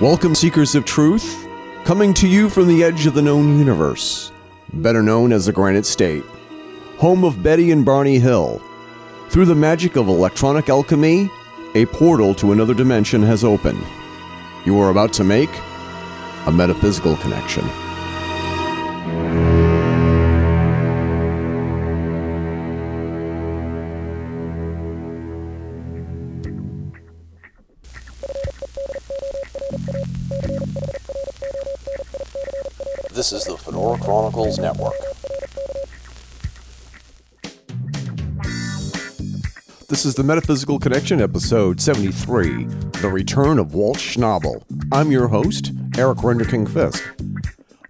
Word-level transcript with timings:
Welcome, 0.00 0.34
seekers 0.34 0.74
of 0.74 0.84
truth, 0.84 1.46
coming 1.84 2.12
to 2.14 2.26
you 2.26 2.50
from 2.50 2.66
the 2.66 2.82
edge 2.82 3.06
of 3.06 3.14
the 3.14 3.22
known 3.22 3.56
universe, 3.56 4.32
better 4.72 5.04
known 5.04 5.32
as 5.32 5.46
the 5.46 5.52
Granite 5.52 5.86
State, 5.86 6.24
home 6.98 7.22
of 7.22 7.44
Betty 7.44 7.70
and 7.70 7.84
Barney 7.84 8.18
Hill. 8.18 8.60
Through 9.28 9.44
the 9.44 9.54
magic 9.54 9.94
of 9.94 10.08
electronic 10.08 10.68
alchemy, 10.68 11.30
a 11.76 11.86
portal 11.86 12.34
to 12.34 12.50
another 12.50 12.74
dimension 12.74 13.22
has 13.22 13.44
opened. 13.44 13.84
You 14.64 14.80
are 14.80 14.90
about 14.90 15.12
to 15.12 15.24
make 15.24 15.50
a 16.46 16.52
metaphysical 16.52 17.16
connection. 17.18 17.64
Chronicles 34.14 34.60
Network. 34.60 34.94
This 39.88 40.04
is 40.04 40.14
the 40.14 40.22
Metaphysical 40.22 40.78
Connection, 40.78 41.20
episode 41.20 41.80
73 41.80 42.62
The 43.00 43.10
Return 43.12 43.58
of 43.58 43.74
Walt 43.74 43.98
Schnabel. 43.98 44.62
I'm 44.92 45.10
your 45.10 45.26
host, 45.26 45.72
Eric 45.98 46.18
Renderking 46.18 46.72
Fisk. 46.72 47.02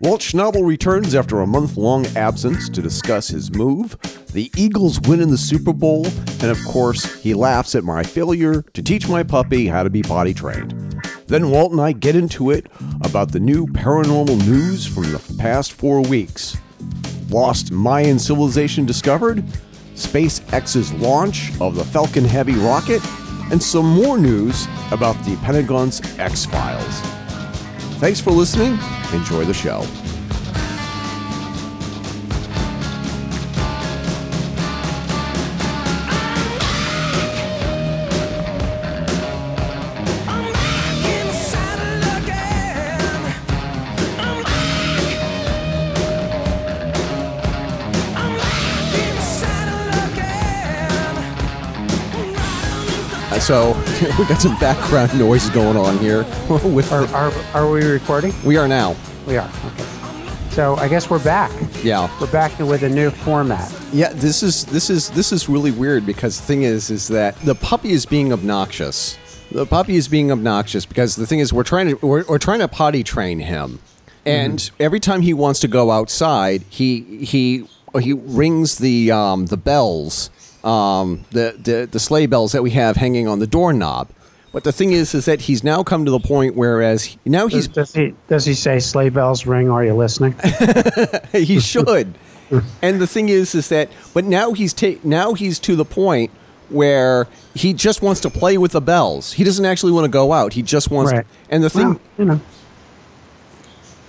Walt 0.01 0.23
Schnabel 0.23 0.67
returns 0.67 1.15
after 1.15 1.43
a 1.43 1.47
month 1.47 1.77
long 1.77 2.07
absence 2.17 2.71
to 2.71 2.81
discuss 2.81 3.29
his 3.29 3.53
move, 3.53 3.99
the 4.33 4.51
Eagles 4.57 5.03
win 5.03 5.21
in 5.21 5.31
the 5.31 5.37
Super 5.37 5.75
Bowl, 5.75 6.07
and 6.07 6.45
of 6.45 6.59
course, 6.65 7.17
he 7.17 7.35
laughs 7.35 7.75
at 7.75 7.85
my 7.85 8.03
failure 8.03 8.63
to 8.73 8.83
teach 8.83 9.11
my 9.11 9.23
puppy 9.23 9.67
how 9.67 9.83
to 9.83 9.91
be 9.91 10.01
potty 10.01 10.33
trained. 10.33 10.94
Then 11.35 11.51
Walt 11.51 11.73
and 11.73 11.81
I 11.81 11.91
get 11.91 12.15
into 12.15 12.53
it 12.53 12.67
about 13.01 13.33
the 13.33 13.41
new 13.41 13.67
paranormal 13.67 14.47
news 14.47 14.87
from 14.87 15.11
the 15.11 15.19
past 15.37 15.73
four 15.73 16.01
weeks. 16.01 16.57
Lost 17.29 17.73
Mayan 17.73 18.21
civilization 18.21 18.87
discovered, 18.87 19.43
SpaceX's 19.97 20.93
launch 20.93 21.51
of 21.61 21.75
the 21.75 21.83
Falcon 21.83 22.25
Heavy 22.25 22.55
rocket, 22.55 23.05
and 23.51 23.61
some 23.61 23.85
more 23.85 24.17
news 24.17 24.69
about 24.93 25.17
the 25.25 25.35
Pentagon's 25.39 26.01
X 26.21 26.47
Files. 26.47 27.01
Thanks 27.99 28.21
for 28.21 28.31
listening. 28.31 28.79
Enjoy 29.13 29.45
the 29.45 29.53
show. 29.53 29.85
So 53.45 53.73
we 54.19 54.25
got 54.25 54.41
some 54.41 54.59
background 54.59 55.19
noise 55.19 55.51
going 55.51 55.77
on 55.77 55.99
here. 55.99 56.23
With 56.65 56.91
Are, 56.91 57.05
are, 57.09 57.31
are 57.53 57.71
we 57.71 57.85
recording? 57.85 58.33
we 58.43 58.57
are 58.57 58.67
now. 58.67 58.97
We 59.27 59.37
are. 59.37 59.51
Okay. 59.67 59.85
So 60.49 60.77
I 60.77 60.89
guess 60.89 61.11
we're 61.11 61.23
back. 61.23 61.53
Yeah. 61.83 62.09
We're 62.23 62.33
back 62.33 62.59
with 62.59 62.85
a 62.85 62.89
new 62.89 63.11
format. 63.11 63.71
Yeah, 63.93 64.15
this 64.15 64.43
is 64.43 64.65
this 64.65 64.89
is 64.89 65.11
this 65.11 65.31
is 65.31 65.47
really 65.47 65.73
weird 65.73 66.07
because 66.07 66.41
the 66.41 66.47
thing 66.47 66.63
is 66.63 66.91
is 66.91 67.09
that 67.09 67.37
the 67.41 67.55
puppy 67.55 67.91
is 67.91 68.07
being 68.07 68.33
obnoxious. 68.33 69.19
The 69.53 69.67
puppy 69.67 69.97
is 69.97 70.09
being 70.09 70.33
obnoxious 70.33 70.87
because 70.87 71.17
the 71.17 71.27
thing 71.27 71.41
is 71.41 71.53
we're 71.53 71.65
trying 71.65 71.89
to 71.89 72.07
we're, 72.07 72.25
we're 72.27 72.39
trying 72.39 72.61
to 72.61 72.69
potty 72.69 73.03
train 73.03 73.41
him, 73.41 73.79
and 74.25 74.71
every 74.81 75.01
time 75.01 75.21
he 75.21 75.35
wants 75.35 75.61
to 75.61 75.69
go 75.69 75.91
outside, 75.91 76.65
he 76.71 77.25
he 77.27 77.69
he 78.01 78.13
rings 78.15 78.79
the 78.79 79.11
um, 79.11 79.47
the 79.47 79.57
bells, 79.57 80.31
um, 80.65 81.25
the, 81.31 81.55
the 81.63 81.89
the 81.91 82.01
sleigh 82.01 82.27
bells 82.27 82.53
that 82.53 82.63
we 82.63 82.71
have 82.71 82.97
hanging 82.97 83.29
on 83.29 83.39
the 83.39 83.47
doorknob. 83.47 84.09
But 84.53 84.63
the 84.63 84.73
thing 84.73 84.93
is, 84.93 85.15
is 85.15 85.25
that 85.25 85.43
he's 85.43 85.65
now 85.65 85.83
come 85.83 86.05
to 86.05 86.13
the 86.13 86.21
point 86.21 86.55
whereas 86.55 87.17
now 87.25 87.49
he's 87.49 87.67
Does, 87.67 87.91
does 87.91 87.95
he 87.95 88.15
does 88.29 88.45
he 88.45 88.55
say 88.55 88.79
sleigh 88.79 89.09
bells 89.09 89.47
ring? 89.47 89.69
Are 89.69 89.85
you 89.85 89.95
listening? 89.95 90.35
he 91.33 91.59
should. 91.61 92.15
and 92.81 93.01
the 93.01 93.07
thing 93.07 93.29
is, 93.31 93.55
is 93.55 93.69
that 93.71 93.91
but 94.15 94.25
now 94.25 94.53
he's 94.53 94.73
ta- 94.73 94.99
now 95.03 95.35
he's 95.35 95.59
to 95.61 95.75
the 95.75 95.85
point 95.85 96.31
where 96.71 97.27
he 97.55 97.73
just 97.75 98.01
wants 98.01 98.21
to 98.21 98.31
play 98.31 98.57
with 98.57 98.73
the 98.73 98.81
bells. 98.81 99.33
He 99.33 99.45
doesn't 99.45 99.65
actually 99.65 99.93
want 99.93 100.05
to 100.05 100.11
go 100.11 100.33
out. 100.33 100.53
He 100.53 100.63
just 100.63 100.91
wants. 100.91 101.13
Right. 101.13 101.27
and 101.51 101.63
the 101.63 101.69
thing, 101.71 101.89
Well, 101.89 102.01
you 102.19 102.25
know, 102.27 102.41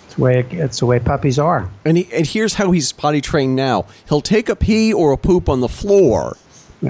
it's 0.05 0.15
the 0.15 0.21
way 0.21 0.45
it's 0.51 0.79
the 0.79 0.85
way 0.85 0.99
puppies 0.99 1.39
are. 1.39 1.69
and 1.83 1.97
he, 1.97 2.07
and 2.13 2.25
here's 2.25 2.53
how 2.53 2.71
he's 2.71 2.91
potty 2.93 3.19
trained 3.19 3.55
now. 3.55 3.85
He'll 4.07 4.21
take 4.21 4.47
a 4.47 4.55
pee 4.55 4.93
or 4.93 5.11
a 5.11 5.17
poop 5.17 5.49
on 5.49 5.59
the 5.61 5.67
floor. 5.69 6.37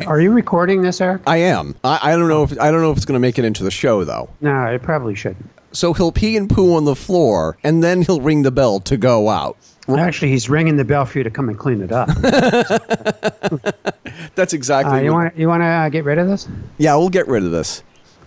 Are 0.03 0.19
you 0.19 0.31
recording 0.31 0.81
this, 0.81 0.99
Eric? 1.01 1.21
I 1.27 1.37
am. 1.37 1.75
I, 1.83 1.99
I 2.03 2.11
don't 2.15 2.27
know 2.27 2.43
if 2.43 2.59
I 2.59 2.71
don't 2.71 2.81
know 2.81 2.91
if 2.91 2.97
it's 2.97 3.05
going 3.05 3.15
to 3.15 3.19
make 3.19 3.39
it 3.39 3.45
into 3.45 3.63
the 3.63 3.71
show 3.71 4.03
though. 4.03 4.29
No, 4.41 4.65
it 4.65 4.81
probably 4.81 5.15
shouldn't. 5.15 5.49
So 5.71 5.93
he'll 5.93 6.11
pee 6.11 6.37
and 6.37 6.49
poo 6.49 6.75
on 6.75 6.85
the 6.85 6.95
floor, 6.95 7.57
and 7.63 7.83
then 7.83 8.01
he'll 8.01 8.21
ring 8.21 8.43
the 8.43 8.51
bell 8.51 8.79
to 8.81 8.97
go 8.97 9.29
out. 9.29 9.57
Actually, 9.87 10.31
he's 10.31 10.49
ringing 10.49 10.77
the 10.77 10.85
bell 10.85 11.05
for 11.05 11.19
you 11.19 11.23
to 11.23 11.29
come 11.29 11.49
and 11.49 11.59
clean 11.59 11.81
it 11.81 11.91
up. 11.91 12.07
That's 14.35 14.53
exactly. 14.53 14.99
Uh, 14.99 15.01
you 15.01 15.13
want 15.13 15.37
you 15.37 15.47
want 15.47 15.61
to 15.61 15.67
uh, 15.67 15.89
get 15.89 16.05
rid 16.05 16.17
of 16.17 16.27
this? 16.27 16.47
yeah, 16.77 16.95
we'll 16.95 17.09
get 17.09 17.27
rid 17.27 17.43
of 17.43 17.51
this. 17.51 17.83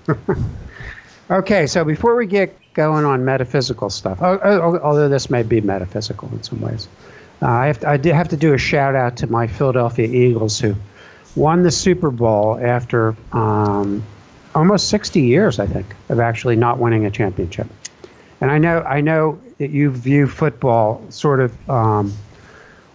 Okay, 1.30 1.66
so 1.66 1.84
before 1.84 2.16
we 2.16 2.26
get 2.26 2.56
going 2.72 3.04
on 3.04 3.22
metaphysical 3.22 3.90
stuff, 3.90 4.16
oh, 4.22 4.40
oh, 4.42 4.78
although 4.78 5.10
this 5.10 5.28
may 5.28 5.42
be 5.42 5.60
metaphysical 5.60 6.26
in 6.32 6.42
some 6.42 6.58
ways, 6.62 6.88
uh, 7.42 7.48
I, 7.48 7.66
have 7.66 7.80
to, 7.80 7.88
I 7.88 7.98
did 7.98 8.14
have 8.14 8.28
to 8.28 8.36
do 8.36 8.54
a 8.54 8.58
shout 8.58 8.94
out 8.94 9.18
to 9.18 9.26
my 9.26 9.46
Philadelphia 9.46 10.06
Eagles 10.06 10.58
who 10.58 10.74
won 11.38 11.62
the 11.62 11.70
Super 11.70 12.10
Bowl 12.10 12.58
after 12.60 13.14
um, 13.32 14.02
almost 14.54 14.88
60 14.88 15.20
years, 15.20 15.58
I 15.58 15.66
think, 15.66 15.86
of 16.08 16.20
actually 16.20 16.56
not 16.56 16.78
winning 16.78 17.06
a 17.06 17.10
championship. 17.10 17.66
And 18.40 18.50
I 18.50 18.58
know, 18.58 18.80
I 18.82 19.00
know 19.00 19.38
that 19.58 19.70
you 19.70 19.90
view 19.90 20.26
football 20.26 21.02
sort 21.08 21.40
of 21.40 21.70
um, 21.70 22.12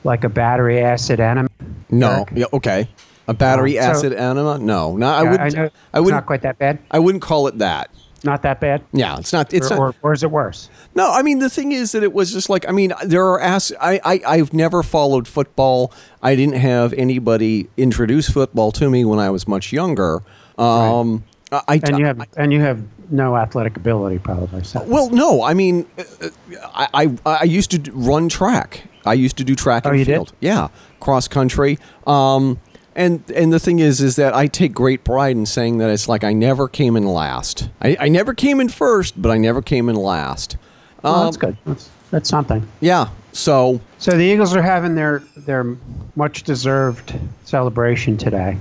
like 0.03 0.23
a 0.23 0.29
battery 0.29 0.79
acid 0.81 1.19
enema. 1.19 1.49
No. 1.89 2.25
Yeah. 2.33 2.45
Okay. 2.53 2.87
A 3.27 3.33
battery 3.33 3.79
Um, 3.79 3.85
so- 3.85 3.91
acid 3.99 4.13
enema? 4.13 4.57
No. 4.59 4.95
No. 4.97 5.07
I 5.07 5.23
Yeah, 5.23 5.31
wouldn't. 5.31 5.41
I 5.41 5.57
know 5.57 5.63
I 5.63 5.65
it's 5.67 5.93
not 5.93 6.03
wouldn't. 6.03 6.25
quite 6.25 6.41
that 6.41 6.57
bad. 6.59 6.79
I 6.91 6.99
wouldn't 6.99 7.21
call 7.23 7.47
it 7.47 7.57
that. 7.59 7.89
Not 8.23 8.41
that 8.44 8.59
bad. 8.59 8.84
Yeah. 8.94 9.17
It's 9.19 9.34
not. 9.34 9.53
It's 9.53 9.69
or, 9.72 9.75
not. 9.75 9.79
or, 9.79 9.95
or 10.01 10.13
is 10.13 10.23
it 10.23 10.31
worse? 10.31 10.69
no. 10.95 11.11
I 11.11 11.22
mean, 11.22 11.39
the 11.39 11.50
thing 11.50 11.72
is 11.72 11.91
that 11.91 12.03
it 12.03 12.13
was 12.13 12.31
just 12.31 12.50
like. 12.50 12.67
I 12.67 12.72
mean, 12.72 12.94
there 13.03 13.25
are. 13.25 13.39
As, 13.39 13.73
I, 13.81 14.00
I. 14.03 14.22
I've 14.25 14.53
never 14.53 14.81
followed 14.84 15.28
football. 15.28 15.91
I 16.22 16.35
didn't 16.35 16.56
have 16.56 16.94
anybody 16.94 17.69
introduce 17.78 18.29
football 18.29 18.72
to 18.73 18.89
me 18.89 19.03
when 19.06 19.19
I 19.19 19.29
was 19.29 19.47
much 19.47 19.73
younger. 19.73 20.22
Um. 20.57 21.23
I. 21.51 21.61
I 21.67 21.81
And 21.84 22.00
you 22.00 22.06
have 22.06 22.22
and 22.38 22.53
you 22.53 22.61
have 22.61 22.81
no 23.11 23.35
athletic 23.35 23.78
ability, 23.78 24.19
probably. 24.19 24.63
So. 24.63 24.84
well, 24.84 25.09
no. 25.09 25.44
I 25.44 25.53
mean, 25.53 25.85
uh, 25.97 26.03
uh, 26.22 26.29
I, 26.73 26.88
I. 27.25 27.38
I 27.41 27.44
used 27.44 27.72
to 27.72 27.91
run 27.91 28.29
track. 28.29 28.85
I 29.05 29.13
used 29.13 29.38
to 29.38 29.44
do 29.44 29.53
track 29.53 29.85
Oh, 29.85 29.90
and 29.90 30.00
you 30.00 30.05
did? 30.05 30.13
field. 30.13 30.34
Yeah, 30.40 30.69
cross 31.00 31.28
country. 31.28 31.78
Um, 32.07 32.59
and 32.95 33.23
and 33.35 33.51
the 33.53 33.59
thing 33.59 33.79
is, 33.79 34.01
is 34.01 34.15
that 34.17 34.35
I 34.35 34.47
take 34.47 34.73
great 34.73 35.03
pride 35.03 35.35
in 35.35 35.45
saying 35.45 35.77
that 35.79 35.89
it's 35.89 36.07
like 36.07 36.23
I 36.23 36.33
never 36.33 36.67
came 36.67 36.95
in 36.95 37.05
last. 37.05 37.69
I, 37.81 37.97
I 37.99 38.07
never 38.09 38.33
came 38.33 38.59
in 38.61 38.69
first, 38.69 39.19
but 39.21 39.31
I 39.31 39.37
never 39.37 39.61
came 39.61 39.89
in 39.89 39.95
last. 39.95 40.57
Well, 41.03 41.25
that's 41.25 41.37
Um, 41.37 41.39
good. 41.41 41.57
That's 41.65 41.89
that's 42.11 42.29
something. 42.29 42.67
Yeah. 42.79 43.09
So 43.31 43.81
So 43.97 44.11
the 44.11 44.23
Eagles 44.23 44.55
are 44.55 44.61
having 44.61 44.95
their 44.95 45.19
their 45.35 45.75
much 46.15 46.43
deserved 46.43 47.13
celebration 47.45 48.17
today, 48.17 48.57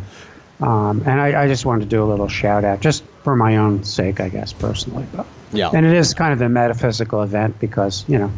um, 0.60 1.02
and 1.06 1.20
I, 1.20 1.44
I 1.44 1.48
just 1.48 1.64
wanted 1.66 1.80
to 1.84 1.86
do 1.96 2.02
a 2.02 2.08
little 2.08 2.28
shout 2.28 2.64
out, 2.64 2.80
just 2.80 3.04
for 3.22 3.36
my 3.36 3.56
own 3.58 3.84
sake, 3.84 4.20
I 4.20 4.28
guess 4.28 4.52
personally. 4.52 5.06
But 5.14 5.26
Yeah. 5.52 5.70
and 5.74 5.84
it 5.86 5.92
is 5.94 6.14
kind 6.14 6.32
of 6.32 6.40
a 6.40 6.48
metaphysical 6.48 7.22
event 7.22 7.60
because 7.60 8.04
you 8.08 8.18
know 8.18 8.30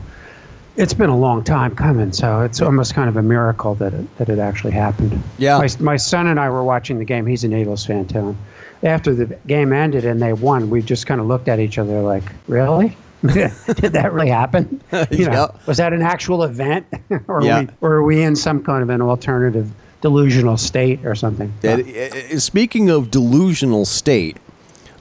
it's 0.77 0.95
been 0.95 1.11
a 1.11 1.17
long 1.17 1.45
time 1.45 1.75
coming, 1.77 2.13
so 2.13 2.41
it's 2.41 2.61
almost 2.61 2.95
kind 2.95 3.09
of 3.09 3.17
a 3.17 3.23
miracle 3.23 3.75
that 3.77 3.95
it, 3.95 4.17
that 4.19 4.29
it 4.29 4.39
actually 4.39 4.73
happened. 4.73 5.23
Yeah. 5.39 5.59
My, 5.59 5.69
my 5.81 5.97
son 5.97 6.27
and 6.27 6.39
I 6.41 6.51
were 6.51 6.65
watching 6.65 6.99
the 6.99 7.05
game. 7.05 7.27
He's 7.27 7.45
an 7.45 7.53
Eagles 7.53 7.85
fan 7.87 8.07
too. 8.07 8.37
After 8.83 9.15
the 9.15 9.27
game 9.47 9.73
ended 9.73 10.05
and 10.05 10.21
they 10.21 10.33
won, 10.33 10.69
we 10.71 10.83
just 10.83 11.07
kind 11.07 11.21
of 11.21 11.27
looked 11.27 11.49
at 11.49 11.59
each 11.61 11.79
other 11.79 12.01
like, 12.03 12.25
really? 12.49 12.97
Did 13.23 13.93
that 13.93 14.13
really 14.13 14.29
happen? 14.31 14.83
You 15.11 15.27
know, 15.27 15.33
Yeah. 15.33 15.47
Was 15.67 15.79
that 15.79 15.93
an 15.93 16.03
actual 16.03 16.43
event, 16.43 16.87
or, 17.29 17.43
Yeah. 17.43 17.57
are 17.59 17.61
we, 17.63 17.69
or 17.81 17.93
are 17.95 18.03
we 18.03 18.23
in 18.23 18.37
some 18.37 18.63
kind 18.63 18.83
of 18.83 18.91
an 18.91 19.01
alternative 19.01 19.71
delusional 20.03 20.57
state 20.59 21.07
or 21.07 21.15
something? 21.15 21.53
It- 21.63 21.87
it- 21.89 22.41
speaking 22.41 22.91
of 22.91 23.11
delusional 23.11 23.85
state, 23.87 24.37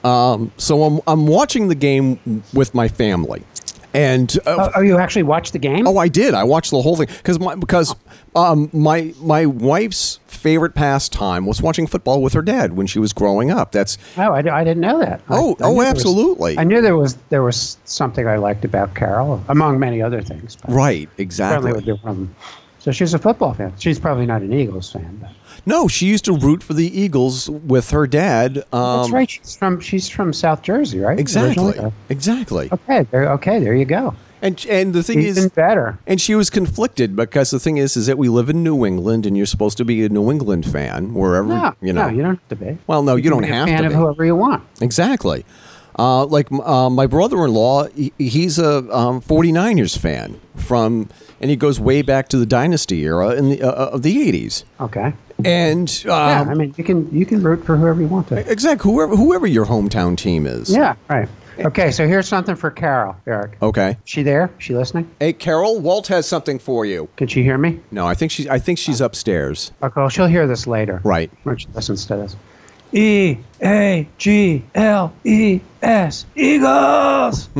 um, 0.05 0.51
so 0.57 0.83
I'm, 0.83 1.01
I'm 1.07 1.27
watching 1.27 1.67
the 1.67 1.75
game 1.75 2.43
with 2.53 2.73
my 2.73 2.87
family, 2.87 3.43
And 3.93 4.35
uh, 4.45 4.55
Oh, 4.57 4.71
oh, 4.77 4.81
you 4.81 4.97
actually 4.97 5.23
watched 5.23 5.53
the 5.53 5.59
game? 5.59 5.85
Oh, 5.87 5.97
I 5.97 6.07
did. 6.07 6.33
I 6.33 6.43
watched 6.43 6.71
the 6.71 6.81
whole 6.81 6.95
thing 6.95 7.07
because 7.17 7.39
my 7.39 7.55
because 7.55 7.95
um, 8.35 8.69
my 8.73 9.13
my 9.21 9.45
wife's 9.45 10.19
favorite 10.25 10.73
pastime 10.75 11.45
was 11.45 11.61
watching 11.61 11.85
football 11.87 12.21
with 12.21 12.33
her 12.33 12.41
dad 12.41 12.73
when 12.73 12.87
she 12.87 12.99
was 12.99 13.13
growing 13.13 13.51
up. 13.51 13.71
That's 13.71 13.97
Oh, 14.17 14.31
I, 14.33 14.39
I 14.39 14.63
didn't 14.63 14.81
know 14.81 14.99
that. 14.99 15.21
Oh, 15.29 15.33
I 15.33 15.37
oh, 15.37 15.45
knew 15.49 15.55
there 15.57 15.69
was- 15.73 15.87
absolutely. 15.87 16.57
I 16.57 16.63
knew 16.63 16.81
there 16.81 16.97
was 16.97 17.15
there 17.29 17.43
was 17.43 17.77
something 17.85 18.27
I 18.27 18.37
liked 18.37 18.65
about 18.65 18.95
Carol, 18.95 19.43
among 19.47 19.79
many 19.79 20.01
other 20.01 20.21
things. 20.21 20.57
Right, 20.67 21.09
exactly. 21.17 21.71
would 21.71 21.85
be 21.85 21.91
one 21.91 21.99
of 22.11 22.15
them. 22.17 22.35
So 22.79 22.91
she's 22.91 23.13
a 23.13 23.19
football 23.19 23.53
fan. 23.53 23.73
She's 23.79 23.99
probably 23.99 24.25
not 24.25 24.41
an 24.41 24.51
Eagles 24.51 24.91
fan. 24.91 25.17
But 25.21 25.29
No, 25.65 25.87
she 25.87 26.07
used 26.07 26.25
to 26.25 26.33
root 26.33 26.61
for 26.61 26.73
the 26.73 26.87
Eagles 26.99 27.49
with 27.49 27.91
her 27.91 28.05
dad. 28.07 28.57
Um, 28.73 29.01
that's 29.01 29.11
right. 29.11 29.29
She's 29.29 29.55
from 29.55 29.79
she's 29.79 30.09
from 30.09 30.33
South 30.33 30.61
Jersey, 30.61 30.99
right? 30.99 31.17
Exactly, 31.19 31.65
Originally? 31.65 31.93
exactly. 32.09 32.69
Okay. 32.71 33.03
There, 33.11 33.29
okay. 33.33 33.59
There 33.59 33.73
you 33.75 33.85
go. 33.85 34.15
And 34.41 34.65
and 34.69 34.93
the 34.93 35.03
thing 35.03 35.19
Even 35.21 35.45
is, 35.45 35.49
better. 35.51 35.97
and 36.05 36.19
she 36.19 36.35
was 36.35 36.49
conflicted 36.49 37.15
because 37.15 37.51
the 37.51 37.61
thing 37.61 37.77
is, 37.77 37.95
is 37.95 38.07
that 38.07 38.17
we 38.17 38.27
live 38.27 38.49
in 38.49 38.61
New 38.61 38.85
England, 38.85 39.25
and 39.25 39.37
you're 39.37 39.45
supposed 39.45 39.77
to 39.77 39.85
be 39.85 40.03
a 40.03 40.09
New 40.09 40.29
England 40.29 40.65
fan 40.69 41.13
wherever 41.13 41.47
No, 41.47 41.73
you 41.79 41.93
know. 41.93 42.07
no, 42.09 42.13
you 42.13 42.21
don't 42.23 42.35
have 42.35 42.47
to 42.49 42.55
be. 42.57 42.77
Well, 42.85 43.03
no, 43.03 43.15
you, 43.15 43.23
can 43.23 43.31
don't 43.31 43.43
have 43.43 43.67
to 43.67 43.71
be 43.71 43.71
a 43.71 43.75
fan 43.77 43.83
to 43.83 43.87
of 43.87 43.93
whoever 44.01 44.25
you 44.25 44.35
want. 44.35 44.63
Exactly. 44.81 45.45
Uh, 45.97 46.25
like 46.25 46.47
uh, 46.51 46.89
my 46.89 47.05
brother-in-law, 47.07 47.87
he, 47.89 48.11
he's 48.17 48.59
a 48.59 48.79
um, 48.93 49.21
49ers 49.21 49.97
fan 49.97 50.41
from, 50.57 51.07
and 51.39 51.49
he 51.49 51.55
goes 51.55 51.79
way 51.79 52.01
back 52.01 52.27
to 52.29 52.37
the 52.37 52.45
dynasty 52.47 53.03
era 53.03 53.29
in 53.35 53.47
the 53.49 53.61
uh, 53.61 53.91
of 53.91 54.01
the 54.01 54.17
80s. 54.29 54.63
Okay. 54.81 55.13
And 55.45 56.03
Yeah. 56.05 56.41
um, 56.41 56.49
I 56.49 56.53
mean, 56.53 56.73
you 56.77 56.83
can 56.83 57.09
you 57.15 57.25
can 57.25 57.41
root 57.43 57.65
for 57.65 57.77
whoever 57.77 58.01
you 58.01 58.07
want 58.07 58.27
to. 58.29 58.37
exactly 58.51 58.91
whoever 58.91 59.15
whoever 59.15 59.47
your 59.47 59.65
hometown 59.65 60.17
team 60.17 60.45
is. 60.47 60.69
Yeah. 60.69 60.95
Right. 61.09 61.27
Okay. 61.59 61.91
So 61.91 62.07
here's 62.07 62.27
something 62.27 62.55
for 62.55 62.71
Carol, 62.71 63.15
Eric. 63.27 63.57
Okay. 63.61 63.97
She 64.05 64.23
there? 64.23 64.49
She 64.57 64.73
listening? 64.73 65.09
Hey, 65.19 65.33
Carol, 65.33 65.79
Walt 65.79 66.07
has 66.07 66.27
something 66.27 66.57
for 66.57 66.85
you. 66.85 67.09
Can 67.15 67.27
she 67.27 67.43
hear 67.43 67.57
me? 67.57 67.79
No, 67.91 68.07
I 68.07 68.15
think 68.15 68.31
she 68.31 68.49
I 68.49 68.57
think 68.59 68.79
she's 68.79 69.01
upstairs. 69.01 69.71
Okay. 69.83 69.93
Well, 69.95 70.09
she'll 70.09 70.25
hear 70.27 70.47
this 70.47 70.65
later. 70.67 70.99
Right. 71.03 71.29
When 71.43 71.57
she 71.57 71.67
listens 71.73 72.05
to 72.07 72.15
this. 72.15 72.35
E 72.95 73.37
A 73.63 74.07
G 74.19 74.63
L 74.75 75.13
E 75.23 75.59
S 75.81 76.25
Eagles. 76.35 77.49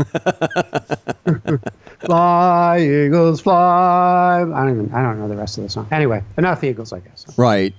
fly 2.06 2.80
Eagles 2.80 3.42
fly. 3.42 4.42
I 4.42 4.66
don't 4.66 4.70
even 4.72 4.94
I 4.94 5.02
don't 5.02 5.20
know 5.20 5.28
the 5.28 5.36
rest 5.38 5.58
of 5.58 5.64
the 5.64 5.70
song. 5.70 5.88
Anyway, 5.92 6.24
enough 6.38 6.64
Eagles, 6.64 6.94
I 6.94 7.00
guess. 7.00 7.26
Right. 7.38 7.74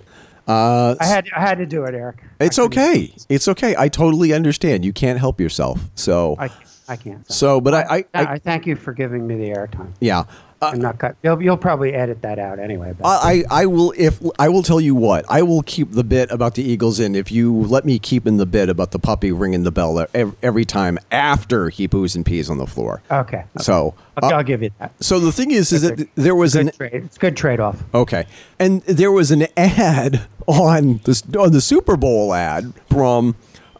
Uh, 0.46 0.94
I 1.00 1.06
had 1.06 1.26
I 1.34 1.40
had 1.40 1.58
to 1.58 1.66
do 1.66 1.84
it, 1.84 1.94
Eric. 1.94 2.22
it's 2.40 2.58
okay. 2.58 3.14
It's 3.28 3.48
okay. 3.48 3.74
I 3.78 3.88
totally 3.88 4.32
understand. 4.34 4.84
You 4.84 4.92
can't 4.92 5.18
help 5.18 5.40
yourself. 5.40 5.80
So 5.94 6.36
I 6.38 6.50
I 6.86 6.96
can't. 6.96 7.30
so, 7.32 7.60
but 7.62 7.72
I 7.74 7.80
I, 7.82 7.96
I, 7.96 8.04
I 8.14 8.32
I 8.34 8.38
thank 8.38 8.66
you 8.66 8.76
for 8.76 8.92
giving 8.92 9.26
me 9.26 9.36
the 9.36 9.50
airtime. 9.56 9.92
yeah. 10.00 10.24
Uh, 10.64 10.70
I'm 10.72 10.80
not 10.80 10.98
cut. 10.98 11.16
You'll, 11.22 11.42
you'll 11.42 11.56
probably 11.56 11.92
edit 11.94 12.22
that 12.22 12.38
out 12.38 12.58
anyway. 12.58 12.94
But 12.98 13.06
I, 13.06 13.44
I 13.50 13.66
will 13.66 13.92
if 13.96 14.20
I 14.38 14.48
will 14.48 14.62
tell 14.62 14.80
you 14.80 14.94
what 14.94 15.24
I 15.28 15.42
will 15.42 15.62
keep 15.62 15.92
the 15.92 16.04
bit 16.04 16.30
about 16.30 16.54
the 16.54 16.62
Eagles 16.62 17.00
in 17.00 17.14
if 17.14 17.30
you 17.32 17.52
let 17.54 17.84
me 17.84 17.98
keep 17.98 18.26
in 18.26 18.36
the 18.36 18.46
bit 18.46 18.68
about 18.68 18.90
the 18.92 18.98
puppy 18.98 19.32
ringing 19.32 19.64
the 19.64 19.72
bell 19.72 20.06
ev- 20.14 20.34
every 20.42 20.64
time 20.64 20.98
after 21.10 21.68
he 21.68 21.86
poos 21.88 22.14
and 22.16 22.24
pees 22.26 22.48
on 22.50 22.58
the 22.58 22.66
floor. 22.66 23.02
okay. 23.10 23.38
okay. 23.38 23.46
So 23.58 23.94
Okay, 24.16 24.28
uh, 24.32 24.36
I'll 24.36 24.44
give 24.44 24.62
you 24.62 24.70
that. 24.78 24.92
so 25.02 25.18
the 25.18 25.32
thing 25.32 25.50
is 25.50 25.72
is 25.72 25.82
that 25.82 26.08
there 26.14 26.36
was 26.36 26.54
an 26.54 26.70
trade. 26.70 26.92
It's 26.94 27.16
a 27.16 27.20
good 27.20 27.36
trade 27.36 27.58
off. 27.60 27.82
okay 27.92 28.26
and 28.60 28.82
there 28.82 29.10
was 29.10 29.30
an 29.32 29.46
ad 29.56 30.22
on 30.46 31.00
this 31.04 31.22
on 31.36 31.50
the 31.52 31.60
Super 31.60 31.96
Bowl 31.96 32.32
ad 32.32 32.72
from 32.88 33.34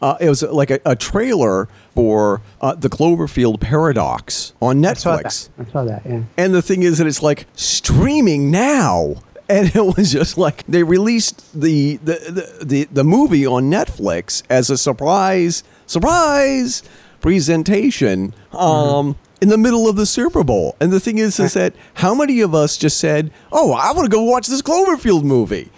uh, 0.05 0.19
it 0.21 0.29
was 0.29 0.43
like 0.43 0.71
a, 0.71 0.79
a 0.85 0.95
trailer 0.95 1.67
for 1.95 2.43
uh, 2.61 2.75
the 2.75 2.91
Cloverfield 2.91 3.59
Paradox 3.59 4.53
on 4.61 4.83
Netflix. 4.83 5.25
I 5.25 5.29
saw. 5.29 5.51
I 5.59 5.73
saw 5.73 5.85
that. 5.85 6.03
Yeah. 6.05 6.23
And 6.37 6.55
the 6.55 6.61
thing 6.61 6.83
is 6.83 6.99
that 6.99 7.07
it's 7.07 7.23
like 7.23 7.47
streaming 7.55 8.51
now. 8.51 9.17
And 9.49 9.75
it 9.75 9.97
was 9.97 10.13
just 10.13 10.37
like 10.37 10.67
they 10.67 10.83
released 10.83 11.59
the 11.59 11.97
the, 11.97 12.15
the, 12.59 12.65
the, 12.65 12.85
the 12.93 13.05
movie 13.05 13.47
on 13.47 13.65
Netflix 13.71 14.43
as 14.51 14.69
a 14.71 14.77
surprise 14.77 15.65
surprise 15.87 16.83
presentation 17.21 18.35
um, 18.53 19.17
in 19.41 19.49
the 19.49 19.59
middle 19.59 19.89
of 19.89 19.97
the 19.97 20.07
Super 20.07 20.45
Bowl. 20.45 20.77
And 20.81 20.93
the 20.93 21.01
thing 21.01 21.19
is 21.19 21.41
is 21.41 21.55
that 21.55 21.75
how 21.95 22.15
many 22.15 22.41
of 22.41 22.55
us 22.55 22.77
just 22.77 22.99
said, 22.99 23.31
"Oh, 23.53 23.73
I 23.73 23.93
want 23.93 24.05
to 24.05 24.11
go 24.11 24.23
watch 24.23 24.47
this 24.49 24.61
Cloverfield 24.63 25.25
movie." 25.25 25.71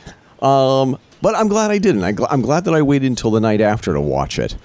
Um, 0.42 0.98
but 1.22 1.34
I'm 1.34 1.48
glad 1.48 1.70
I 1.70 1.78
didn't. 1.78 2.04
I 2.04 2.12
gl- 2.12 2.26
I'm 2.30 2.42
glad 2.42 2.64
that 2.64 2.74
I 2.74 2.82
waited 2.82 3.06
until 3.06 3.30
the 3.30 3.40
night 3.40 3.60
after 3.60 3.92
to 3.94 4.00
watch 4.00 4.38
it. 4.38 4.56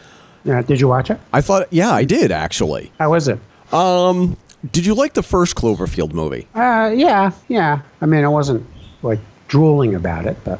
Yeah. 0.43 0.61
Did 0.61 0.79
you 0.81 0.87
watch 0.87 1.09
it? 1.09 1.19
I 1.33 1.41
thought, 1.41 1.67
yeah, 1.71 1.91
I 1.91 2.03
did 2.03 2.31
actually. 2.31 2.91
How 2.99 3.11
was 3.11 3.27
it? 3.27 3.39
Um, 3.73 4.37
did 4.71 4.85
you 4.85 4.93
like 4.95 5.13
the 5.13 5.23
first 5.23 5.55
Cloverfield 5.55 6.13
movie? 6.13 6.47
Uh, 6.55 6.91
yeah, 6.95 7.31
yeah. 7.47 7.81
I 8.01 8.05
mean, 8.05 8.23
I 8.23 8.27
wasn't 8.27 8.65
like 9.03 9.19
drooling 9.47 9.95
about 9.95 10.25
it, 10.25 10.37
but 10.43 10.59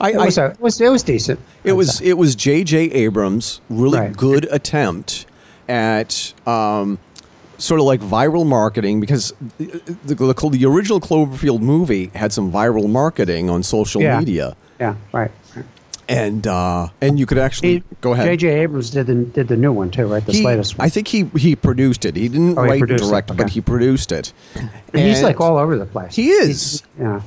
I, 0.00 0.12
it 0.12 0.16
was, 0.16 0.38
I, 0.38 0.44
a, 0.46 0.50
it 0.50 0.60
was 0.60 0.80
it 0.80 0.88
was 0.88 1.02
decent. 1.02 1.40
it 1.64 1.72
was 1.72 2.00
it 2.00 2.14
was 2.14 2.34
J.J. 2.36 2.90
Abrams' 2.92 3.60
really 3.68 3.98
Right. 3.98 4.16
good 4.16 4.46
attempt 4.52 5.26
at 5.68 6.32
um, 6.46 6.98
sort 7.58 7.80
of 7.80 7.86
like 7.86 8.00
viral 8.00 8.46
marketing 8.46 9.00
because 9.00 9.32
the, 9.58 9.66
the, 10.04 10.14
the, 10.14 10.48
the 10.50 10.64
original 10.66 11.00
Cloverfield 11.00 11.60
movie 11.60 12.06
had 12.14 12.32
some 12.32 12.50
viral 12.52 12.88
marketing 12.88 13.50
on 13.50 13.62
social 13.64 14.00
Yeah. 14.00 14.18
media, 14.20 14.56
Yeah. 14.80 14.94
Right. 15.12 15.30
right. 15.56 15.64
and 16.08 16.46
uh, 16.46 16.88
and 17.00 17.18
you 17.18 17.26
could 17.26 17.38
actually 17.38 17.74
He, 17.74 17.82
go 18.00 18.12
ahead. 18.12 18.26
J.J. 18.26 18.60
Abrams 18.60 18.90
did 18.90 19.06
the 19.06 19.14
did 19.14 19.48
the 19.48 19.56
new 19.56 19.72
one 19.72 19.90
too, 19.90 20.06
right? 20.06 20.24
The 20.24 20.32
He- 20.32 20.44
latest 20.44 20.78
one. 20.78 20.86
I 20.86 20.88
think 20.88 21.08
he 21.08 21.24
he 21.36 21.54
produced 21.56 22.04
it. 22.04 22.16
He 22.16 22.28
didn't 22.28 22.56
Oh, 22.58 22.62
he 22.62 22.68
write 22.68 22.80
and 22.80 22.80
produced 22.80 23.04
it, 23.04 23.08
direct, 23.10 23.36
but 23.36 23.50
he 23.50 23.60
produced 23.60 24.12
it. 24.12 24.32
And 24.54 24.70
he's 24.94 25.22
like 25.22 25.40
all 25.40 25.58
over 25.58 25.76
the 25.76 25.86
place. 25.86 26.14
He 26.16 26.30
is. 26.30 26.82
Yeah. 26.98 27.20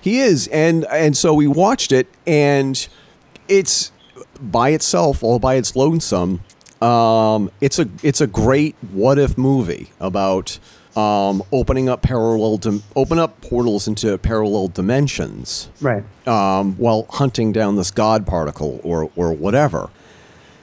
He 0.00 0.20
is, 0.20 0.48
and 0.48 0.84
and 0.86 1.16
so 1.16 1.32
we 1.34 1.46
watched 1.46 1.90
it, 1.90 2.06
and 2.26 2.86
it's 3.48 3.90
by 4.40 4.70
itself, 4.70 5.22
all 5.22 5.38
by 5.38 5.54
its 5.54 5.74
lonesome. 5.74 6.40
Um, 6.82 7.50
it's 7.62 7.78
a 7.78 7.88
it's 8.02 8.20
a 8.20 8.26
great 8.26 8.76
what 8.92 9.18
if 9.18 9.38
movie 9.38 9.90
about 10.00 10.58
um, 10.96 11.42
opening 11.52 11.88
up 11.88 12.02
parallel 12.02 12.56
dim- 12.58 12.82
open 12.94 13.18
up 13.18 13.40
portals 13.40 13.88
into 13.88 14.16
parallel 14.18 14.68
dimensions 14.68 15.68
Right. 15.80 16.04
um, 16.28 16.74
while 16.76 17.06
hunting 17.10 17.52
down 17.52 17.76
this 17.76 17.90
god 17.90 18.26
particle 18.26 18.80
or 18.84 19.10
or 19.16 19.32
whatever. 19.32 19.90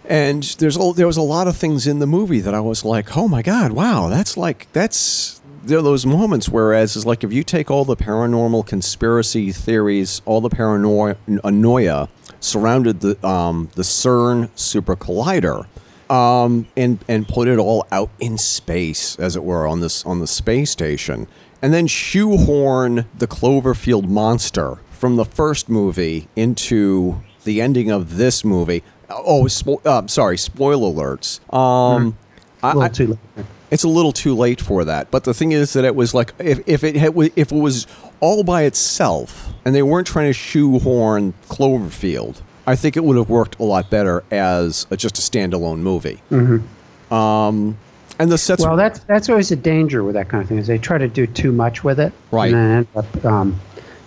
And 0.06 0.44
there's 0.60 0.78
a, 0.78 0.94
there 0.96 1.08
was 1.08 1.18
a 1.18 1.22
lot 1.22 1.48
of 1.48 1.56
things 1.56 1.86
in 1.88 2.00
the 2.00 2.08
movie 2.08 2.40
that 2.40 2.54
I 2.54 2.60
was 2.60 2.84
like, 2.84 3.16
oh 3.16 3.28
my 3.28 3.42
god, 3.42 3.72
wow, 3.72 4.10
that's 4.10 4.36
like 4.38 4.68
that's 4.74 5.40
there 5.64 5.78
are 5.78 5.84
those 5.84 6.06
moments. 6.06 6.50
Whereas 6.50 6.96
it's 6.96 7.06
like 7.06 7.24
if 7.24 7.32
you 7.32 7.44
take 7.44 7.70
all 7.70 7.86
the 7.86 7.96
paranormal 7.96 8.66
conspiracy 8.66 9.52
theories, 9.52 10.22
all 10.26 10.42
the 10.42 10.50
paranoia 10.50 12.10
surrounded 12.40 13.02
the 13.02 13.26
um, 13.28 13.70
the 13.76 13.84
CERN 13.84 14.50
super 14.56 14.96
collider. 14.96 15.68
Um, 16.12 16.68
and 16.76 17.00
and 17.08 17.26
put 17.28 17.48
it 17.48 17.58
all 17.58 17.88
out 17.92 18.10
in 18.20 18.38
space, 18.38 19.18
as 19.18 19.36
it 19.38 19.44
were, 19.46 19.66
on 19.66 19.80
this 19.80 20.06
on 20.06 20.20
the 20.20 20.28
space 20.28 20.70
station, 20.70 21.28
and 21.62 21.74
then 21.74 21.88
shoehorn 21.88 23.06
the 23.18 23.28
Cloverfield 23.28 24.08
monster 24.10 24.80
from 24.92 25.16
the 25.16 25.24
first 25.26 25.70
movie 25.70 26.28
into 26.36 27.22
the 27.46 27.62
ending 27.62 27.90
of 27.90 28.18
this 28.18 28.44
movie. 28.44 28.84
Oh, 29.10 29.44
spo- 29.46 29.86
uh, 29.86 30.06
sorry, 30.08 30.38
spoiler 30.38 30.90
alerts. 30.94 31.40
Um, 31.54 32.18
I- 32.62 32.74
A 32.74 32.80
I- 32.80 32.88
too 32.90 33.08
late. 33.08 33.46
it's 33.72 33.84
a 33.84 33.88
little 33.88 34.12
too 34.12 34.36
late 34.36 34.60
for 34.62 34.84
that. 34.86 35.12
But 35.12 35.24
the 35.24 35.34
thing 35.34 35.54
is 35.54 35.74
that 35.74 35.86
it 35.86 35.96
was 35.96 36.14
like 36.14 36.34
if, 36.40 36.60
if 36.68 36.84
it 36.84 36.96
had, 36.98 37.14
if 37.36 37.52
it 37.52 37.56
was 37.58 37.88
all 38.20 38.44
by 38.44 38.64
itself 38.64 39.50
and 39.66 39.74
they 39.74 39.82
weren't 39.82 40.08
trying 40.08 40.28
to 40.30 40.34
shoehorn 40.34 41.34
Cloverfield, 41.50 42.42
I 42.68 42.76
think 42.76 42.96
it 42.98 43.04
would 43.04 43.18
have 43.18 43.30
worked 43.30 43.60
a 43.60 43.64
lot 43.64 43.90
better 43.90 44.24
as 44.32 44.86
a, 44.92 44.98
just 44.98 45.18
a 45.18 45.22
standalone 45.22 45.80
movie. 45.80 46.22
Mm-hmm. 46.30 47.14
Um, 47.14 47.78
and 48.20 48.32
the 48.32 48.38
sets. 48.38 48.64
Well, 48.64 48.76
that's 48.78 49.00
that's 49.02 49.30
always 49.30 49.52
a 49.52 49.56
danger 49.56 50.04
with 50.04 50.14
that 50.16 50.30
kind 50.30 50.44
of 50.44 50.48
thing. 50.48 50.58
Is 50.60 50.68
they 50.68 50.78
try 50.78 50.98
to 50.98 51.08
do 51.08 51.26
too 51.26 51.52
much 51.52 51.84
with 51.84 52.00
it, 52.00 52.14
Right. 52.32 52.54
And 52.54 52.86
up, 52.96 53.26
um, 53.26 53.60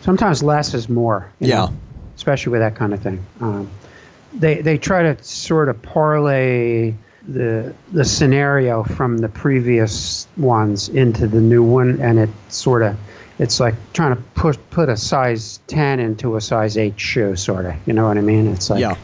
sometimes 0.03 0.43
less 0.43 0.73
is 0.75 0.89
more. 0.89 1.29
you 1.41 1.49
Yeah. 1.49 1.57
know, 1.67 1.73
especially 2.17 2.53
with 2.53 2.61
that 2.61 2.77
kind 2.77 2.95
of 2.95 3.01
thing. 3.01 3.25
Um, 3.41 3.69
they 4.33 4.61
they 4.63 4.79
try 4.79 5.03
to 5.03 5.23
sort 5.25 5.69
of 5.69 5.81
parlay 5.83 6.95
the 7.27 7.75
the 7.93 8.05
scenario 8.05 8.85
from 8.85 9.19
the 9.19 9.29
previous 9.29 10.27
ones 10.37 10.89
into 10.91 11.27
the 11.27 11.41
new 11.41 11.63
one, 11.65 11.99
and 12.01 12.19
it 12.19 12.29
sort 12.51 12.83
of 12.83 12.97
it's 13.38 13.61
like 13.61 13.75
trying 13.93 14.14
to 14.17 14.23
push 14.35 14.57
put 14.71 14.88
a 14.88 14.97
size 14.97 15.61
ten 15.67 16.00
into 16.00 16.37
a 16.37 16.41
size 16.41 16.76
eight 16.76 16.99
shoe, 16.99 17.37
sort 17.37 17.67
of. 17.67 17.75
You 17.87 17.93
know 17.93 18.07
what 18.07 18.19
I 18.19 18.21
mean? 18.21 18.47
It's 18.49 18.71
like 18.71 18.81
yeah. 18.81 18.97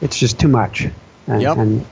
it's 0.00 0.18
just 0.18 0.38
too 0.40 0.48
much. 0.48 0.86
And, 1.26 1.42
Yep. 1.42 1.56
and 1.58 1.86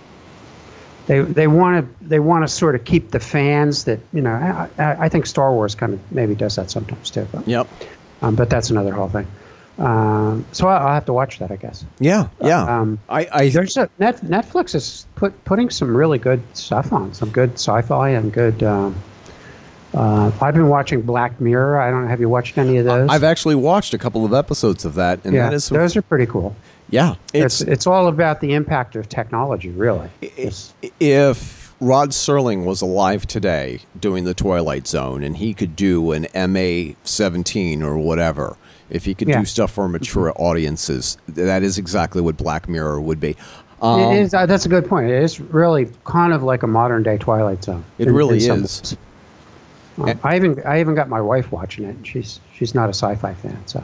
they 1.07 1.21
they 1.21 1.47
want 1.47 1.85
to 1.87 2.09
they 2.09 2.19
want 2.19 2.43
to 2.43 2.49
sort 2.49 2.75
of 2.75 2.85
keep 2.85 3.11
the 3.11 3.21
fans 3.21 3.85
that 3.85 4.01
you 4.13 4.23
know. 4.23 4.33
I, 4.33 4.69
I, 4.83 4.97
I 5.05 5.09
think 5.09 5.27
Star 5.27 5.53
Wars 5.53 5.75
kind 5.75 5.95
of 5.95 6.13
maybe 6.13 6.35
does 6.35 6.57
that 6.57 6.71
sometimes 6.71 7.11
too. 7.11 7.27
But, 7.33 7.47
Yep. 7.47 7.69
um, 8.23 8.35
but 8.35 8.51
that's 8.51 8.71
another 8.71 8.93
whole 8.93 9.09
thing. 9.09 9.27
Um, 9.79 10.47
so 10.53 10.69
I'll, 10.69 10.87
I'll 10.87 10.95
have 10.95 11.05
to 11.05 11.13
watch 11.13 11.39
that, 11.39 11.51
I 11.51 11.57
guess. 11.57 11.85
Yeah, 12.01 12.29
yeah. 12.43 12.63
Um, 12.63 12.99
I, 13.11 13.29
I 13.31 13.49
There's 13.51 13.77
a 13.77 13.91
net, 13.99 14.23
Netflix 14.23 14.75
is 14.75 15.05
put 15.17 15.45
putting 15.45 15.69
some 15.69 15.95
really 15.95 16.19
good 16.19 16.43
stuff 16.55 16.95
on, 16.95 17.13
some 17.13 17.29
good 17.29 17.53
sci-fi 17.53 18.09
and 18.11 18.33
good. 18.33 18.63
Um, 18.63 18.97
uh, 19.97 20.31
I've 20.41 20.55
been 20.55 20.69
watching 20.69 21.01
Black 21.03 21.41
Mirror. 21.41 21.81
I 21.81 21.91
don't 21.91 22.03
know. 22.03 22.09
Have 22.09 22.21
you 22.21 22.29
watched 22.29 22.59
any 22.59 22.77
of 22.79 22.85
those? 22.85 23.09
I've 23.11 23.25
actually 23.25 23.55
watched 23.55 23.95
a 23.95 23.99
couple 23.99 24.25
of 24.25 24.33
episodes 24.35 24.85
of 24.85 24.95
that, 24.95 25.25
and 25.25 25.35
yeah, 25.35 25.45
that 25.51 25.55
is 25.55 25.69
those 25.69 25.97
are 25.97 26.03
pretty 26.03 26.27
cool. 26.27 26.55
yeah. 26.91 27.15
It's 27.35 27.61
It's, 27.63 27.71
it's 27.71 27.87
all 27.87 28.07
about 28.09 28.41
the 28.41 28.53
impact 28.55 28.95
of 28.97 29.09
technology, 29.09 29.71
really. 29.71 30.09
i- 30.23 30.53
if 31.01 31.75
Rod 31.81 32.11
Serling 32.11 32.65
was 32.65 32.81
alive 32.83 33.27
today 33.27 33.81
doing 33.99 34.25
the 34.25 34.35
Twilight 34.35 34.87
Zone, 34.87 35.23
and 35.23 35.37
he 35.37 35.53
could 35.55 35.75
do 35.77 36.13
an 36.13 36.27
MA 36.35 36.95
seventeen 37.05 37.83
or 37.83 37.99
whatever, 37.99 38.57
if 38.91 39.05
he 39.05 39.15
could 39.15 39.29
Yeah. 39.29 39.41
do 39.41 39.45
stuff 39.45 39.73
for 39.73 39.89
mature 39.89 40.33
audiences, 40.37 41.17
that 41.29 41.63
is 41.63 41.77
exactly 41.79 42.23
what 42.23 42.37
Black 42.37 42.69
Mirror 42.69 43.01
would 43.01 43.21
be. 43.21 43.37
Um, 43.83 44.01
it 44.01 44.21
is, 44.21 44.33
uh, 44.35 44.47
that's 44.47 44.65
a 44.65 44.71
good 44.71 44.89
point. 44.89 45.11
It 45.11 45.23
is 45.23 45.39
really 45.39 45.91
kind 46.05 46.33
of 46.33 46.43
like 46.43 46.63
a 46.63 46.67
modern 46.67 47.03
day 47.03 47.19
Twilight 47.19 47.63
Zone. 47.65 47.85
It 47.99 48.09
in- 48.09 48.15
really 48.15 48.43
in 48.47 48.65
is. 48.65 48.81
ways. 48.81 48.97
Um, 49.99 50.19
I 50.23 50.37
even 50.37 50.63
I 50.65 50.81
even 50.81 50.95
got 50.95 51.09
my 51.09 51.21
wife 51.21 51.53
watching 51.53 51.85
it. 51.85 51.97
and 51.97 52.07
She's 52.07 52.41
she's 52.55 52.75
not 52.75 52.87
a 52.87 52.95
sci-fi 52.95 53.35
fan, 53.35 53.59
so 53.67 53.83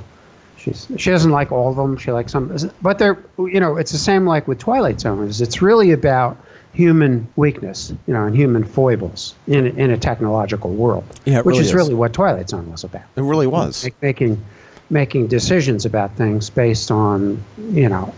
she's 0.57 0.89
she 0.97 1.11
doesn't 1.11 1.31
like 1.31 1.53
all 1.53 1.71
of 1.71 1.77
them. 1.77 1.97
She 1.97 2.13
likes 2.13 2.33
some, 2.33 2.57
but 2.81 2.99
they're 2.99 3.19
you 3.39 3.61
know 3.61 3.77
it's 3.77 3.93
the 3.93 3.99
same 3.99 4.27
like 4.27 4.47
with 4.47 4.59
Twilight 4.59 5.01
Zone. 5.01 5.27
Is 5.27 5.41
it's 5.41 5.63
really 5.63 5.93
about 5.93 6.37
human 6.75 7.29
weakness, 7.37 7.93
you 8.07 8.15
know, 8.15 8.25
and 8.25 8.35
human 8.37 8.65
foibles 8.65 9.35
in 9.47 9.67
in 9.79 9.91
a 9.91 9.97
technological 9.97 10.71
world. 10.73 11.05
Yeah, 11.25 11.39
which 11.39 11.55
really 11.55 11.61
is 11.61 11.67
is. 11.69 11.75
really 11.75 11.95
what 11.95 12.13
Twilight 12.13 12.49
Zone 12.51 12.71
was 12.71 12.85
about. 12.85 13.03
it 13.17 13.23
really 13.23 13.47
was. 13.47 13.85
Make, 13.85 14.01
making 14.03 14.45
making 14.91 15.27
decisions 15.29 15.87
about 15.87 16.15
things 16.17 16.51
based 16.51 16.91
on 16.91 17.43
you 17.71 17.89
know 17.89 18.13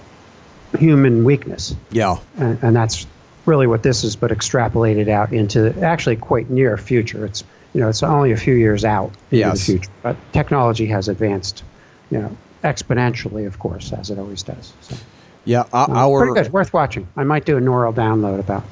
human 0.79 1.23
weakness 1.23 1.75
Yeah, 1.93 2.17
and, 2.37 2.59
and 2.63 2.75
that's 2.75 3.07
really 3.47 3.67
what 3.67 3.83
this 3.83 4.03
is, 4.03 4.17
but 4.17 4.31
extrapolated 4.31 5.09
out 5.09 5.33
into 5.33 5.73
actually 5.83 6.17
quite 6.17 6.51
near 6.51 6.77
future. 6.77 7.25
It's 7.27 7.45
you 7.75 7.81
know 7.81 7.89
it's 7.89 8.03
only 8.03 8.33
a 8.33 8.37
few 8.37 8.55
years 8.55 8.85
out 8.85 9.13
Yes. 9.31 9.59
the 9.59 9.65
future, 9.73 9.91
but 10.03 10.17
technology 10.33 10.87
has 10.87 11.09
advanced, 11.09 11.63
you 12.11 12.19
know, 12.19 12.37
exponentially, 12.63 13.47
of 13.47 13.59
course, 13.59 13.93
as 13.93 14.11
it 14.11 14.19
always 14.19 14.43
does. 14.43 14.73
So, 14.81 14.97
yeah. 15.45 15.65
uh, 15.73 15.87
our 15.91 16.27
pretty 16.27 16.45
good, 16.45 16.53
worth 16.53 16.73
watching. 16.73 17.07
I 17.17 17.25
might 17.25 17.45
do 17.45 17.57
a 17.57 17.61
neural 17.61 17.93
download 17.93 18.41
about. 18.41 18.65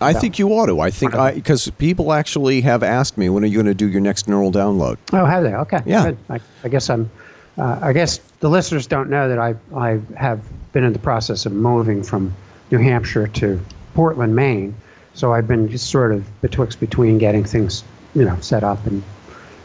I 0.00 0.12
think 0.12 0.38
you 0.38 0.48
ought 0.50 0.66
to. 0.66 0.80
I 0.80 0.90
think 0.90 1.14
I 1.14 1.32
because 1.32 1.70
people 1.78 2.12
actually 2.12 2.60
have 2.62 2.82
asked 2.82 3.16
me 3.16 3.28
when 3.28 3.42
are 3.44 3.46
you 3.46 3.54
going 3.54 3.66
to 3.66 3.74
do 3.74 3.88
your 3.88 4.00
next 4.00 4.28
neural 4.28 4.52
download. 4.52 4.98
Oh, 5.12 5.24
have 5.24 5.42
they? 5.44 5.54
Okay, 5.54 5.80
Yeah. 5.86 6.12
I, 6.28 6.40
I 6.62 6.68
guess 6.68 6.90
I'm. 6.90 7.10
Uh, 7.56 7.78
I 7.80 7.92
guess 7.92 8.18
the 8.40 8.50
listeners 8.50 8.86
don't 8.88 9.08
know 9.08 9.28
that 9.28 9.38
I 9.38 9.54
I 9.74 10.00
have 10.16 10.40
been 10.72 10.82
in 10.84 10.92
the 10.92 10.98
process 10.98 11.46
of 11.46 11.52
moving 11.52 12.02
from 12.02 12.34
New 12.72 12.78
Hampshire 12.78 13.28
to 13.28 13.60
Portland, 13.94 14.34
Maine. 14.34 14.74
So 15.14 15.32
I've 15.32 15.46
been 15.46 15.68
just 15.70 15.88
sort 15.90 16.12
of 16.12 16.26
betwixt 16.42 16.80
between 16.80 17.18
getting 17.18 17.44
things, 17.44 17.84
you 18.14 18.24
know, 18.24 18.38
set 18.40 18.64
up 18.64 18.84
and. 18.86 19.02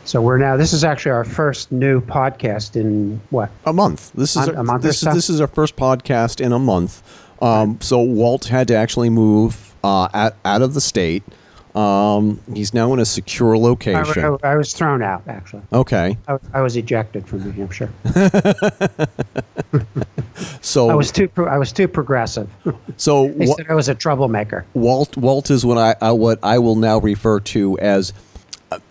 So 0.05 0.21
we're 0.23 0.39
now. 0.39 0.57
This 0.57 0.73
is 0.73 0.83
actually 0.83 1.11
our 1.11 1.23
first 1.23 1.71
new 1.71 2.01
podcast 2.01 2.75
in 2.75 3.21
what? 3.29 3.51
A 3.65 3.73
month. 3.73 4.11
This 4.13 4.35
is 4.35 4.47
A- 4.47 4.53
a 4.53 4.63
month 4.63 4.81
this 4.81 5.01
this 5.01 5.29
is 5.29 5.39
our 5.39 5.45
first 5.47 5.75
podcast 5.75 6.41
in 6.41 6.51
a 6.51 6.57
month. 6.57 7.03
Um, 7.43 7.79
so 7.79 7.99
Walt 8.01 8.45
had 8.45 8.67
to 8.69 8.75
actually 8.75 9.11
move 9.11 9.75
uh, 9.83 10.07
out, 10.13 10.33
out 10.43 10.61
of 10.63 10.73
the 10.73 10.81
state. 10.81 11.21
Um, 11.75 12.41
he's 12.55 12.73
now 12.73 12.91
in 12.93 12.99
a 12.99 13.05
secure 13.05 13.55
location. 13.55 14.37
I- 14.43 14.53
I 14.53 14.55
was 14.55 14.73
thrown 14.73 15.03
out 15.03 15.21
actually. 15.27 15.61
Okay, 15.71 16.17
I, 16.27 16.33
was- 16.33 16.41
I 16.55 16.61
was 16.61 16.75
ejected 16.75 17.27
from 17.27 17.43
New 17.43 17.51
Hampshire. 17.51 17.91
so 20.61 20.89
I 20.89 20.95
was 20.95 21.11
too. 21.11 21.27
pro- 21.27 21.47
I 21.47 21.57
was 21.57 21.71
too 21.71 21.87
progressive. 21.87 22.49
so 22.97 23.27
They 23.29 23.45
said 23.45 23.67
I 23.69 23.75
was 23.75 23.89
a 23.89 23.95
troublemaker. 23.95 24.65
Walt 24.73 25.15
Walt 25.17 25.51
is 25.51 25.65
what 25.65 25.77
I 25.77 25.91
uh, 26.05 26.13
what 26.13 26.39
I 26.41 26.57
will 26.59 26.75
now 26.75 26.97
refer 26.97 27.39
to 27.41 27.77
as 27.79 28.11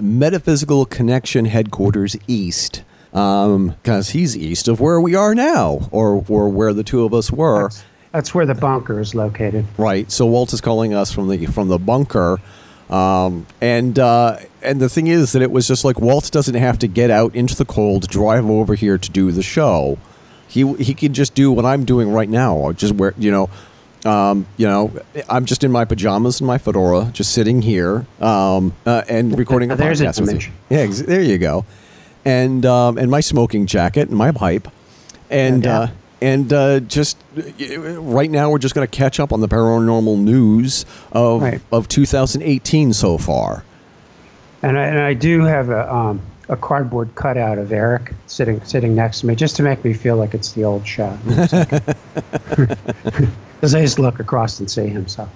Metaphysical 0.00 0.85
Connection 0.85 1.44
Headquarters 1.47 2.16
East, 2.26 2.82
because 3.11 4.11
he's 4.11 4.37
east 4.37 4.68
of 4.68 4.80
where 4.80 5.00
we 5.00 5.14
are 5.14 5.35
now, 5.35 5.88
or 5.90 6.25
or 6.28 6.49
where 6.49 6.73
the 6.73 6.85
two 6.85 7.04
of 7.04 7.14
us 7.14 7.30
were. 7.30 7.64
That's, 7.64 7.85
that's 8.12 8.35
where 8.35 8.47
the 8.47 8.54
bunker 8.54 9.00
is 9.00 9.14
located. 9.14 9.66
Right. 9.76 10.11
So 10.11 10.26
Walt 10.26 10.52
is 10.52 10.61
calling 10.61 10.94
us 10.94 11.12
from 11.12 11.28
the 11.28 11.47
from 11.47 11.68
the 11.68 11.78
bunker. 11.78 12.38
Um, 12.90 13.47
and 13.61 13.99
uh, 13.99 14.38
and 14.62 14.80
the 14.80 14.88
thing 14.88 15.08
is 15.08 15.32
that 15.32 15.42
it 15.42 15.50
was 15.50 15.68
just 15.68 15.85
like 15.85 16.00
Walt 16.00 16.30
doesn't 16.30 16.54
have 16.54 16.78
to 16.78 16.87
get 16.87 17.11
out 17.11 17.35
into 17.35 17.54
the 17.54 17.66
cold, 17.66 18.08
drive 18.08 18.49
over 18.49 18.75
here 18.75 18.97
to 18.97 19.11
do 19.11 19.30
the 19.30 19.42
show. 19.42 19.99
He 20.49 20.73
he 20.76 20.94
can 20.94 21.12
just 21.12 21.35
do 21.35 21.52
what 21.52 21.66
I'm 21.66 21.85
doing 21.85 22.11
right 22.11 22.28
now, 22.28 22.56
or 22.56 22.73
just 22.73 22.94
where 22.94 23.12
you 23.18 23.30
know, 23.30 23.50
um, 24.05 24.47
you 24.57 24.67
know, 24.67 24.93
I'm 25.28 25.45
just 25.45 25.64
in 25.64 25.73
my 25.73 25.85
pajamas 25.85 26.40
and 26.40 26.47
my 26.47 26.59
fedora, 26.59 27.11
just 27.12 27.33
sitting 27.33 27.62
here 27.62 28.07
um, 28.21 28.75
uh, 28.87 29.02
and 29.09 29.37
recording 29.38 29.71
a 29.71 29.76
There's 29.76 30.00
podcast 30.00 30.21
with 30.21 30.45
you. 30.47 30.52
Yeah, 30.71 30.78
ex- 30.78 31.02
there 31.02 31.23
you 31.23 31.38
go. 31.38 31.64
And 32.25 32.64
um, 32.67 32.99
and 32.99 33.11
my 33.11 33.21
smoking 33.21 33.67
jacket 33.67 34.09
and 34.09 34.17
my 34.17 34.33
pipe, 34.33 34.69
and 35.31 35.64
Yeah. 35.64 35.78
uh, 35.81 35.88
and 36.21 36.52
uh, 36.52 36.81
just 36.81 37.17
uh, 37.37 37.78
right 38.00 38.31
now 38.31 38.50
we're 38.50 38.59
just 38.59 38.75
going 38.75 38.87
to 38.87 38.90
catch 38.97 39.19
up 39.21 39.33
on 39.33 39.40
the 39.40 39.49
paranormal 39.49 40.19
news 40.19 40.85
of 41.12 41.43
Right. 41.43 41.61
of 41.73 41.88
2018 41.88 42.93
so 42.93 43.19
far. 43.19 43.64
And 44.62 44.76
I, 44.76 44.85
and 44.87 44.99
I 44.99 45.14
do 45.14 45.43
have 45.45 45.71
a 45.71 45.93
um, 45.95 46.21
a 46.49 46.57
cardboard 46.57 47.14
cutout 47.14 47.59
of 47.59 47.73
Eric 47.73 48.12
sitting 48.26 48.62
sitting 48.64 48.95
next 48.95 49.21
to 49.21 49.26
me, 49.26 49.35
just 49.35 49.57
to 49.57 49.62
make 49.62 49.85
me 49.85 49.93
feel 49.93 50.17
like 50.17 50.35
it's 50.35 50.52
the 50.52 50.64
old 50.64 50.87
show. 50.87 51.17
Because 53.59 53.75
I 53.75 53.81
just 53.81 53.99
look 53.99 54.21
across 54.21 54.61
and 54.61 54.71
see 54.71 54.87
him. 54.87 55.09
So, 55.09 55.28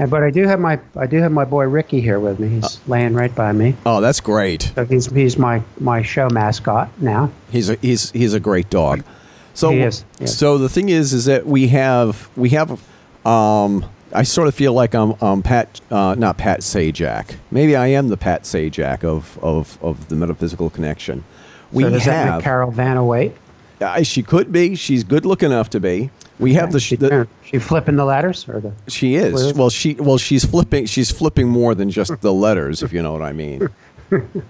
and, 0.00 0.10
but 0.10 0.24
I 0.24 0.30
do 0.30 0.48
have 0.48 0.58
my 0.58 0.80
I 0.96 1.06
do 1.06 1.18
have 1.18 1.30
my 1.30 1.44
boy 1.44 1.68
Ricky 1.68 2.00
here 2.00 2.18
with 2.18 2.40
me. 2.40 2.48
He's 2.48 2.80
laying 2.88 3.14
right 3.14 3.32
by 3.32 3.52
me. 3.52 3.76
Oh, 3.86 4.00
that's 4.00 4.18
great. 4.18 4.72
So 4.74 4.84
he's 4.84 5.06
he's 5.06 5.38
my 5.38 5.62
my 5.78 6.02
show 6.02 6.28
mascot 6.28 6.90
now. 7.00 7.30
He's 7.52 7.70
a 7.70 7.76
he's 7.76 8.10
he's 8.10 8.34
a 8.34 8.40
great 8.40 8.68
dog. 8.68 9.04
So 9.54 9.70
He 9.70 9.80
is, 9.80 10.04
yes. 10.18 10.36
so 10.36 10.58
the 10.58 10.68
thing 10.68 10.88
is 10.88 11.12
is 11.12 11.26
that 11.26 11.46
we 11.46 11.68
have 11.68 12.28
we 12.36 12.48
have 12.50 12.80
um 13.24 13.84
I 14.12 14.22
sort 14.22 14.48
of 14.48 14.54
feel 14.54 14.72
like 14.72 14.94
I'm 14.94 15.14
um 15.22 15.42
Pat 15.42 15.80
uh, 15.90 16.14
not 16.18 16.38
Pat 16.38 16.60
Sajak. 16.60 17.36
Maybe 17.50 17.76
I 17.76 17.88
am 17.88 18.08
the 18.08 18.16
Pat 18.16 18.42
Sajak 18.44 19.04
of 19.04 19.38
of 19.42 19.78
of 19.82 20.08
the 20.08 20.16
metaphysical 20.16 20.70
connection. 20.70 21.24
We 21.72 21.82
so 21.84 21.90
does 21.90 22.04
that 22.06 22.24
have 22.26 22.34
make 22.36 22.44
Carol 22.44 22.70
Vanna 22.70 23.04
White? 23.04 23.36
uh, 23.80 24.02
she 24.02 24.22
could 24.22 24.50
be. 24.50 24.74
She's 24.74 25.04
good 25.04 25.24
looking 25.26 25.46
enough 25.52 25.70
to 25.70 25.80
be. 25.80 26.10
We 26.38 26.54
have 26.54 26.70
the, 26.72 26.78
she, 26.80 26.94
the 26.96 27.26
she 27.44 27.58
flipping 27.58 27.96
the 27.96 28.04
ladders 28.04 28.48
or 28.48 28.60
the 28.60 28.72
She 28.86 29.16
is. 29.16 29.34
Well- 29.34 29.52
Well, 29.54 29.70
she 29.70 29.94
well 29.94 30.18
she's 30.18 30.44
flipping 30.44 30.86
she's 30.86 31.10
flipping 31.10 31.48
more 31.48 31.74
than 31.74 31.90
just 31.90 32.20
the 32.20 32.32
letters, 32.32 32.82
if 32.82 32.92
you 32.92 33.02
know 33.02 33.12
what 33.12 33.22
I 33.22 33.32
mean. 33.32 33.68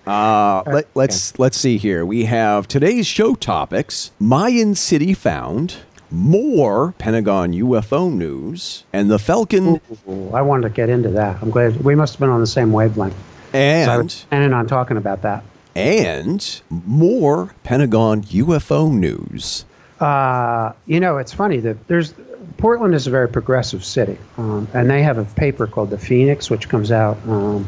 Uh, 0.07 0.63
let, 0.69 0.87
let's 0.95 1.37
let's 1.37 1.57
see 1.59 1.79
here. 1.79 2.07
We 2.07 2.27
have 2.27 2.69
today's 2.69 3.09
show 3.09 3.35
topics: 3.35 4.13
Mayan 4.21 4.77
city 4.77 5.15
found, 5.15 5.79
more 6.11 6.93
Pentagon 6.99 7.53
UFO 7.53 8.13
news, 8.13 8.85
and 8.93 9.11
the 9.11 9.19
Falcon, 9.19 9.81
Ooh, 10.09 10.31
I 10.33 10.43
wanted 10.43 10.63
to 10.63 10.71
get 10.71 10.89
into 10.89 11.11
that. 11.11 11.43
I'm 11.43 11.51
glad 11.51 11.83
we 11.85 11.95
must 11.95 12.15
have 12.15 12.21
been 12.21 12.31
on 12.31 12.41
the 12.41 12.47
same 12.47 12.73
wavelength. 12.73 13.17
And 13.53 14.25
planning 14.29 14.53
on 14.53 14.67
talking 14.67 14.97
about 14.97 15.23
that. 15.23 15.43
and 15.75 16.61
more 16.71 17.55
Pentagon 17.65 18.23
UFO 18.25 18.93
news. 18.93 19.65
Uh, 20.01 20.73
you 20.87 21.01
know, 21.01 21.19
it's 21.19 21.33
funny 21.33 21.59
that 21.61 21.89
there's 21.89 22.15
Portland 22.59 22.95
is 22.95 23.07
a 23.07 23.11
very 23.11 23.29
progressive 23.29 23.85
city, 23.85 24.19
um, 24.37 24.69
and 24.75 24.91
they 24.91 25.03
have 25.03 25.19
a 25.19 25.25
paper 25.25 25.67
called 25.67 25.91
the 25.91 25.99
Phoenix, 25.99 26.51
which 26.51 26.69
comes 26.69 26.91
out. 26.91 27.17
Um, 27.27 27.67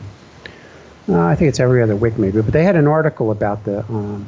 uh, 1.09 1.19
I 1.21 1.35
think 1.35 1.49
it's 1.49 1.61
every 1.61 1.83
other 1.83 1.97
week, 1.97 2.19
maybe, 2.19 2.41
but 2.43 2.53
they 2.53 2.63
had 2.65 2.77
an 2.77 2.87
article 2.87 3.31
about 3.31 3.65
the, 3.65 3.81
um, 3.89 4.27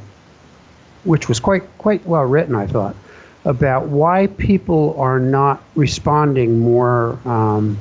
which 1.04 1.28
was 1.28 1.38
quite 1.40 1.62
quite 1.78 2.04
well 2.07 2.23
written, 2.25 2.54
I 2.54 2.66
thought, 2.66 2.97
about 3.45 3.89
why 3.89 4.29
people 4.29 4.95
are 4.99 5.19
not 5.19 5.63
responding 5.75 6.61
more. 6.61 7.19
Um, 7.25 7.79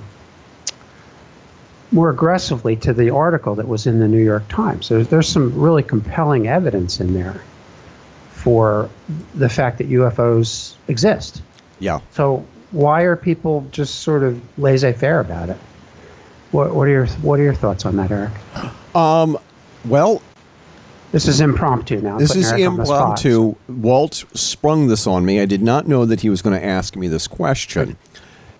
more 1.94 2.10
aggressively 2.10 2.78
to 2.78 2.94
the 2.94 3.10
article 3.10 3.56
that 3.56 3.68
was 3.68 3.86
in 3.86 4.00
the 4.00 4.08
New 4.08 4.24
York 4.24 4.48
Times. 4.48 4.88
There's, 4.88 5.10
there's 5.10 5.28
some 5.28 5.60
really 5.60 5.84
compelling 5.84 6.48
evidence 6.48 7.02
in 7.02 7.14
there 7.14 7.44
for 8.32 8.90
the 9.36 9.50
fact 9.50 9.78
that 9.80 9.90
UFOs 9.90 10.76
exist. 10.88 11.42
Yeah. 11.80 12.00
So 12.12 12.46
why 12.72 13.02
are 13.02 13.18
people 13.18 13.68
just 13.72 14.00
sort 14.00 14.24
of 14.24 14.42
laissez-faire 14.58 15.20
about 15.20 15.50
it? 15.50 15.58
What, 16.52 16.74
what 16.74 16.88
are 16.88 16.92
your 16.92 17.08
What 17.08 17.40
are 17.40 17.44
your 17.44 17.54
thoughts 17.54 17.86
on 17.86 17.98
that, 17.98 18.12
Eric? 18.12 18.32
Um. 18.96 19.38
Well, 19.86 20.22
This 21.12 21.28
is 21.28 21.42
impromptu 21.42 22.02
now. 22.02 22.18
This 22.18 22.36
is 22.36 22.52
Eric 22.52 22.68
on 22.70 22.78
the 22.78 22.86
spot. 22.86 23.26
impromptu. 23.26 23.56
Walt 23.68 24.24
sprung 24.34 24.88
this 24.88 25.06
on 25.06 25.26
me. 25.26 25.40
I 25.42 25.46
did 25.46 25.62
not 25.62 25.88
know 25.88 26.06
that 26.06 26.22
he 26.22 26.30
was 26.30 26.42
going 26.42 26.58
to 26.60 26.66
ask 26.66 26.96
me 26.96 27.08
this 27.08 27.28
question. 27.28 27.98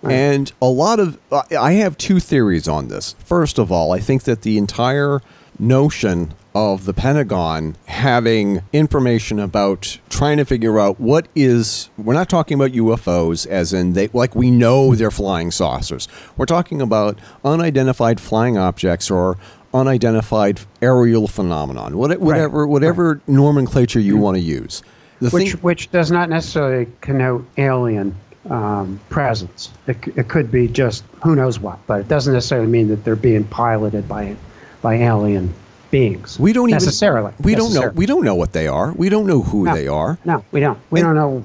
And 0.02 0.52
a 0.60 0.66
lot 0.66 0.98
of, 1.00 1.16
I- 1.30 1.56
I 1.56 1.72
have 1.74 1.96
two 1.96 2.18
theories 2.20 2.66
on 2.68 2.88
this. 2.88 3.14
First 3.24 3.58
of 3.58 3.70
all, 3.70 3.92
I 3.92 4.00
think 4.00 4.24
that 4.24 4.42
the 4.42 4.58
entire 4.58 5.20
notion 5.58 6.34
of 6.54 6.84
the 6.84 6.92
Pentagon 6.92 7.76
having 7.86 8.62
information 8.72 9.38
about 9.38 9.98
trying 10.10 10.36
to 10.38 10.44
figure 10.44 10.78
out 10.78 11.00
what 11.00 11.26
is. 11.34 11.88
We're 11.96 12.12
not 12.14 12.28
talking 12.28 12.56
about 12.56 12.72
UFOs, 12.72 13.46
as 13.46 13.72
in 13.72 13.92
they 13.94 14.08
like 14.08 14.34
we 14.34 14.50
know 14.50 14.94
they're 14.94 15.10
flying 15.10 15.50
saucers. 15.50 16.08
We're 16.36 16.44
talking 16.46 16.82
about 16.82 17.18
unidentified 17.44 18.20
flying 18.20 18.58
objects 18.58 19.10
or 19.10 19.38
unidentified 19.74 20.60
aerial 20.80 21.28
phenomenon. 21.28 21.96
What, 21.96 22.18
whatever 22.20 22.62
right. 22.62 22.70
whatever 22.70 23.14
right. 23.14 23.28
nomenclature 23.28 24.00
you 24.00 24.16
want 24.16 24.36
to 24.36 24.42
use. 24.42 24.82
The 25.20 25.30
which 25.30 25.52
thing, 25.52 25.60
which 25.60 25.90
does 25.90 26.10
not 26.10 26.28
necessarily 26.28 26.90
connote 27.00 27.46
alien 27.56 28.14
um, 28.50 29.00
presence. 29.08 29.70
It, 29.86 29.96
it 30.16 30.28
could 30.28 30.50
be 30.50 30.68
just 30.68 31.04
who 31.22 31.36
knows 31.36 31.60
what, 31.60 31.78
but 31.86 32.00
it 32.00 32.08
doesn't 32.08 32.32
necessarily 32.32 32.68
mean 32.68 32.88
that 32.88 33.04
they're 33.04 33.16
being 33.16 33.44
piloted 33.44 34.08
by 34.08 34.36
by 34.80 34.94
alien 34.94 35.54
beings. 35.90 36.38
We 36.40 36.52
don't 36.52 36.70
necessarily. 36.70 37.32
Even, 37.32 37.44
we 37.44 37.52
necessarily. 37.52 37.74
don't 37.74 37.94
know. 37.94 37.98
We 37.98 38.06
don't 38.06 38.24
know 38.24 38.34
what 38.34 38.52
they 38.52 38.66
are. 38.66 38.92
We 38.92 39.08
don't 39.08 39.26
know 39.26 39.42
who 39.42 39.64
no, 39.64 39.74
they 39.74 39.86
are. 39.86 40.18
No, 40.24 40.44
we 40.50 40.60
don't. 40.60 40.78
We 40.90 41.00
and, 41.00 41.08
don't 41.08 41.14
know 41.14 41.40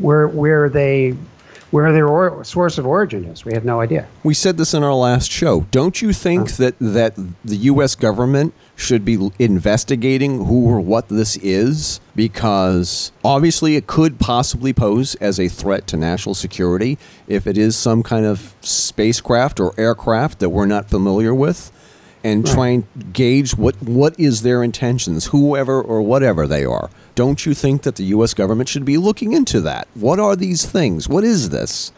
where 0.00 0.26
where 0.26 0.68
they 0.68 1.16
where 1.70 1.92
their 1.92 2.08
or, 2.08 2.42
source 2.44 2.78
of 2.78 2.86
origin 2.86 3.24
is. 3.24 3.44
We 3.44 3.54
have 3.54 3.64
no 3.64 3.80
idea. 3.80 4.06
We 4.22 4.34
said 4.34 4.56
this 4.56 4.74
in 4.74 4.82
our 4.82 4.94
last 4.94 5.30
show. 5.30 5.66
Don't 5.70 6.02
you 6.02 6.12
think 6.12 6.52
that 6.52 6.74
that 6.80 7.14
the 7.44 7.56
U.S. 7.56 7.94
government 7.94 8.54
should 8.76 9.04
be 9.04 9.30
investigating 9.38 10.46
who 10.46 10.66
or 10.66 10.80
what 10.80 11.08
this 11.08 11.36
is? 11.36 12.00
Because 12.16 13.12
obviously, 13.24 13.76
it 13.76 13.86
could 13.86 14.18
possibly 14.18 14.72
pose 14.72 15.14
as 15.16 15.38
a 15.38 15.48
threat 15.48 15.86
to 15.88 15.96
national 15.96 16.34
security 16.34 16.98
if 17.26 17.46
it 17.46 17.56
is 17.56 17.76
some 17.76 18.02
kind 18.02 18.26
of 18.26 18.54
spacecraft 18.60 19.60
or 19.60 19.72
aircraft 19.78 20.40
that 20.40 20.50
we're 20.50 20.66
not 20.66 20.90
familiar 20.90 21.34
with 21.34 21.72
and 22.22 22.46
right. 22.46 22.54
try 22.54 22.68
and 22.68 23.12
gauge 23.12 23.56
what, 23.56 23.80
what 23.82 24.18
is 24.18 24.42
their 24.42 24.62
intentions, 24.62 25.26
whoever 25.26 25.80
or 25.80 26.02
whatever 26.02 26.46
they 26.46 26.64
are. 26.64 26.90
Don't 27.14 27.44
you 27.44 27.54
think 27.54 27.82
that 27.82 27.96
the 27.96 28.04
U.S. 28.04 28.34
government 28.34 28.68
should 28.68 28.84
be 28.84 28.96
looking 28.96 29.32
into 29.32 29.60
that? 29.62 29.88
What 29.94 30.18
are 30.18 30.36
these 30.36 30.64
things? 30.64 31.08
What 31.08 31.24
is 31.24 31.50
this? 31.50 31.92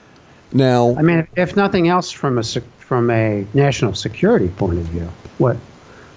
Now, 0.52 0.94
I 0.96 1.02
mean, 1.02 1.26
if 1.36 1.56
nothing 1.56 1.88
else, 1.88 2.10
from 2.10 2.38
a 2.38 2.42
from 2.78 3.10
a 3.10 3.46
national 3.54 3.94
security 3.94 4.48
point 4.48 4.78
of 4.78 4.84
view, 4.84 5.08
what 5.38 5.56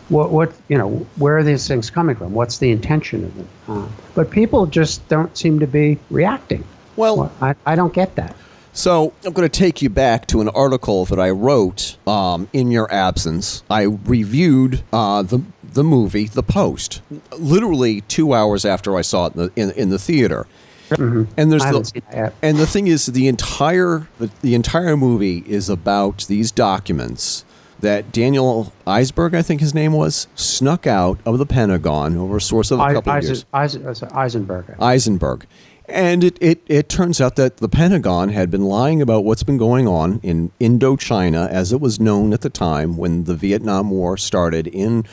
what 0.10 0.32
what 0.32 0.54
you 0.68 0.78
know, 0.78 1.06
where 1.16 1.38
are 1.38 1.44
these 1.44 1.68
things 1.68 1.90
coming 1.90 2.16
from? 2.16 2.34
What's 2.34 2.58
the 2.58 2.72
intention 2.72 3.24
of 3.24 3.36
them? 3.36 3.48
Uh, 3.68 3.88
but 4.14 4.30
people 4.30 4.66
just 4.66 5.08
don't 5.08 5.36
seem 5.38 5.60
to 5.60 5.68
be 5.68 5.98
reacting. 6.10 6.64
Well, 6.96 7.18
well 7.18 7.32
I, 7.42 7.56
I 7.66 7.76
don't 7.76 7.94
get 7.94 8.16
that. 8.16 8.36
So 8.76 9.14
I'm 9.24 9.32
going 9.32 9.50
to 9.50 9.60
take 9.60 9.82
you 9.82 9.90
back 9.90 10.28
to 10.28 10.42
an 10.42 10.50
article 10.50 11.06
that 11.06 11.18
I 11.18 11.30
wrote 11.30 11.98
um, 12.06 12.50
in 12.52 12.72
your 12.72 12.92
absence. 12.94 13.64
I 13.70 13.84
reviewed 13.84 14.84
uh, 14.92 15.22
the 15.22 15.42
the 15.76 15.84
movie 15.84 16.26
The 16.26 16.42
Post, 16.42 17.02
literally 17.38 18.02
two 18.02 18.34
hours 18.34 18.66
after 18.66 18.98
I 18.98 19.02
saw 19.02 19.28
it 19.28 19.36
in 19.36 19.40
the, 19.40 19.52
in, 19.56 19.72
in 19.72 19.90
the 19.90 20.00
theater. 20.00 20.48
Mm-hmm. 20.90 21.24
And 21.38 21.52
there's 21.52 21.64
the, 21.64 22.34
and 22.42 22.58
the 22.58 22.68
thing 22.68 22.88
is 22.88 23.08
the 23.08 23.28
entire 23.28 24.08
the, 24.20 24.30
the 24.42 24.56
entire 24.56 24.96
movie 24.96 25.44
is 25.48 25.68
about 25.68 26.26
these 26.28 26.52
documents 26.52 27.44
that 27.80 28.12
Daniel 28.12 28.72
Ellsberg, 28.88 29.36
I 29.36 29.42
think 29.42 29.62
his 29.62 29.74
name 29.74 29.94
was, 29.94 30.28
snuck 30.36 30.88
out 30.88 31.20
of 31.26 31.38
the 31.38 31.46
Pentagon 31.46 32.18
over 32.18 32.38
a 32.38 32.42
source 32.42 32.72
of 32.72 32.80
a 32.80 32.94
couple 32.94 33.12
I, 33.12 33.18
of 33.18 33.24
years. 33.26 33.46
Eisenberg. 33.54 34.76
Eisenberg. 34.80 35.46
And 35.88 36.24
it, 36.24 36.38
it, 36.42 36.62
it 36.68 36.90
turns 36.90 37.22
out 37.22 37.36
that 37.36 37.58
the 37.58 37.70
Pentagon 37.70 38.30
had 38.30 38.50
been 38.50 38.64
lying 38.64 39.02
about 39.02 39.24
what's 39.24 39.44
been 39.44 39.58
going 39.58 39.88
on 39.88 40.20
in 40.24 40.52
Indochina, 40.60 41.48
as 41.50 41.72
it 41.74 41.80
was 41.80 42.00
known 42.00 42.34
at 42.34 42.42
the 42.42 42.50
time 42.50 42.98
when 42.98 43.26
the 43.26 43.36
Vietnam 43.36 43.92
War 43.92 44.18
started 44.18 44.68
in 44.68 45.06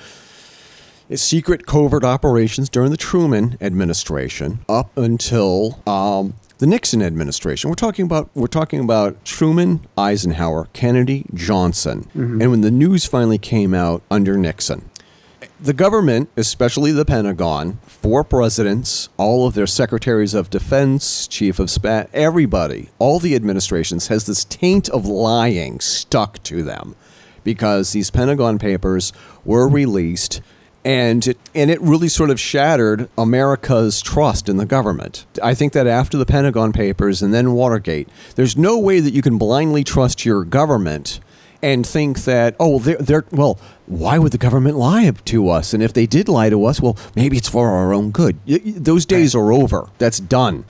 secret 1.17 1.67
covert 1.67 2.05
operations 2.05 2.69
during 2.69 2.91
the 2.91 2.97
Truman 2.97 3.57
administration 3.61 4.65
up 4.69 4.97
until 4.97 5.81
um, 5.87 6.35
the 6.59 6.67
Nixon 6.67 7.03
administration. 7.03 7.69
We're 7.71 7.75
talking 7.75 8.05
about 8.05 8.31
we're 8.35 8.47
talking 8.47 8.81
about 8.81 9.25
Truman, 9.25 9.87
Eisenhower, 9.99 10.69
Kennedy, 10.73 11.27
Johnson, 11.35 12.05
mm-hmm. 12.17 12.41
and 12.41 12.51
when 12.51 12.61
the 12.61 12.71
news 12.71 13.05
finally 13.05 13.39
came 13.39 13.75
out 13.75 14.03
under 14.11 14.37
Nixon, 14.37 14.89
the 15.61 15.73
government, 15.73 16.29
especially 16.37 16.93
the 16.93 17.05
Pentagon, 17.05 17.79
four 17.87 18.25
presidents, 18.25 19.09
all 19.17 19.47
of 19.47 19.55
their 19.55 19.67
secretaries 19.67 20.35
of 20.35 20.51
defense, 20.51 21.27
chief 21.27 21.59
of 21.59 21.71
staff, 21.71 22.09
everybody, 22.13 22.91
all 22.99 23.19
the 23.19 23.35
administrations 23.35 24.09
has 24.09 24.27
this 24.27 24.45
taint 24.45 24.89
of 24.89 25.07
lying 25.07 25.81
stuck 25.81 26.43
to 26.45 26.63
them 26.63 26.97
because 27.45 27.93
these 27.93 28.11
Pentagon 28.11 28.59
papers 28.59 29.13
were 29.45 29.69
released 29.69 30.41
and 30.85 31.27
it, 31.29 31.39
and 31.55 31.71
it 31.71 31.81
really 31.81 32.09
sort 32.09 32.31
of 32.31 32.41
shattered 32.41 33.09
America's 33.17 34.01
trust 34.01 34.49
in 34.49 34.57
the 34.57 34.67
government. 34.67 35.27
I 35.43 35.55
think 35.55 35.73
that 35.75 35.87
after 35.87 36.19
the 36.19 36.27
Pentagon 36.27 36.73
papers 36.73 37.23
and 37.23 37.33
then 37.33 37.53
Watergate, 37.53 38.09
there's 38.35 38.57
no 38.57 38.79
way 38.79 39.01
that 39.01 39.13
you 39.13 39.23
can 39.23 39.39
blindly 39.39 39.85
trust 39.85 40.25
your 40.25 40.45
government 40.45 41.21
and 41.63 41.87
think 41.87 42.25
that 42.25 42.57
oh 42.59 42.81
they're, 42.81 42.97
they're 42.97 43.25
well 43.31 43.59
why 43.87 44.19
would 44.19 44.33
the 44.33 44.39
government 44.39 44.77
lie 44.77 45.09
to 45.25 45.49
us? 45.49 45.73
And 45.73 45.83
if 45.83 45.93
they 45.93 46.07
did 46.07 46.29
lie 46.29 46.51
to 46.51 46.65
us 46.65 46.81
well 46.81 46.97
maybe 47.15 47.37
it's 47.37 47.49
for 47.49 47.71
our 47.71 47.95
own 47.95 48.11
good. 48.11 48.37
Those 48.47 49.07
days 49.07 49.35
are 49.35 49.53
over. 49.53 49.89
That's 49.99 50.19
done. 50.19 50.65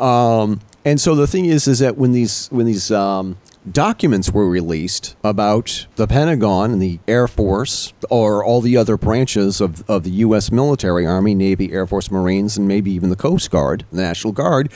Um, 0.00 0.60
and 0.84 1.00
so 1.00 1.14
the 1.14 1.26
thing 1.26 1.44
is 1.44 1.68
is 1.68 1.80
that 1.80 1.98
when 1.98 2.12
these 2.12 2.48
when 2.48 2.64
these 2.64 2.90
um, 2.90 3.36
documents 3.72 4.30
were 4.30 4.48
released 4.48 5.16
about 5.22 5.86
the 5.96 6.06
Pentagon 6.06 6.72
and 6.72 6.82
the 6.82 7.00
Air 7.06 7.28
Force 7.28 7.92
or 8.10 8.44
all 8.44 8.60
the 8.60 8.76
other 8.76 8.96
branches 8.96 9.60
of, 9.60 9.88
of 9.88 10.04
the 10.04 10.10
U.S. 10.10 10.50
military, 10.50 11.06
Army, 11.06 11.34
Navy, 11.34 11.72
Air 11.72 11.86
Force, 11.86 12.10
Marines, 12.10 12.56
and 12.56 12.66
maybe 12.66 12.90
even 12.90 13.10
the 13.10 13.16
Coast 13.16 13.50
Guard, 13.50 13.84
the 13.92 14.02
National 14.02 14.32
Guard, 14.32 14.72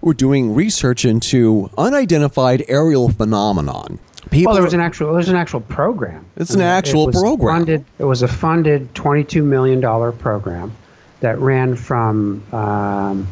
were 0.00 0.14
doing 0.14 0.54
research 0.54 1.04
into 1.04 1.70
unidentified 1.76 2.64
aerial 2.68 3.10
phenomenon. 3.10 3.98
People 4.30 4.50
well, 4.50 4.54
there 4.54 4.64
was 4.64 4.74
an 4.74 4.80
actual 4.80 5.12
there's 5.14 5.28
an 5.28 5.36
actual 5.36 5.60
program. 5.60 6.24
It's 6.36 6.54
an 6.54 6.60
actual 6.60 7.08
it 7.08 7.12
program. 7.12 7.56
Funded, 7.56 7.84
it 7.98 8.04
was 8.04 8.22
a 8.22 8.28
funded 8.28 8.92
$22 8.94 9.42
million 9.42 9.80
program 10.18 10.72
that 11.20 11.38
ran 11.38 11.74
from, 11.74 12.42
um, 12.52 13.26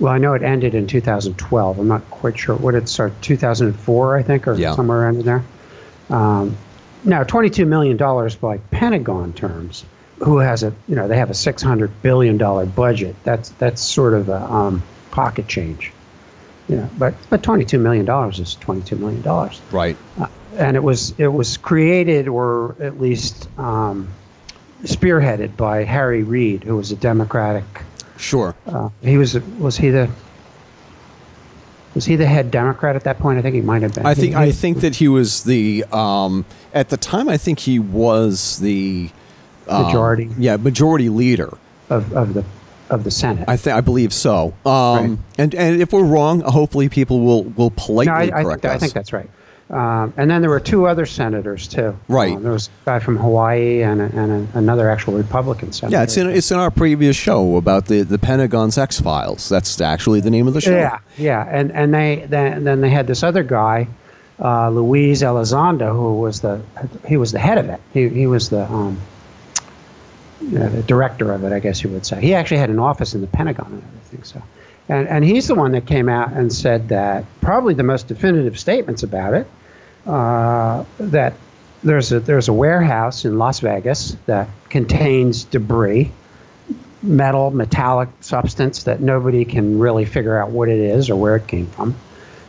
well, 0.00 0.12
I 0.12 0.18
know 0.18 0.34
it 0.34 0.42
ended 0.42 0.74
in 0.74 0.86
2012. 0.86 1.78
I'm 1.78 1.88
not 1.88 2.08
quite 2.10 2.38
sure 2.38 2.56
what 2.56 2.74
it 2.74 2.88
started, 2.88 3.20
2004, 3.22 4.16
I 4.16 4.22
think, 4.22 4.48
or 4.48 4.54
yeah. 4.54 4.74
somewhere 4.74 5.02
around 5.02 5.22
there. 5.22 5.44
Um, 6.08 6.56
now, 7.04 7.22
$22 7.22 7.66
million 7.66 7.96
by 8.40 8.58
Pentagon 8.70 9.32
terms, 9.34 9.84
who 10.18 10.38
has 10.38 10.62
a, 10.62 10.72
you 10.88 10.96
know, 10.96 11.06
they 11.06 11.16
have 11.16 11.30
a 11.30 11.34
$600 11.34 11.90
billion 12.02 12.38
budget. 12.70 13.14
That's, 13.24 13.50
that's 13.50 13.82
sort 13.82 14.14
of 14.14 14.28
a 14.28 14.42
um, 14.42 14.82
pocket 15.10 15.48
change. 15.48 15.92
Yeah, 16.70 16.88
but 16.98 17.14
but 17.28 17.42
twenty 17.42 17.64
two 17.64 17.80
million 17.80 18.04
dollars 18.04 18.38
is 18.38 18.54
twenty 18.54 18.82
two 18.82 18.94
million 18.94 19.22
dollars. 19.22 19.60
Right. 19.72 19.96
Uh, 20.20 20.28
and 20.56 20.76
it 20.76 20.84
was 20.84 21.12
it 21.18 21.26
was 21.26 21.56
created 21.56 22.28
or 22.28 22.76
at 22.78 23.00
least 23.00 23.48
um, 23.58 24.08
spearheaded 24.84 25.56
by 25.56 25.82
Harry 25.82 26.22
Reid, 26.22 26.62
who 26.62 26.76
was 26.76 26.92
a 26.92 26.96
Democratic. 26.96 27.64
Sure. 28.20 28.54
Uh, 28.66 28.90
he 29.02 29.16
was 29.16 29.34
was 29.58 29.76
he 29.76 29.88
the 29.90 30.08
was 31.94 32.04
he 32.04 32.16
the 32.16 32.26
head 32.26 32.50
Democrat 32.50 32.94
at 32.94 33.04
that 33.04 33.18
point? 33.18 33.38
I 33.38 33.42
think 33.42 33.54
he 33.54 33.62
might 33.62 33.82
have 33.82 33.94
been. 33.94 34.06
I 34.06 34.14
think 34.14 34.36
I 34.36 34.52
think 34.52 34.80
that 34.80 34.96
he 34.96 35.08
was 35.08 35.44
the 35.44 35.84
um, 35.90 36.44
at 36.74 36.90
the 36.90 36.96
time. 36.96 37.28
I 37.28 37.36
think 37.36 37.60
he 37.60 37.78
was 37.78 38.58
the 38.58 39.10
um, 39.68 39.86
majority. 39.86 40.30
Yeah, 40.38 40.56
majority 40.56 41.08
leader 41.08 41.56
of, 41.88 42.12
of 42.12 42.34
the 42.34 42.44
of 42.90 43.04
the 43.04 43.10
Senate. 43.10 43.48
I 43.48 43.56
think 43.56 43.76
I 43.76 43.80
believe 43.80 44.12
so. 44.12 44.54
Um, 44.66 44.72
right. 44.72 45.18
And 45.38 45.54
and 45.54 45.80
if 45.80 45.92
we're 45.92 46.04
wrong, 46.04 46.40
hopefully 46.40 46.88
people 46.88 47.20
will 47.20 47.44
will 47.44 47.70
politely 47.70 48.28
no, 48.28 48.36
I, 48.36 48.40
I 48.40 48.42
correct 48.42 48.62
think, 48.62 48.74
us. 48.74 48.76
I 48.76 48.78
think 48.78 48.92
that's 48.92 49.12
right. 49.12 49.30
Um, 49.70 50.12
and 50.16 50.28
then 50.28 50.40
there 50.40 50.50
were 50.50 50.58
two 50.58 50.86
other 50.86 51.06
senators 51.06 51.68
too. 51.68 51.96
Right. 52.08 52.34
Um, 52.34 52.42
there 52.42 52.50
was 52.50 52.66
a 52.66 52.86
guy 52.86 52.98
from 52.98 53.16
Hawaii 53.16 53.82
and, 53.82 54.00
a, 54.00 54.04
and 54.04 54.48
a, 54.54 54.58
another 54.58 54.90
actual 54.90 55.14
Republican 55.14 55.72
senator. 55.72 55.96
Yeah, 55.96 56.02
it's 56.02 56.16
in 56.16 56.28
it's 56.28 56.50
in 56.50 56.58
our 56.58 56.72
previous 56.72 57.14
show 57.14 57.56
about 57.56 57.86
the, 57.86 58.02
the 58.02 58.18
Pentagon's 58.18 58.76
X 58.76 59.00
Files. 59.00 59.48
That's 59.48 59.80
actually 59.80 60.20
the 60.20 60.30
name 60.30 60.48
of 60.48 60.54
the 60.54 60.60
show. 60.60 60.72
Yeah, 60.72 60.98
yeah, 61.16 61.46
and 61.48 61.70
and 61.70 61.94
they 61.94 62.26
then 62.28 62.64
then 62.64 62.80
they 62.80 62.90
had 62.90 63.06
this 63.06 63.22
other 63.22 63.44
guy, 63.44 63.86
uh, 64.40 64.70
Luis 64.70 65.22
Elizondo, 65.22 65.92
who 65.92 66.14
was 66.14 66.40
the 66.40 66.60
he 67.06 67.16
was 67.16 67.30
the 67.30 67.38
head 67.38 67.58
of 67.58 67.68
it. 67.68 67.80
He 67.92 68.08
he 68.08 68.26
was 68.26 68.50
the 68.50 68.64
um, 68.64 69.00
the 70.40 70.82
director 70.82 71.30
of 71.30 71.44
it, 71.44 71.52
I 71.52 71.60
guess 71.60 71.84
you 71.84 71.90
would 71.90 72.04
say. 72.04 72.20
He 72.20 72.34
actually 72.34 72.58
had 72.58 72.70
an 72.70 72.80
office 72.80 73.14
in 73.14 73.20
the 73.20 73.28
Pentagon 73.28 73.66
and 73.66 73.82
everything. 73.84 74.24
So, 74.24 74.42
and 74.88 75.06
and 75.06 75.24
he's 75.24 75.46
the 75.46 75.54
one 75.54 75.70
that 75.72 75.86
came 75.86 76.08
out 76.08 76.32
and 76.32 76.52
said 76.52 76.88
that 76.88 77.24
probably 77.40 77.74
the 77.74 77.84
most 77.84 78.08
definitive 78.08 78.58
statements 78.58 79.04
about 79.04 79.34
it. 79.34 79.46
Uh, 80.06 80.84
that 80.98 81.34
there's 81.82 82.12
a 82.12 82.20
there's 82.20 82.48
a 82.48 82.52
warehouse 82.52 83.24
in 83.24 83.38
Las 83.38 83.60
Vegas 83.60 84.16
that 84.26 84.48
contains 84.68 85.44
debris, 85.44 86.10
metal, 87.02 87.50
metallic 87.50 88.08
substance 88.20 88.84
that 88.84 89.00
nobody 89.00 89.44
can 89.44 89.78
really 89.78 90.04
figure 90.04 90.38
out 90.38 90.50
what 90.50 90.68
it 90.68 90.78
is 90.78 91.10
or 91.10 91.16
where 91.16 91.36
it 91.36 91.46
came 91.46 91.66
from, 91.66 91.94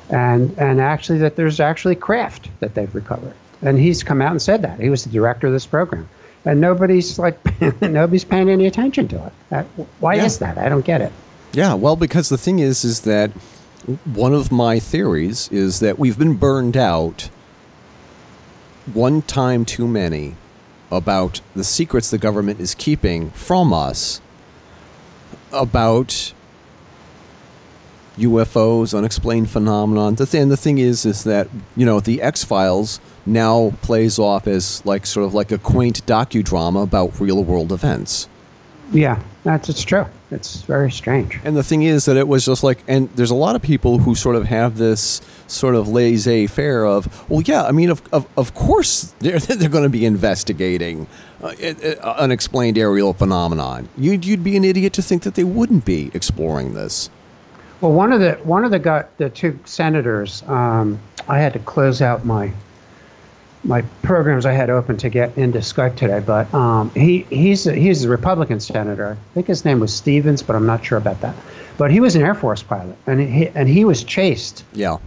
and 0.10 0.58
and 0.58 0.80
actually 0.82 1.20
that 1.20 1.36
there's 1.36 1.60
actually 1.60 1.96
craft 1.96 2.50
that 2.60 2.74
they've 2.74 2.94
recovered. 2.96 3.34
And 3.62 3.78
he's 3.78 4.02
come 4.04 4.22
out 4.22 4.32
and 4.32 4.42
said 4.42 4.64
that 4.64 4.80
he 4.80 4.90
was 4.90 5.04
the 5.04 5.12
director 5.12 5.46
of 5.48 5.54
this 5.54 5.68
program 5.68 6.10
and 6.46 6.60
nobody's 6.60 7.20
like 7.20 7.38
nobody's 7.82 8.24
paying 8.24 8.50
any 8.50 8.66
attention 8.66 9.08
to 9.10 9.28
it. 9.28 9.34
Uh, 9.52 9.64
why 10.00 10.16
Yeah. 10.16 10.26
is 10.26 10.40
that? 10.40 10.58
I 10.58 10.68
don't 10.68 10.84
get 10.84 11.02
it. 11.02 11.12
Yeah, 11.54 11.76
well, 11.76 11.96
because 11.96 12.30
the 12.30 12.38
thing 12.40 12.58
is, 12.60 12.84
is 12.84 13.02
that 13.02 13.30
one 14.06 14.34
of 14.34 14.52
my 14.52 14.80
theories 14.80 15.48
is 15.52 15.80
that 15.82 16.00
we've 16.00 16.18
been 16.18 16.34
burned 16.36 16.76
out 16.76 17.30
one 18.94 19.22
time 19.22 19.66
too 19.66 19.88
many 19.88 20.36
about 20.92 21.42
the 21.56 21.64
secrets 21.64 22.10
the 22.10 22.18
government 22.18 22.60
is 22.60 22.76
keeping 22.76 23.30
from 23.32 23.74
us 23.74 24.22
about 25.52 26.34
UFOs, 28.18 28.98
unexplained 28.98 29.50
phenomenon. 29.50 30.16
The 30.16 30.26
thing, 30.26 30.50
the 30.50 30.58
thing 30.58 30.78
is, 30.78 31.06
is 31.06 31.24
that 31.24 31.48
you 31.76 31.86
know 31.86 32.00
the 32.00 32.22
X 32.22 32.44
Files 32.44 33.00
now 33.26 33.74
plays 33.82 34.20
off 34.20 34.48
as 34.48 34.86
like 34.86 35.06
sort 35.06 35.26
of 35.26 35.34
like 35.34 35.52
a 35.52 35.58
quaint 35.58 36.06
docudrama 36.06 36.84
about 36.84 37.20
real 37.20 37.44
world 37.44 37.72
events. 37.72 38.28
Yeah, 38.92 39.22
that's 39.44 39.70
it's 39.70 39.84
true. 39.84 40.06
It's 40.32 40.62
very 40.64 40.92
strange. 40.92 41.40
And 41.44 41.56
the 41.56 41.64
thing 41.64 41.84
is 41.84 42.06
that 42.06 42.18
it 42.18 42.28
was 42.28 42.46
just 42.46 42.64
like, 42.64 42.84
and 42.88 43.10
there's 43.16 43.32
a 43.32 43.36
lot 43.36 43.56
of 43.56 43.62
people 43.62 44.00
who 44.00 44.16
sort 44.16 44.36
of 44.36 44.46
have 44.46 44.78
this 44.78 45.22
sort 45.52 45.76
of 45.76 45.88
laissez 45.88 46.48
faire 46.48 46.86
of, 46.86 47.30
well, 47.30 47.42
yeah, 47.42 47.64
I 47.64 47.72
mean, 47.72 47.90
of, 47.90 48.02
of, 48.14 48.28
of 48.38 48.54
course 48.54 49.14
they're, 49.20 49.40
they're 49.40 49.70
going 49.70 49.84
to 49.84 49.90
be 49.90 50.06
investigating 50.06 51.08
uh, 51.44 51.54
it- 51.60 52.00
unexplained 52.00 52.78
aerial 52.78 53.14
phenomenon. 53.14 53.90
You'd, 53.98 54.26
you'd 54.26 54.44
be 54.44 54.56
an 54.58 54.64
idiot 54.64 54.94
to 54.94 55.02
think 55.02 55.24
that 55.24 55.36
they 55.36 55.44
wouldn't 55.44 55.86
be 55.86 56.12
exploring 56.14 56.74
this. 56.74 57.10
Well, 57.82 57.94
one 57.94 58.14
of 58.14 58.20
the 58.20 58.34
one 58.44 58.64
of 58.64 58.70
the 58.70 58.78
got 58.78 59.18
the 59.18 59.32
two 59.32 59.58
senators. 59.66 60.44
Um, 60.44 61.00
I 61.28 61.40
had 61.40 61.54
to 61.54 61.60
close 61.60 62.00
out 62.00 62.24
my 62.24 62.52
my 63.64 63.82
programs 64.02 64.46
I 64.46 64.54
had 64.54 64.70
open 64.70 64.98
to 64.98 65.10
get 65.10 65.36
into 65.38 65.60
Skype 65.60 65.96
today, 65.96 66.20
but 66.20 66.52
um, 66.54 66.92
he 66.92 67.26
he's 67.30 67.66
a, 67.66 67.74
he's 67.74 68.04
a 68.04 68.10
Republican 68.10 68.60
senator. 68.60 69.18
I 69.20 69.34
think 69.34 69.48
his 69.48 69.66
name 69.66 69.80
was 69.80 69.94
Stevens, 69.94 70.44
but 70.44 70.56
I'm 70.56 70.68
not 70.68 70.86
sure 70.86 71.00
about 71.00 71.22
that. 71.22 71.36
But 71.78 71.90
he 71.90 72.00
was 72.00 72.16
an 72.16 72.22
Air 72.22 72.36
Force 72.36 72.62
pilot, 72.62 72.96
and 73.08 73.20
he 73.20 73.48
and 73.50 73.68
he 73.68 73.84
was 73.84 74.04
chased. 74.04 74.64
Yeah. 74.74 74.98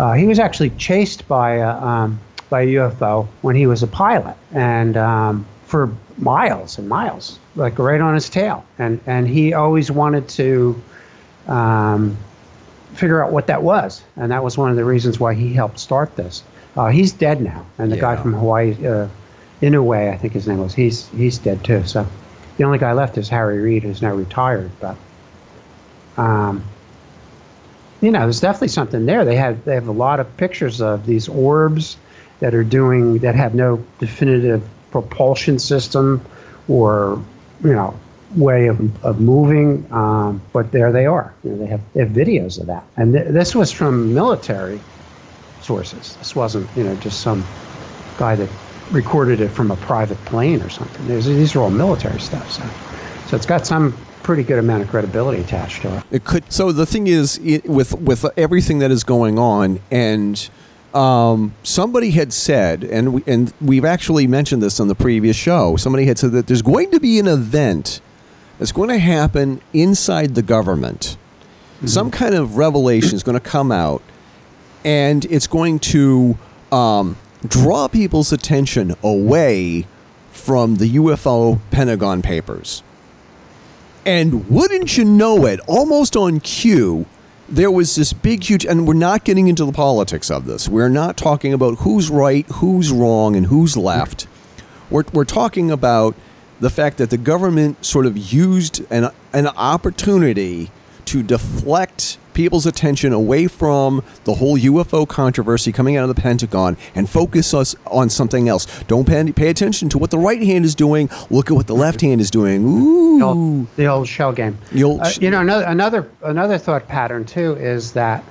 Uh, 0.00 0.14
he 0.14 0.26
was 0.26 0.38
actually 0.38 0.70
chased 0.70 1.28
by 1.28 1.56
a, 1.56 1.68
um, 1.68 2.18
by 2.48 2.62
a 2.62 2.66
UFO 2.68 3.28
when 3.42 3.54
he 3.54 3.66
was 3.66 3.82
a 3.82 3.86
pilot, 3.86 4.34
and 4.50 4.96
um, 4.96 5.44
for 5.66 5.94
miles 6.16 6.78
and 6.78 6.88
miles, 6.88 7.38
like 7.54 7.78
right 7.78 8.00
on 8.00 8.14
his 8.14 8.30
tail. 8.30 8.64
And 8.78 8.98
and 9.06 9.28
he 9.28 9.52
always 9.52 9.90
wanted 9.90 10.26
to 10.30 10.82
um, 11.48 12.16
figure 12.94 13.22
out 13.22 13.30
what 13.30 13.48
that 13.48 13.62
was, 13.62 14.02
and 14.16 14.32
that 14.32 14.42
was 14.42 14.56
one 14.56 14.70
of 14.70 14.76
the 14.76 14.86
reasons 14.86 15.20
why 15.20 15.34
he 15.34 15.52
helped 15.52 15.78
start 15.78 16.16
this. 16.16 16.44
Uh, 16.78 16.86
he's 16.86 17.12
dead 17.12 17.42
now, 17.42 17.66
and 17.76 17.92
the 17.92 17.98
guy 17.98 18.16
from 18.16 18.32
Hawaii, 18.32 18.72
uh, 18.86 19.06
Inouye, 19.60 20.14
I 20.14 20.16
think 20.16 20.32
his 20.32 20.48
name 20.48 20.60
was, 20.60 20.72
he's 20.72 21.08
he's 21.08 21.36
dead 21.36 21.62
too. 21.62 21.84
So 21.84 22.06
the 22.56 22.64
only 22.64 22.78
guy 22.78 22.94
left 22.94 23.18
is 23.18 23.28
Harry 23.28 23.58
Reid, 23.58 23.82
who's 23.82 24.00
now 24.00 24.14
retired. 24.14 24.70
But 24.80 24.96
um, 26.16 26.64
you 28.00 28.10
know, 28.10 28.20
there's 28.20 28.40
definitely 28.40 28.68
something 28.68 29.06
there. 29.06 29.24
They 29.24 29.36
have 29.36 29.64
they 29.64 29.74
have 29.74 29.88
a 29.88 29.92
lot 29.92 30.20
of 30.20 30.36
pictures 30.36 30.80
of 30.80 31.06
these 31.06 31.28
orbs 31.28 31.96
that 32.40 32.54
are 32.54 32.64
doing 32.64 33.18
that 33.18 33.34
have 33.34 33.54
no 33.54 33.84
definitive 33.98 34.66
propulsion 34.90 35.58
system 35.58 36.24
or 36.68 37.22
you 37.62 37.72
know 37.72 37.98
way 38.36 38.68
of, 38.68 39.04
of 39.04 39.20
moving, 39.20 39.86
um, 39.92 40.40
but 40.52 40.70
there 40.72 40.92
they 40.92 41.06
are. 41.06 41.34
You 41.44 41.50
know, 41.50 41.56
they 41.58 41.66
have 41.66 41.92
they 41.92 42.00
have 42.00 42.10
videos 42.10 42.60
of 42.60 42.66
that, 42.66 42.84
and 42.96 43.12
th- 43.12 43.28
this 43.28 43.54
was 43.54 43.70
from 43.70 44.14
military 44.14 44.80
sources. 45.62 46.16
This 46.16 46.34
wasn't 46.34 46.68
you 46.76 46.84
know 46.84 46.94
just 46.96 47.20
some 47.20 47.44
guy 48.16 48.36
that 48.36 48.48
recorded 48.92 49.40
it 49.40 49.48
from 49.48 49.70
a 49.70 49.76
private 49.76 50.22
plane 50.24 50.62
or 50.62 50.70
something. 50.70 51.06
These 51.06 51.26
these 51.26 51.54
are 51.54 51.60
all 51.60 51.70
military 51.70 52.20
stuff. 52.20 52.50
So, 52.50 52.62
so 53.26 53.36
it's 53.36 53.46
got 53.46 53.66
some 53.66 53.94
pretty 54.22 54.42
good 54.42 54.58
amount 54.58 54.82
of 54.82 54.88
credibility 54.88 55.42
attached 55.42 55.82
to 55.82 55.96
it. 55.98 56.04
It 56.10 56.24
could. 56.24 56.50
So 56.52 56.72
the 56.72 56.86
thing 56.86 57.06
is, 57.06 57.38
it, 57.38 57.68
with 57.68 57.94
with 58.00 58.24
everything 58.36 58.78
that 58.80 58.90
is 58.90 59.04
going 59.04 59.38
on, 59.38 59.80
and 59.90 60.48
um, 60.94 61.54
somebody 61.62 62.10
had 62.10 62.32
said, 62.32 62.84
and 62.84 63.14
we, 63.14 63.22
and 63.26 63.52
we've 63.60 63.84
actually 63.84 64.26
mentioned 64.26 64.62
this 64.62 64.80
on 64.80 64.88
the 64.88 64.94
previous 64.94 65.36
show. 65.36 65.76
Somebody 65.76 66.06
had 66.06 66.18
said 66.18 66.32
that 66.32 66.46
there's 66.46 66.62
going 66.62 66.90
to 66.90 67.00
be 67.00 67.18
an 67.18 67.28
event 67.28 68.00
that's 68.58 68.72
going 68.72 68.90
to 68.90 68.98
happen 68.98 69.60
inside 69.72 70.34
the 70.34 70.42
government. 70.42 71.16
Some 71.86 72.10
kind 72.10 72.34
of 72.34 72.58
revelation 72.58 73.14
is 73.14 73.22
going 73.22 73.38
to 73.38 73.40
come 73.40 73.72
out, 73.72 74.02
and 74.84 75.24
it's 75.24 75.46
going 75.46 75.78
to 75.78 76.36
um, 76.70 77.16
draw 77.48 77.88
people's 77.88 78.32
attention 78.32 78.94
away 79.02 79.86
from 80.30 80.76
the 80.76 80.96
UFO 80.96 81.58
Pentagon 81.70 82.20
papers. 82.20 82.82
And 84.10 84.50
wouldn't 84.50 84.98
you 84.98 85.04
know 85.04 85.46
it, 85.46 85.60
almost 85.68 86.16
on 86.16 86.40
cue, 86.40 87.06
there 87.48 87.70
was 87.70 87.94
this 87.94 88.12
big, 88.12 88.42
huge, 88.42 88.66
and 88.66 88.84
we're 88.88 88.94
not 88.94 89.22
getting 89.24 89.46
into 89.46 89.64
the 89.64 89.70
politics 89.70 90.32
of 90.32 90.46
this. 90.46 90.68
We're 90.68 90.88
not 90.88 91.16
talking 91.16 91.52
about 91.52 91.78
who's 91.78 92.10
right, 92.10 92.44
who's 92.54 92.90
wrong, 92.90 93.36
and 93.36 93.46
who's 93.46 93.76
left. 93.76 94.26
We're, 94.90 95.04
we're 95.12 95.24
talking 95.24 95.70
about 95.70 96.16
the 96.58 96.70
fact 96.70 96.98
that 96.98 97.10
the 97.10 97.18
government 97.18 97.84
sort 97.84 98.04
of 98.04 98.18
used 98.18 98.84
an, 98.90 99.10
an 99.32 99.46
opportunity 99.46 100.72
to 101.06 101.22
deflect 101.22 102.18
people's 102.32 102.66
attention 102.66 103.12
away 103.12 103.46
from 103.46 104.02
the 104.24 104.34
whole 104.34 104.56
UFO 104.56 105.06
controversy 105.06 105.72
coming 105.72 105.96
out 105.96 106.08
of 106.08 106.14
the 106.14 106.20
Pentagon 106.20 106.76
and 106.94 107.08
focus 107.08 107.52
us 107.52 107.74
on 107.86 108.08
something 108.08 108.48
else. 108.48 108.66
Don't 108.84 109.06
pay, 109.06 109.30
pay 109.32 109.48
attention 109.48 109.88
to 109.90 109.98
what 109.98 110.10
the 110.10 110.18
right 110.18 110.42
hand 110.42 110.64
is 110.64 110.74
doing. 110.74 111.10
Look 111.28 111.50
at 111.50 111.54
what 111.54 111.66
the 111.66 111.74
left 111.74 112.00
hand 112.00 112.20
is 112.20 112.30
doing. 112.30 112.64
Ooh. 112.64 113.18
The 113.18 113.24
old, 113.24 113.76
the 113.76 113.86
old 113.86 114.08
shell 114.08 114.32
game. 114.32 114.56
The 114.72 114.84
old 114.84 115.00
Uh, 115.00 115.10
you 115.20 115.30
know, 115.30 115.40
another 115.40 115.66
another 115.66 116.10
another 116.22 116.58
thought 116.58 116.88
pattern 116.88 117.24
too 117.24 117.56
is 117.56 117.92
that 117.92 118.24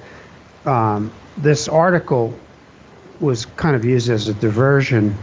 um, 0.66 1.12
this 1.38 1.68
article 1.68 2.34
was 3.20 3.46
kind 3.46 3.76
of 3.76 3.86
used 3.86 4.10
as 4.10 4.28
a 4.28 4.34
diversion, 4.36 5.16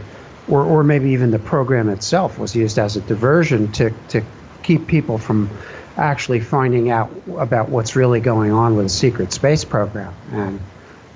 or 0.47 0.63
or 0.63 0.83
maybe 0.83 1.09
even 1.09 1.31
the 1.31 1.39
program 1.39 1.89
itself 1.89 2.39
was 2.39 2.55
used 2.55 2.79
as 2.79 2.95
a 2.95 3.01
diversion 3.01 3.71
to 3.73 3.91
to 4.09 4.21
keep 4.63 4.87
people 4.87 5.17
from 5.17 5.49
actually 5.97 6.39
finding 6.39 6.89
out 6.89 7.11
about 7.37 7.69
what's 7.69 7.95
really 7.95 8.19
going 8.19 8.51
on 8.51 8.75
with 8.75 8.85
the 8.85 8.89
secret 8.89 9.33
space 9.33 9.65
program 9.65 10.13
and 10.31 10.59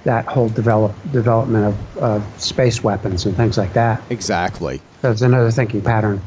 that 0.03 0.25
whole 0.25 0.49
develop 0.49 0.95
development 1.11 1.65
of, 1.65 1.97
of 1.97 2.41
space 2.41 2.83
weapons 2.83 3.25
and 3.25 3.37
things 3.37 3.57
like 3.57 3.73
that. 3.73 4.01
Exactly. 4.09 4.81
There's 5.01 5.21
another 5.21 5.51
thinking 5.51 5.81
pattern 5.81 6.21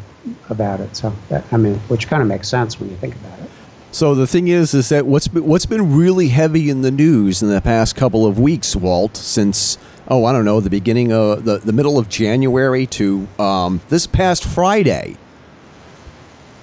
about 0.48 0.80
it. 0.80 0.94
So 0.96 1.12
that, 1.28 1.44
I 1.52 1.56
mean, 1.56 1.74
which 1.88 2.06
kind 2.06 2.22
of 2.22 2.28
makes 2.28 2.48
sense 2.48 2.78
when 2.78 2.90
you 2.90 2.96
think 2.96 3.16
about 3.16 3.38
it. 3.40 3.50
So 3.90 4.14
the 4.14 4.26
thing 4.26 4.48
is, 4.48 4.74
is 4.74 4.88
that 4.88 5.06
what's 5.06 5.28
been, 5.28 5.44
what's 5.44 5.66
been 5.66 5.96
really 5.96 6.28
heavy 6.28 6.68
in 6.68 6.82
the 6.82 6.90
news 6.90 7.42
in 7.42 7.48
the 7.48 7.60
past 7.60 7.94
couple 7.94 8.26
of 8.26 8.38
weeks, 8.38 8.74
Walt, 8.74 9.16
since 9.16 9.78
oh 10.08 10.24
I 10.24 10.32
don't 10.32 10.44
know 10.44 10.60
the 10.60 10.70
beginning 10.70 11.12
of 11.12 11.44
the, 11.44 11.58
the 11.58 11.72
middle 11.72 11.98
of 11.98 12.08
January 12.08 12.86
to 12.86 13.28
um, 13.38 13.80
this 13.88 14.06
past 14.06 14.44
Friday, 14.44 15.16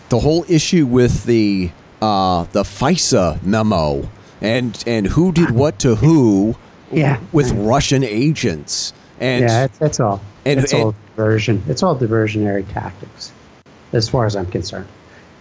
the 0.10 0.20
whole 0.20 0.44
issue 0.50 0.86
with 0.86 1.24
the 1.24 1.72
uh, 2.02 2.44
the 2.52 2.64
FISA 2.64 3.42
memo 3.44 4.10
and 4.42 4.84
and 4.88 5.06
who 5.08 5.32
did 5.32 5.52
what 5.52 5.80
to 5.80 5.96
who, 5.96 6.56
Yeah. 6.92 7.20
with 7.32 7.52
Russian 7.52 8.04
agents 8.04 8.94
and 9.20 9.44
yeah, 9.44 9.66
it's, 9.66 9.82
it's 9.82 10.00
all. 10.00 10.20
and- 10.46 10.60
it's 10.60 10.74
all 10.74 10.96
diversion. 11.16 11.62
It's 11.68 11.84
all 11.84 11.96
diversionary 11.96 12.66
tactics, 12.74 13.32
as 13.94 14.10
far 14.10 14.26
as 14.26 14.36
I'm 14.36 14.48
concerned. 14.48 14.88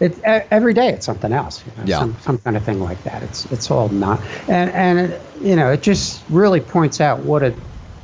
It 0.00 0.18
every 0.24 0.72
day 0.74 0.88
it's 0.88 1.04
something 1.06 1.32
else. 1.32 1.62
You 1.66 1.72
know, 1.76 1.88
Yeah. 1.88 1.98
Some 2.00 2.16
some 2.22 2.38
kind 2.38 2.56
of 2.56 2.62
thing 2.64 2.80
like 2.80 3.02
that. 3.04 3.22
It's 3.22 3.44
it's 3.52 3.70
all 3.70 3.88
not. 3.90 4.20
And 4.48 4.70
and 4.70 4.98
it, 4.98 5.20
you 5.40 5.56
know 5.56 5.70
it 5.72 5.82
just 5.82 6.22
really 6.30 6.60
points 6.60 7.00
out 7.00 7.20
what 7.20 7.42
a 7.42 7.54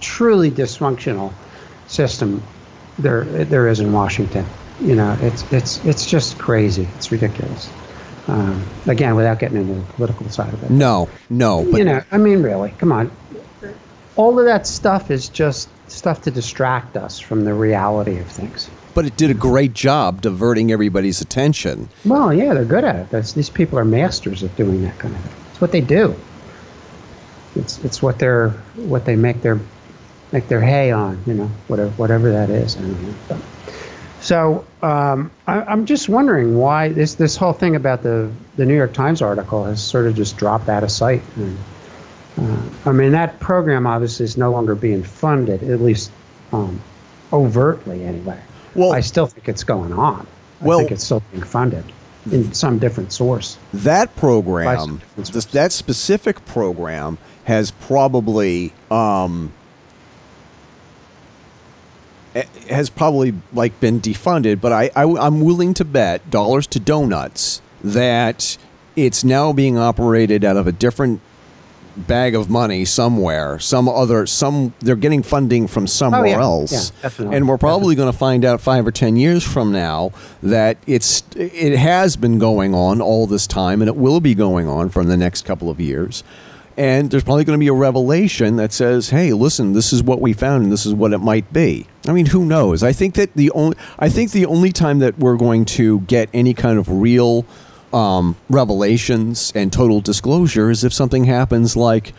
truly 0.01 0.51
dysfunctional 0.51 1.33
system 1.89 2.43
there 2.99 3.25
there 3.25 3.67
is 3.69 3.81
in 3.81 3.93
Washington. 3.93 4.45
You 4.81 4.95
know, 4.95 5.17
it's 5.23 5.51
it's 5.53 5.83
it's 5.87 6.05
just 6.07 6.37
crazy. 6.39 6.87
It's 6.97 7.11
ridiculous. 7.11 7.71
Um, 8.29 8.67
again, 8.87 9.15
without 9.15 9.39
getting 9.39 9.59
into 9.59 9.75
the 9.75 9.93
political 9.93 10.29
side 10.31 10.53
of 10.53 10.63
it. 10.65 10.71
no 10.71 11.09
no 11.31 11.65
but 11.71 11.79
you 11.79 11.85
know, 11.85 12.03
I 12.11 12.19
mean, 12.19 12.43
really, 12.43 12.71
come 12.79 12.91
on. 12.91 13.11
All 14.17 14.39
of 14.39 14.47
that 14.47 14.67
stuff 14.67 15.11
is 15.13 15.29
just 15.29 15.69
stuff 15.89 16.23
to 16.23 16.31
distract 16.33 16.97
us 16.97 17.21
from 17.21 17.45
the 17.45 17.55
reality 17.55 18.19
of 18.19 18.27
things. 18.27 18.69
but 18.95 19.05
it 19.07 19.17
did 19.17 19.31
a 19.31 19.35
great 19.35 19.75
job 19.75 20.23
diverting 20.23 20.73
everybody's 20.73 21.21
attention. 21.21 21.89
Well, 22.05 22.33
yeah, 22.35 22.53
they're 22.55 22.65
good 22.65 22.83
at 22.83 22.97
it. 22.97 23.11
That's, 23.11 23.33
these 23.35 23.51
people 23.51 23.79
are 23.79 23.85
masters 23.85 24.43
at 24.43 24.57
doing 24.57 24.83
that 24.83 24.99
kind 24.99 25.15
of 25.15 25.21
thing. 25.21 25.33
It's 25.53 25.61
what 25.61 25.71
they 25.71 25.81
do. 25.83 26.17
It's 27.55 27.83
it's 27.85 28.03
what 28.03 28.19
they're 28.19 28.51
what 28.75 29.05
they 29.05 29.17
make 29.17 29.41
their 29.43 29.61
make 30.33 30.49
their 30.49 30.61
hay 30.61 30.91
on. 30.91 31.23
You 31.27 31.35
know, 31.35 31.51
whatever 31.69 31.91
whatever 31.91 32.33
that 32.33 32.51
is. 32.51 32.77
I 32.77 32.81
don't 32.81 33.03
know. 33.03 33.15
But- 33.29 33.39
so 34.27 34.67
um, 34.83 35.31
I, 35.47 35.61
I'm 35.63 35.87
just 35.87 36.09
wondering 36.09 36.59
why 36.59 36.89
this 36.89 37.15
this 37.15 37.37
whole 37.37 37.53
thing 37.53 37.77
about 37.77 38.03
the 38.03 38.31
the 38.57 38.67
New 38.67 38.75
York 38.75 38.93
Times 38.93 39.23
article 39.23 39.65
has 39.65 39.83
sort 39.83 40.07
of 40.07 40.17
just 40.17 40.37
dropped 40.37 40.69
out 40.69 40.83
of 40.83 40.91
sight. 40.91 41.23
And, 41.37 41.57
uh, 42.39 42.63
I 42.87 42.93
mean, 42.93 43.13
that 43.13 43.39
program 43.39 43.87
obviously 43.87 44.25
is 44.25 44.37
no 44.37 44.51
longer 44.51 44.75
being 44.75 45.05
funded, 45.05 45.63
at 45.63 45.81
least 45.81 46.11
um, 46.53 46.81
overtly 47.33 48.05
anyway. 48.05 48.39
Well- 48.75 48.93
I 48.93 49.01
still 49.01 49.27
think 49.27 49.49
it's 49.49 49.65
going 49.65 49.93
on. 49.93 50.27
Well- 50.61 50.79
I 50.79 50.83
think 50.83 50.93
it's 50.93 51.05
still 51.05 51.23
being 51.31 51.45
funded 51.45 51.85
in 52.33 52.53
some 52.53 52.79
different 52.81 53.13
source. 53.13 53.57
that 53.73 54.15
program, 54.17 54.65
By 54.65 54.77
some 54.77 55.01
this, 55.17 55.45
that 55.47 55.71
specific 55.71 56.45
program, 56.47 57.19
has 57.45 57.71
probably 57.71 58.73
um, 58.91 59.53
Eh, 62.37 62.45
has 62.69 62.91
probably 62.91 63.33
like 63.53 63.79
been 63.81 64.01
defunded. 64.01 64.61
But 64.61 64.73
I, 64.73 64.91
I 64.95 65.05
I'm 65.05 65.41
willing 65.41 65.73
to 65.75 65.85
bet 65.85 66.29
dollars 66.31 66.67
to 66.69 66.81
donuts 66.81 67.63
that 67.83 68.59
it's 68.95 69.25
now 69.25 69.53
being 69.53 69.79
operated 69.79 70.45
out 70.45 70.57
of 70.57 70.67
a 70.67 70.73
different 70.73 71.21
bag 71.97 72.35
of 72.35 72.51
money 72.51 72.85
somewhere 72.85 73.59
some 73.59 73.89
other 73.89 74.27
some 74.27 74.75
they're 74.81 74.97
getting 74.97 75.23
funding 75.23 75.67
from 75.67 75.87
somewhere 75.87 76.25
Oh, 76.25 76.27
yeah. 76.27 76.41
else 76.43 76.93
Yeah, 77.03 77.09
and 77.33 77.49
we're 77.49 77.57
probably 77.57 77.95
going 77.95 78.13
to 78.13 78.19
find 78.19 78.45
out 78.45 78.61
five 78.61 78.87
or 78.87 78.91
ten 78.91 79.17
years 79.17 79.43
from 79.43 79.73
now 79.73 80.13
that 80.43 80.77
it's 80.87 81.23
it 81.35 81.75
has 81.79 82.15
been 82.17 82.39
going 82.39 82.75
on 82.75 83.01
all 83.01 83.27
this 83.27 83.47
time 83.47 83.81
and 83.81 83.89
it 83.89 83.97
will 83.97 84.21
be 84.21 84.35
going 84.35 84.69
on 84.69 84.91
for 84.91 85.05
the 85.05 85.17
next 85.17 85.47
couple 85.47 85.71
of 85.71 85.81
years 85.81 86.23
and 86.77 87.11
there's 87.11 87.25
probably 87.25 87.45
going 87.45 87.59
to 87.59 87.63
be 87.63 87.69
a 87.69 87.73
revelation 87.73 88.57
that 88.57 88.73
says 88.73 89.11
hey 89.11 89.33
listen 89.33 89.73
this 89.73 89.93
is 89.93 90.03
what 90.03 90.21
we 90.21 90.33
found 90.33 90.65
and 90.65 90.73
this 90.73 90.87
is 90.87 90.93
what 90.95 91.13
it 91.13 91.19
might 91.19 91.51
be 91.53 91.87
i 92.07 92.13
mean 92.13 92.27
who 92.27 92.45
knows 92.45 92.83
i 92.83 92.93
think 92.93 93.15
that 93.15 93.33
the 93.35 93.51
only 93.53 93.77
i 93.99 94.09
think 94.09 94.33
the 94.33 94.47
only 94.47 94.73
time 94.73 94.99
that 94.99 95.19
we're 95.19 95.37
going 95.37 95.65
to 95.65 96.01
get 96.01 96.29
any 96.33 96.55
kind 96.55 96.79
of 96.79 96.89
real 96.89 97.45
um, 97.93 98.37
revelations 98.51 99.53
and 99.55 99.73
total 99.73 100.01
disclosure 100.01 100.71
is 100.71 100.85
if 100.85 100.93
something 100.93 101.25
happens 101.25 101.77
like 101.77 102.13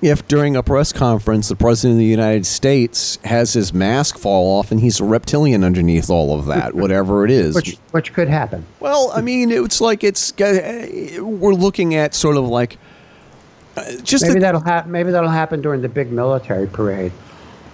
if 0.00 0.26
during 0.28 0.56
a 0.56 0.62
press 0.62 0.92
conference 0.92 1.48
the 1.48 1.56
president 1.56 1.96
of 1.96 1.98
the 1.98 2.04
United 2.04 2.46
States 2.46 3.18
has 3.24 3.52
his 3.52 3.74
mask 3.74 4.16
fall 4.16 4.58
off 4.58 4.70
and 4.70 4.80
he's 4.80 5.00
a 5.00 5.04
reptilian 5.04 5.64
underneath 5.64 6.08
all 6.08 6.38
of 6.38 6.46
that, 6.46 6.74
whatever 6.76 7.24
it 7.24 7.30
is. 7.30 7.54
Which 7.54 7.76
which 7.90 8.12
could 8.12 8.28
happen. 8.28 8.64
well, 8.78 9.10
I 9.12 9.20
mean, 9.20 9.50
it's 9.50 9.80
like 9.80 10.04
it's 10.04 10.32
uh, 10.40 11.18
we're 11.20 11.54
looking 11.54 11.96
at 11.96 12.14
sort 12.14 12.36
of 12.36 12.44
like 12.44 12.78
uh, 13.78 13.96
just 14.02 14.22
Maybe 14.24 14.34
the- 14.34 14.40
that'll 14.40 14.60
happen. 14.60 14.90
Maybe 14.92 15.10
that'll 15.10 15.28
happen 15.30 15.60
during 15.62 15.82
the 15.82 15.88
big 15.88 16.10
military 16.12 16.66
parade. 16.66 17.12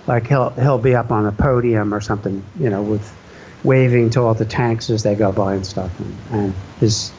Like 0.07 0.27
he'll 0.27 0.51
he'll 0.51 0.79
be 0.79 0.95
up 0.95 1.11
on 1.11 1.27
a 1.27 1.33
podium 1.33 1.95
or 1.95 2.01
something, 2.01 2.45
you 2.59 2.69
know, 2.71 2.83
with 2.83 3.15
waving 3.65 4.11
to 4.11 4.21
all 4.21 4.35
the 4.35 4.45
tanks 4.45 4.91
as 4.91 5.03
they 5.03 5.15
go 5.15 5.33
by 5.33 5.55
and 5.55 5.65
stuff, 5.67 5.91
and, 5.99 6.17
and 6.33 6.55
his 6.81 7.11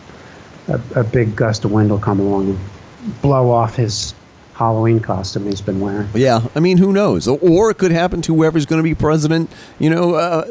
a, 0.68 0.80
a 0.96 1.04
big 1.04 1.36
gust 1.36 1.66
of 1.66 1.72
wind 1.72 1.90
will 1.90 2.00
come 2.00 2.20
along 2.20 2.50
and 2.50 3.22
blow 3.22 3.50
off 3.52 3.76
his 3.76 4.14
Halloween 4.54 5.00
costume 5.00 5.46
he's 5.46 5.62
been 5.62 5.80
wearing. 5.80 6.08
Yeah, 6.14 6.48
I 6.56 6.60
mean, 6.60 6.78
who 6.78 6.94
knows? 6.94 7.28
Or 7.28 7.72
it 7.72 7.78
could 7.78 7.92
happen 7.92 8.22
to 8.24 8.34
whoever's 8.36 8.66
going 8.66 8.80
to 8.80 8.84
be 8.84 8.96
president, 8.96 9.52
you 9.80 9.90
know, 9.90 10.14
uh, 10.16 10.46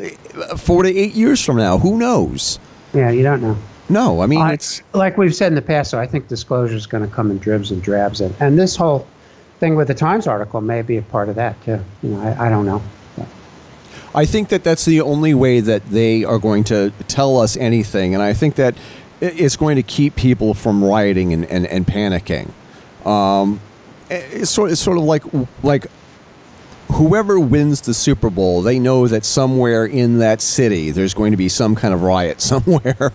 four 0.56 0.82
to 0.82 0.88
eight 0.88 1.14
years 1.14 1.42
from 1.42 1.56
now. 1.56 1.78
Who 1.78 1.96
knows? 1.98 2.58
Yeah, 2.92 3.10
you 3.10 3.22
don't 3.22 3.40
know. 3.42 3.56
No, 3.88 4.20
I 4.22 4.26
mean, 4.26 4.40
I- 4.40 4.52
it's 4.54 4.82
like 4.92 5.18
we've 5.18 5.34
said 5.34 5.48
in 5.48 5.54
the 5.54 5.62
past, 5.62 5.90
so 5.90 5.98
I 5.98 6.06
think 6.06 6.28
disclosure 6.28 6.74
is 6.74 6.86
going 6.86 7.06
to 7.08 7.14
come 7.14 7.30
in 7.30 7.38
dribs 7.38 7.70
and 7.70 7.82
drabs, 7.82 8.20
and, 8.20 8.34
and 8.40 8.58
this 8.58 8.76
whole 8.76 9.06
thing 9.60 9.76
with 9.76 9.88
the 9.88 9.94
Times 9.94 10.26
article 10.26 10.60
may 10.60 10.82
be 10.82 10.96
a 10.96 11.02
part 11.02 11.28
of 11.28 11.34
that 11.36 11.62
too. 11.64 11.80
You 12.02 12.10
know, 12.10 12.20
I, 12.22 12.46
I 12.46 12.48
don't 12.50 12.66
know. 12.66 12.82
I 14.16 14.26
think 14.26 14.48
that 14.50 14.62
that's 14.62 14.84
the 14.84 15.00
only 15.00 15.34
way 15.34 15.58
that 15.58 15.84
they 15.86 16.22
are 16.22 16.38
going 16.38 16.62
to 16.64 16.92
tell 17.08 17.36
us 17.38 17.56
anything, 17.56 18.14
and 18.14 18.22
I 18.22 18.32
think 18.32 18.54
that 18.56 18.76
it's 19.20 19.56
going 19.56 19.76
to 19.76 19.82
keep 19.82 20.14
people 20.16 20.54
from 20.54 20.84
rioting 20.84 21.32
and, 21.32 21.44
and, 21.46 21.66
and 21.66 21.86
panicking. 21.86 22.50
Um, 23.04 23.60
it's 24.10 24.50
sort 24.50 24.70
it's 24.70 24.80
sort 24.80 24.98
of 24.98 25.04
like 25.04 25.24
like 25.62 25.86
whoever 26.92 27.40
wins 27.40 27.80
the 27.82 27.94
Super 27.94 28.30
Bowl, 28.30 28.62
they 28.62 28.78
know 28.78 29.08
that 29.08 29.24
somewhere 29.24 29.84
in 29.84 30.18
that 30.18 30.40
city 30.40 30.90
there's 30.90 31.14
going 31.14 31.32
to 31.32 31.36
be 31.36 31.48
some 31.48 31.74
kind 31.74 31.92
of 31.92 32.02
riot 32.02 32.40
somewhere. 32.40 33.12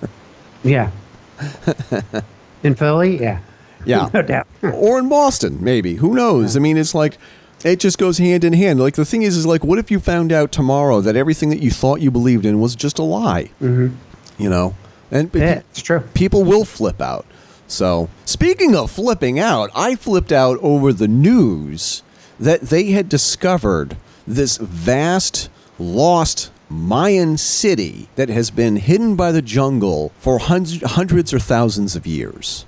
Yeah. 0.64 0.92
in 2.64 2.76
Philly, 2.76 3.22
yeah, 3.22 3.40
yeah, 3.86 4.10
no 4.14 4.22
doubt. 4.22 4.48
or 4.62 5.00
in 5.00 5.10
Boston, 5.10 5.58
maybe. 5.62 5.96
Who 5.96 6.14
knows? 6.14 6.56
I 6.58 6.60
mean, 6.60 6.78
it's 6.78 6.94
like 6.94 7.18
it 7.64 7.80
just 7.80 7.98
goes 7.98 8.18
hand 8.18 8.44
in 8.44 8.54
hand. 8.54 8.80
Like 8.80 8.96
the 8.96 9.06
thing 9.06 9.24
is, 9.24 9.38
is 9.38 9.46
like, 9.46 9.64
what 9.64 9.80
if 9.80 9.90
you 9.92 10.00
found 10.00 10.32
out 10.32 10.52
tomorrow 10.52 11.02
that 11.02 11.16
everything 11.16 11.50
that 11.50 11.62
you 11.62 11.72
thought 11.72 12.02
you 12.02 12.12
believed 12.12 12.46
in 12.46 12.60
was 12.60 12.76
just 12.76 13.00
a 13.00 13.04
lie? 13.04 13.52
Mm-hmm. 13.62 13.96
You 14.42 14.50
know, 14.50 14.76
and 15.12 15.30
yeah, 15.34 15.62
it's 15.72 15.82
true. 15.82 16.02
people 16.14 16.44
will 16.44 16.66
flip 16.66 17.02
out. 17.02 17.26
So, 17.68 18.10
speaking 18.26 18.76
of 18.76 18.90
flipping 18.90 19.40
out, 19.40 19.70
I 19.76 19.96
flipped 19.96 20.32
out 20.32 20.58
over 20.62 20.92
the 20.92 21.08
news 21.08 22.04
that 22.40 22.62
they 22.62 22.92
had 22.92 23.10
discovered 23.10 23.96
this 24.26 24.58
vast, 24.58 25.50
lost 25.78 26.52
Mayan 26.70 27.38
city 27.38 28.10
that 28.16 28.30
has 28.30 28.52
been 28.52 28.76
hidden 28.76 29.16
by 29.16 29.32
the 29.32 29.42
jungle 29.42 30.12
for 30.20 30.38
hundreds, 30.40 30.84
hundreds 30.92 31.34
or 31.34 31.40
thousands 31.40 31.96
of 31.96 32.06
years. 32.06 32.66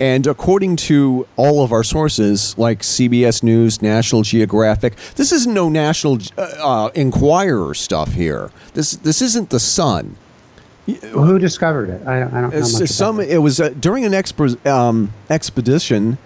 And 0.00 0.26
according 0.28 0.76
to 0.76 1.26
all 1.36 1.62
of 1.64 1.72
our 1.72 1.82
sources, 1.82 2.56
like 2.56 2.80
CBS 2.82 3.42
News, 3.42 3.82
National 3.82 4.22
Geographic, 4.22 4.94
this 5.16 5.32
isn't 5.32 5.52
no 5.52 5.68
National 5.68 6.18
uh, 6.38 6.42
uh, 6.58 6.88
Enquirer 6.94 7.74
stuff 7.74 8.12
here. 8.12 8.50
This 8.74 8.92
this 8.92 9.20
isn't 9.20 9.50
the 9.50 9.58
Sun. 9.58 10.16
Well, 10.86 11.24
who 11.26 11.38
discovered 11.38 11.90
it? 11.90 12.06
I 12.06 12.20
don't, 12.20 12.32
I 12.32 12.40
don't 12.40 12.50
know 12.50 12.56
It's- 12.56 12.72
much 12.74 12.80
about 12.82 12.88
some 12.94 13.20
it. 13.20 13.28
it 13.30 13.38
was 13.38 13.60
uh, 13.60 13.70
during 13.78 14.04
an 14.06 14.12
expo- 14.12 14.64
um, 14.66 15.12
expedition. 15.28 16.16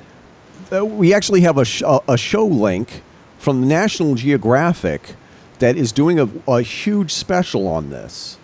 Uh, 0.71 0.85
we 0.85 1.13
actually 1.13 1.41
have 1.41 1.59
a, 1.59 1.65
sh- 1.65 1.83
a, 1.85 1.99
a 2.09 2.17
show 2.17 2.45
link 2.47 3.03
from 3.39 3.61
the 3.63 3.67
National 3.67 4.15
Geographic 4.15 5.17
that 5.63 5.77
is 5.77 5.93
doing 5.93 6.19
a, 6.19 6.29
a 6.49 6.61
huge 6.61 7.13
special 7.13 7.69
on 7.69 7.91
this, 7.91 8.37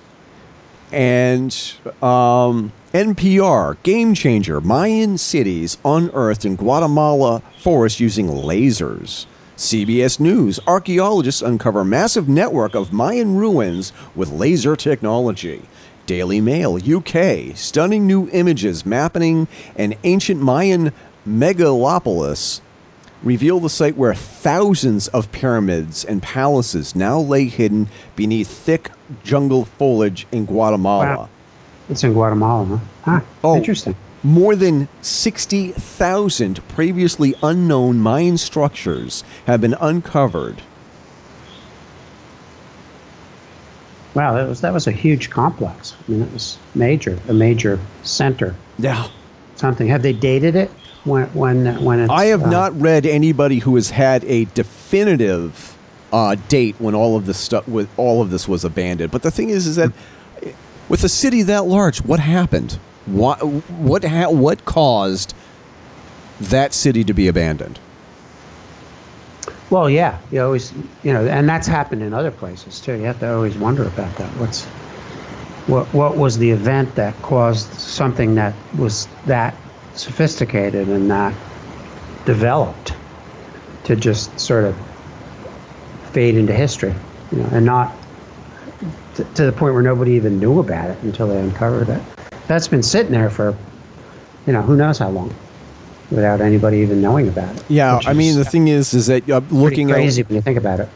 and 0.93 1.53
um, 2.01 2.73
NPR 2.95 3.77
Game 3.83 4.15
Changer: 4.15 4.61
Mayan 4.61 5.19
cities 5.19 5.79
unearthed 5.85 6.45
in 6.45 6.55
Guatemala 6.55 7.43
forest 7.59 7.99
using 7.99 8.29
lasers. 8.29 9.27
CBS 9.57 10.21
News 10.21 10.61
archaeologists 10.69 11.43
uncover 11.43 11.85
massive 11.85 12.29
network 12.29 12.77
of 12.77 12.93
Mayan 12.93 13.35
ruins 13.35 13.93
with 14.15 14.31
laser 14.31 14.77
technology. 14.77 15.63
Daily 16.07 16.41
Mail 16.41 16.79
UK 16.79 17.57
stunning 17.57 18.07
new 18.07 18.31
images 18.31 18.87
mapping 18.87 19.49
an 19.75 19.95
ancient 20.05 20.41
Mayan 20.41 20.93
megalopolis 21.29 22.61
reveal 23.23 23.61
the 23.61 23.71
site 23.71 23.97
where 23.97 24.15
thousands 24.15 25.09
of 25.09 25.31
pyramids 25.33 26.05
and 26.05 26.23
palaces 26.23 26.95
now 26.95 27.19
lay 27.19 27.47
hidden 27.47 27.89
beneath 28.17 28.49
thick 28.49 28.91
jungle 29.25 29.65
foliage 29.65 30.27
in 30.33 30.47
Guatemala. 30.47 31.05
Wow. 31.05 31.29
It's 31.89 32.05
in 32.05 32.13
Guatemala, 32.13 32.65
huh? 32.67 32.79
Huh. 33.03 33.21
Oh. 33.43 33.57
Interesting. 33.57 33.97
More 34.23 34.57
than 34.57 34.89
60,000 35.01 36.69
previously 36.69 37.35
unknown 37.43 37.99
Mayan 37.99 38.37
structures 38.37 39.23
have 39.47 39.61
been 39.61 39.75
uncovered. 39.81 40.61
Wow, 44.15 44.35
that 44.35 44.49
was 44.49 44.61
that 44.63 44.73
was 44.73 44.89
a 44.89 44.93
huge 44.93 45.31
complex. 45.31 45.95
I 46.09 46.11
mean, 46.11 46.23
it 46.23 46.33
was 46.33 46.59
major, 46.75 47.17
a 47.29 47.33
major 47.33 47.79
center. 48.03 48.57
Yeah. 48.79 49.07
Something. 49.55 49.87
Have 49.87 50.03
they 50.03 50.13
dated 50.13 50.57
it? 50.57 50.73
When 51.09 51.27
when 51.35 51.85
when 51.85 52.01
it's, 52.01 52.11
I 52.11 52.27
have 52.27 52.45
uh, 52.45 52.51
not 52.51 52.81
read 52.81 53.07
anybody 53.07 53.59
who 53.61 53.75
has 53.77 53.91
had 53.91 54.25
a 54.25 54.45
definitive 54.47 55.77
uh, 56.13 56.37
date 56.49 56.77
when 56.79 56.95
all 56.95 57.17
of 57.17 57.27
this 57.27 57.39
stuff 57.39 57.67
with 57.67 57.89
all 57.97 58.23
of 58.23 58.31
this 58.31 58.47
was 58.47 58.65
abandoned. 58.65 59.11
But 59.11 59.23
the 59.23 59.31
thing 59.31 59.51
is, 59.51 59.67
is 59.67 59.77
that 59.77 59.93
with 60.89 61.03
a 61.05 61.09
city 61.09 61.43
that 61.43 61.65
large, 61.65 61.99
what 61.99 62.21
happened? 62.21 62.79
What 63.07 63.39
what 63.45 64.05
ha- 64.05 64.31
what 64.31 64.65
caused 64.65 65.35
that 66.41 66.73
city 66.73 67.05
to 67.05 67.15
be 67.15 67.27
abandoned? 67.29 67.79
Well, 69.71 69.91
yeah, 69.91 70.19
you 70.31 70.43
always, 70.43 70.73
you 71.03 71.13
know, 71.13 71.27
and 71.27 71.47
that's 71.49 71.67
happened 71.67 72.03
in 72.03 72.15
other 72.15 72.31
places 72.31 72.81
too. 72.81 72.93
You 72.95 73.05
have 73.05 73.21
to 73.21 73.31
always 73.31 73.57
wonder 73.57 73.85
about 73.85 74.17
that. 74.17 74.29
What's, 74.39 74.65
what, 75.67 75.93
what 75.93 76.17
was 76.17 76.39
the 76.39 76.51
event 76.51 76.95
that 76.95 77.15
caused 77.21 77.71
something 77.75 78.35
that 78.37 78.55
was 78.79 79.09
that 79.27 79.55
sophisticated 79.99 80.89
and 80.89 81.11
that 81.11 81.35
developed 82.25 82.95
to 83.85 83.97
just 83.97 84.39
sort 84.39 84.65
of 84.65 84.77
fade 86.13 86.37
into 86.37 86.53
history, 86.53 86.95
you 87.33 87.39
know, 87.39 87.49
and 87.53 87.65
not 87.65 87.93
to, 89.15 89.25
to 89.35 89.45
the 89.47 89.53
point 89.53 89.75
where 89.75 89.83
nobody 89.83 90.13
even 90.13 90.39
knew 90.39 90.61
about 90.61 90.91
it 90.91 90.99
until 91.03 91.27
they 91.29 91.39
uncovered 91.39 91.89
it. 91.89 92.03
That's 92.47 92.69
been 92.69 92.83
sitting 92.83 93.13
there 93.13 93.31
for, 93.31 93.57
you 94.47 94.53
know, 94.53 94.63
who 94.63 94.77
knows 94.77 94.99
how 94.99 95.11
long, 95.11 95.35
without 96.11 96.41
anybody 96.41 96.79
even 96.79 97.03
knowing 97.03 97.29
about 97.29 97.55
it. 97.57 97.65
Yeah, 97.69 98.01
I 98.07 98.13
mean 98.13 98.37
the 98.37 98.45
thing 98.45 98.69
is, 98.69 98.95
is 98.95 99.07
that 99.09 99.29
uh, 99.29 99.41
looking 99.51 99.91
at 99.91 99.95
crazy 99.95 100.23
when 100.23 100.37
you 100.37 100.43
think 100.43 100.59
about 100.59 100.81
it. 100.81 100.89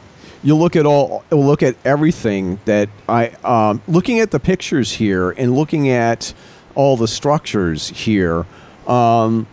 you 0.43 0.57
look 0.57 0.77
at 0.77 0.87
all 0.87 1.25
look 1.31 1.63
at 1.63 1.77
everything 1.85 2.61
that 2.65 2.89
I 3.09 3.29
um, 3.45 3.83
looking 3.89 4.21
at 4.21 4.31
the 4.31 4.41
pictures 4.41 4.93
here 4.93 5.31
and 5.31 5.55
looking 5.55 5.89
at 5.89 6.33
all 6.75 6.97
the 6.97 7.09
structures 7.09 7.89
here. 7.89 8.47
Um, 8.87 9.47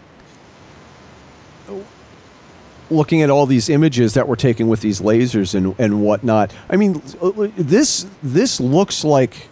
looking 2.90 3.22
at 3.22 3.30
all 3.30 3.46
these 3.46 3.70
images 3.70 4.16
that 4.16 4.28
we're 4.28 4.36
taking 4.36 4.68
with 4.68 4.82
these 4.82 5.02
lasers 5.02 5.54
and 5.56 5.76
and 5.80 6.02
whatnot. 6.04 6.54
I 6.70 6.76
mean, 6.76 7.02
this 7.58 8.06
this 8.24 8.60
looks 8.60 9.04
like. 9.04 9.48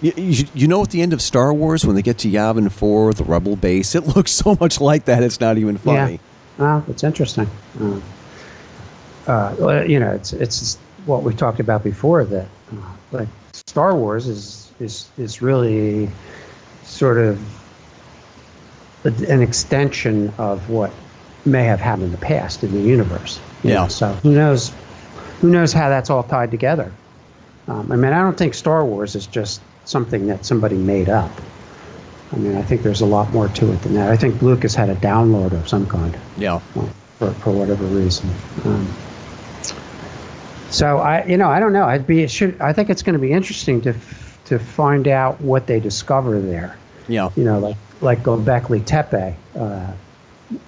You, 0.00 0.46
you 0.52 0.66
know, 0.66 0.82
at 0.82 0.90
the 0.90 1.00
end 1.00 1.12
of 1.12 1.22
Star 1.22 1.54
Wars, 1.54 1.86
when 1.86 1.94
they 1.94 2.02
get 2.02 2.18
to 2.18 2.28
Yavin 2.28 2.72
4, 2.72 3.14
the 3.14 3.22
Rebel 3.22 3.54
base, 3.54 3.94
it 3.94 4.04
looks 4.16 4.32
so 4.32 4.56
much 4.60 4.80
like 4.80 5.04
that. 5.04 5.22
It's 5.22 5.38
not 5.38 5.58
even 5.58 5.76
funny. 5.76 6.14
Yeah. 6.14 6.18
Well, 6.58 6.84
it's 6.88 7.04
interesting. 7.04 7.48
Uh, 7.80 8.00
uh, 9.28 9.84
you 9.86 10.00
know, 10.00 10.10
it's 10.10 10.32
it's 10.32 10.76
what 11.06 11.22
we 11.22 11.34
talked 11.34 11.60
about 11.60 11.84
before 11.84 12.24
that, 12.24 12.48
uh, 12.72 12.76
like 13.12 13.28
Star 13.52 13.94
Wars 13.94 14.26
is 14.26 14.72
is 14.80 15.08
is 15.18 15.40
really 15.40 16.10
sort 16.82 17.18
of 17.18 17.40
an 19.04 19.42
extension 19.42 20.32
of 20.38 20.68
what 20.68 20.92
may 21.44 21.64
have 21.64 21.80
happened 21.80 22.04
in 22.04 22.12
the 22.12 22.18
past 22.18 22.62
in 22.62 22.72
the 22.72 22.80
universe. 22.80 23.40
Yeah. 23.62 23.74
Know? 23.74 23.88
So 23.88 24.12
who 24.14 24.32
knows? 24.32 24.72
Who 25.40 25.50
knows 25.50 25.72
how 25.72 25.88
that's 25.88 26.08
all 26.08 26.22
tied 26.22 26.50
together? 26.50 26.92
Um, 27.68 27.90
I 27.90 27.96
mean, 27.96 28.12
I 28.12 28.20
don't 28.20 28.36
think 28.36 28.54
Star 28.54 28.84
Wars 28.84 29.14
is 29.14 29.26
just 29.26 29.60
something 29.84 30.26
that 30.28 30.44
somebody 30.44 30.76
made 30.76 31.08
up. 31.08 31.30
I 32.32 32.36
mean, 32.36 32.56
I 32.56 32.62
think 32.62 32.82
there's 32.82 33.00
a 33.00 33.06
lot 33.06 33.32
more 33.32 33.48
to 33.48 33.72
it 33.72 33.82
than 33.82 33.94
that. 33.94 34.10
I 34.10 34.16
think 34.16 34.40
Lucas 34.40 34.74
had 34.74 34.88
a 34.88 34.96
download 34.96 35.52
of 35.52 35.68
some 35.68 35.86
kind. 35.86 36.16
Yeah. 36.36 36.60
For, 37.18 37.30
for 37.32 37.52
whatever 37.52 37.84
reason. 37.84 38.30
Um, 38.64 38.92
so 40.70 40.98
I, 40.98 41.24
you 41.26 41.36
know, 41.36 41.48
I 41.48 41.60
don't 41.60 41.72
know. 41.72 41.84
I'd 41.84 42.06
be. 42.06 42.22
It 42.22 42.30
should. 42.30 42.60
I 42.60 42.72
think 42.72 42.88
it's 42.88 43.02
going 43.02 43.12
to 43.12 43.18
be 43.18 43.32
interesting 43.32 43.80
to 43.82 43.94
to 44.46 44.58
find 44.58 45.06
out 45.06 45.40
what 45.40 45.66
they 45.66 45.78
discover 45.78 46.40
there. 46.40 46.76
Yeah. 47.08 47.30
You 47.36 47.44
know, 47.44 47.58
like 47.58 47.76
like 48.02 48.22
Göbekli 48.22 48.84
Tepe. 48.84 49.34
Uh, 49.58 49.86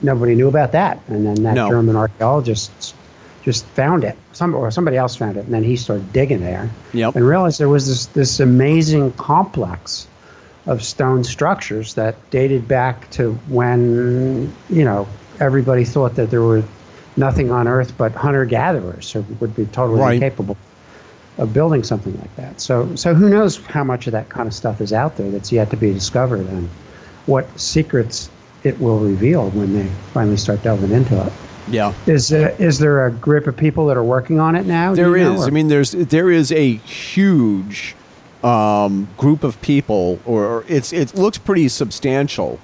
nobody 0.02 0.34
knew 0.34 0.48
about 0.48 0.72
that, 0.72 1.00
and 1.08 1.26
then 1.26 1.42
that 1.42 1.54
No. 1.54 1.68
German 1.68 1.96
archaeologist 1.96 2.94
just 3.42 3.64
found 3.66 4.04
it. 4.04 4.16
Some 4.32 4.54
or 4.54 4.70
somebody 4.70 4.96
else 4.96 5.16
found 5.16 5.36
it, 5.36 5.44
and 5.44 5.52
then 5.52 5.62
he 5.62 5.76
started 5.76 6.12
digging 6.12 6.40
there 6.40 6.70
Yep. 6.92 7.16
and 7.16 7.26
realized 7.26 7.58
there 7.60 7.68
was 7.68 7.86
this 7.86 8.06
this 8.06 8.40
amazing 8.40 9.12
complex 9.12 10.06
of 10.66 10.82
stone 10.82 11.22
structures 11.24 11.94
that 11.94 12.14
dated 12.30 12.66
back 12.66 13.10
to 13.10 13.32
when 13.48 14.50
you 14.70 14.84
know 14.84 15.06
everybody 15.40 15.84
thought 15.84 16.14
that 16.14 16.30
there 16.30 16.40
were 16.42 16.62
nothing 17.16 17.50
on 17.50 17.68
Earth 17.68 17.92
but 17.98 18.12
hunter 18.12 18.44
gatherers 18.46 19.12
who 19.12 19.24
would 19.40 19.54
be 19.54 19.66
totally 19.66 20.00
Right. 20.00 20.14
incapable 20.14 20.56
of 21.36 21.52
building 21.52 21.82
something 21.82 22.16
like 22.18 22.34
that. 22.36 22.60
So 22.62 22.94
so 22.96 23.12
who 23.12 23.28
knows 23.28 23.58
how 23.66 23.84
much 23.84 24.06
of 24.06 24.12
that 24.12 24.30
kind 24.30 24.46
of 24.46 24.54
stuff 24.54 24.80
is 24.80 24.92
out 24.92 25.16
there 25.16 25.30
that's 25.30 25.52
yet 25.52 25.68
to 25.70 25.76
be 25.76 25.92
discovered 25.92 26.46
and 26.48 26.68
what 27.26 27.58
secrets 27.58 28.30
it 28.64 28.78
will 28.80 28.98
reveal 28.98 29.50
when 29.50 29.72
they 29.74 29.86
finally 30.12 30.36
start 30.36 30.62
delving 30.62 30.90
into 30.90 31.26
it. 31.26 31.32
Yeah. 31.68 31.94
Is 32.06 32.32
uh, 32.32 32.54
is 32.58 32.78
there 32.78 33.06
a 33.06 33.10
group 33.10 33.46
of 33.46 33.56
people 33.56 33.86
that 33.86 33.96
are 33.96 34.04
working 34.04 34.38
on 34.38 34.54
it 34.56 34.66
now? 34.66 34.94
There 34.94 35.16
is. 35.16 35.40
know, 35.40 35.46
I 35.46 35.50
mean, 35.50 35.68
there's 35.68 35.92
there 35.92 36.30
is 36.30 36.52
a 36.52 36.74
huge 36.74 37.96
um, 38.42 39.08
group 39.16 39.42
of 39.42 39.60
people, 39.62 40.20
or, 40.26 40.44
or 40.44 40.64
it's 40.68 40.92
it 40.92 41.14
looks 41.14 41.38
pretty 41.38 41.68
substantial, 41.68 42.60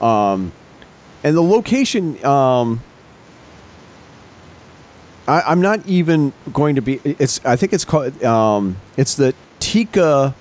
um, 0.00 0.52
and 1.22 1.36
the 1.36 1.42
location. 1.42 2.22
Um, 2.24 2.82
I, 5.28 5.42
I'm 5.42 5.60
not 5.60 5.86
even 5.86 6.32
going 6.52 6.74
to 6.74 6.82
be. 6.82 7.00
It's. 7.04 7.44
I 7.44 7.54
think 7.54 7.72
it's 7.72 7.84
called. 7.84 8.20
Um, 8.24 8.78
it's 8.96 9.14
the 9.14 9.32
Tikal 9.60 10.34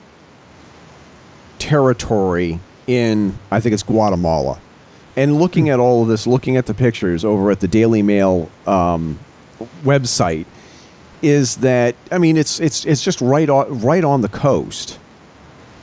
territory 1.60 2.60
in. 2.90 3.38
I 3.52 3.60
think 3.60 3.74
it's 3.74 3.84
Guatemala. 3.84 4.60
And 5.16 5.38
looking 5.38 5.70
at 5.70 5.80
all 5.80 6.02
of 6.02 6.08
this, 6.08 6.26
looking 6.26 6.58
at 6.58 6.66
the 6.66 6.74
pictures 6.74 7.24
over 7.24 7.52
at 7.52 7.60
the 7.60 7.68
Daily 7.68 8.02
Mail 8.02 8.50
um, 8.66 9.20
website, 9.84 10.46
is 11.22 11.58
that 11.58 11.96
I 12.12 12.18
mean 12.18 12.38
it's 12.38 12.60
it's 12.60 12.86
it's 12.86 13.04
just 13.04 13.20
right 13.22 13.50
on 13.50 13.82
right 13.82 14.04
on 14.04 14.22
the 14.22 14.30
coast, 14.30 14.98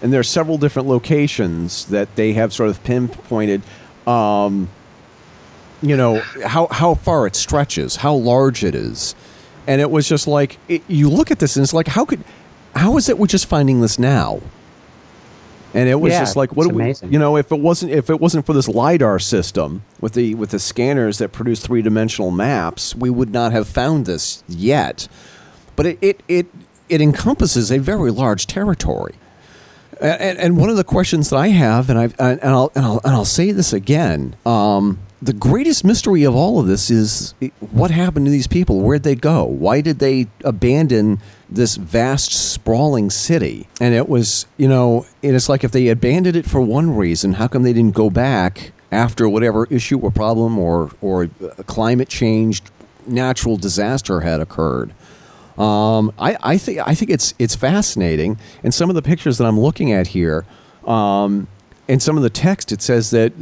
and 0.00 0.12
there 0.12 0.20
are 0.20 0.24
several 0.24 0.58
different 0.58 0.88
locations 0.88 1.86
that 1.86 2.14
they 2.16 2.32
have 2.32 2.52
sort 2.52 2.70
of 2.70 2.82
pinpointed. 2.84 3.62
Um, 4.06 4.68
you 5.82 5.96
know 5.96 6.20
how 6.44 6.68
how 6.68 6.94
far 6.94 7.26
it 7.26 7.36
stretches, 7.36 7.96
how 7.96 8.14
large 8.14 8.64
it 8.64 8.74
is, 8.74 9.14
and 9.66 9.80
it 9.80 9.90
was 9.90 10.08
just 10.08 10.26
like 10.26 10.58
it, 10.68 10.82
you 10.88 11.10
look 11.10 11.30
at 11.30 11.38
this 11.38 11.56
and 11.56 11.62
it's 11.62 11.74
like 11.74 11.88
how 11.88 12.06
could 12.06 12.24
how 12.74 12.96
is 12.96 13.08
it 13.08 13.18
we're 13.18 13.26
just 13.26 13.46
finding 13.46 13.82
this 13.82 13.98
now? 13.98 14.40
And 15.76 15.88
it 15.88 15.94
was 16.00 16.12
Yeah, 16.12 16.20
just 16.20 16.36
like 16.36 16.56
what 16.56 16.68
do 16.68 16.74
we, 16.74 16.82
amazing. 16.82 17.12
you 17.12 17.18
know 17.18 17.36
if 17.36 17.52
it 17.52 17.60
wasn't 17.60 17.92
if 17.92 18.08
it 18.10 18.20
wasn't 18.20 18.46
for 18.46 18.52
this 18.54 18.66
lidar 18.66 19.18
system 19.18 19.82
with 20.00 20.14
the 20.14 20.34
with 20.34 20.50
the 20.50 20.58
scanners 20.58 21.18
that 21.18 21.32
produce 21.32 21.60
three 21.60 21.82
dimensional 21.82 22.30
maps, 22.30 22.94
we 22.94 23.10
would 23.10 23.30
not 23.30 23.52
have 23.52 23.68
found 23.68 24.06
this 24.06 24.42
yet. 24.48 25.06
But 25.76 25.86
it 25.86 25.98
it 26.00 26.22
it, 26.28 26.46
it 26.88 27.00
encompasses 27.00 27.70
a 27.70 27.78
very 27.78 28.10
large 28.10 28.46
territory. 28.46 29.14
And, 30.00 30.38
and 30.38 30.56
one 30.58 30.68
of 30.68 30.76
the 30.76 30.84
questions 30.84 31.30
that 31.30 31.36
I 31.36 31.48
have, 31.48 31.88
and 31.88 31.98
I 31.98 32.04
and 32.18 32.40
I'll 32.42 32.70
and 32.74 32.84
I'll, 32.84 33.00
and 33.04 33.12
I'll 33.14 33.24
say 33.24 33.50
this 33.52 33.72
again, 33.72 34.36
um, 34.44 34.98
the 35.22 35.32
greatest 35.32 35.84
mystery 35.84 36.24
of 36.24 36.34
all 36.34 36.60
of 36.60 36.66
this 36.66 36.90
is 36.90 37.34
what 37.60 37.90
happened 37.90 38.26
to 38.26 38.30
these 38.30 38.46
people. 38.46 38.80
Where'd 38.80 39.02
they 39.02 39.14
go? 39.14 39.44
Why 39.44 39.80
did 39.80 39.98
they 39.98 40.26
abandon 40.44 41.20
this 41.48 41.76
vast, 41.76 42.32
sprawling 42.32 43.08
city? 43.10 43.66
And 43.80 43.94
it 43.94 44.08
was, 44.08 44.46
you 44.56 44.68
know, 44.68 45.06
it's 45.22 45.48
like 45.48 45.64
if 45.64 45.72
they 45.72 45.88
abandoned 45.88 46.36
it 46.36 46.46
for 46.46 46.60
one 46.60 46.94
reason, 46.94 47.34
how 47.34 47.48
come 47.48 47.62
they 47.62 47.72
didn't 47.72 47.94
go 47.94 48.10
back 48.10 48.72
after 48.92 49.28
whatever 49.28 49.66
issue 49.70 49.98
or 49.98 50.10
problem 50.10 50.58
or 50.58 50.90
or 51.00 51.28
climate 51.66 52.08
change, 52.08 52.62
natural 53.06 53.56
disaster 53.56 54.20
had 54.20 54.40
occurred? 54.40 54.92
Um, 55.56 56.12
I, 56.18 56.36
I 56.42 56.58
think 56.58 56.80
I 56.86 56.94
think 56.94 57.10
it's 57.10 57.32
it's 57.38 57.54
fascinating, 57.54 58.38
and 58.62 58.74
some 58.74 58.90
of 58.90 58.94
the 58.94 59.02
pictures 59.02 59.38
that 59.38 59.46
I'm 59.46 59.58
looking 59.58 59.90
at 59.90 60.08
here, 60.08 60.44
um, 60.84 61.48
and 61.88 62.02
some 62.02 62.16
of 62.16 62.22
the 62.24 62.30
text, 62.30 62.72
it 62.72 62.82
says 62.82 63.10
that 63.10 63.32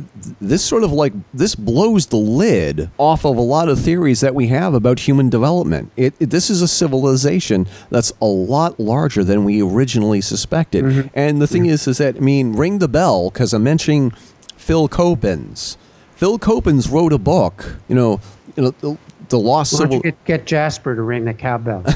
this 0.41 0.63
sort 0.63 0.85
of 0.85 0.93
like 0.93 1.13
this 1.33 1.55
blows 1.55 2.07
the 2.09 2.17
lid 2.17 2.91
off 2.99 3.25
of 3.25 3.37
a 3.37 3.41
lot 3.41 3.69
of 3.71 3.79
theories 3.81 4.21
that 4.21 4.35
we 4.35 4.49
have 4.49 4.75
about 4.75 5.01
human 5.01 5.31
development. 5.31 5.91
It, 5.97 6.15
it- 6.21 6.31
this 6.31 6.51
is 6.51 6.61
a 6.61 6.69
civilization 6.69 7.67
that's 7.91 8.13
a 8.21 8.27
lot 8.27 8.79
larger 8.79 9.25
than 9.25 9.45
we 9.45 9.63
originally 9.63 10.21
suspected. 10.21 11.11
And 11.15 11.41
the 11.41 11.47
thing 11.47 11.67
is, 11.67 11.87
is 11.89 11.99
that 11.99 12.17
I 12.17 12.21
mean, 12.21 12.53
ring 12.55 12.79
the 12.81 12.89
bell 12.89 13.31
because 13.31 13.55
I'm 13.55 13.65
mentioning 13.65 14.11
Phil 14.57 14.89
Coppens. 14.89 15.79
Phil 16.17 16.39
Coppens 16.39 16.89
wrote 16.89 17.13
a 17.13 17.19
book. 17.19 17.77
You 17.89 17.95
know, 17.95 18.21
you 18.57 18.63
know 18.65 18.71
the, 18.81 18.99
the 19.31 19.39
lost 19.39 19.73
Why 19.73 19.79
civil. 19.81 19.97
you 19.97 20.03
get, 20.03 20.25
get 20.27 20.47
Jasper 20.47 20.95
to 20.95 21.03
ring 21.03 21.25
the 21.25 21.35
cowbell? 21.35 21.83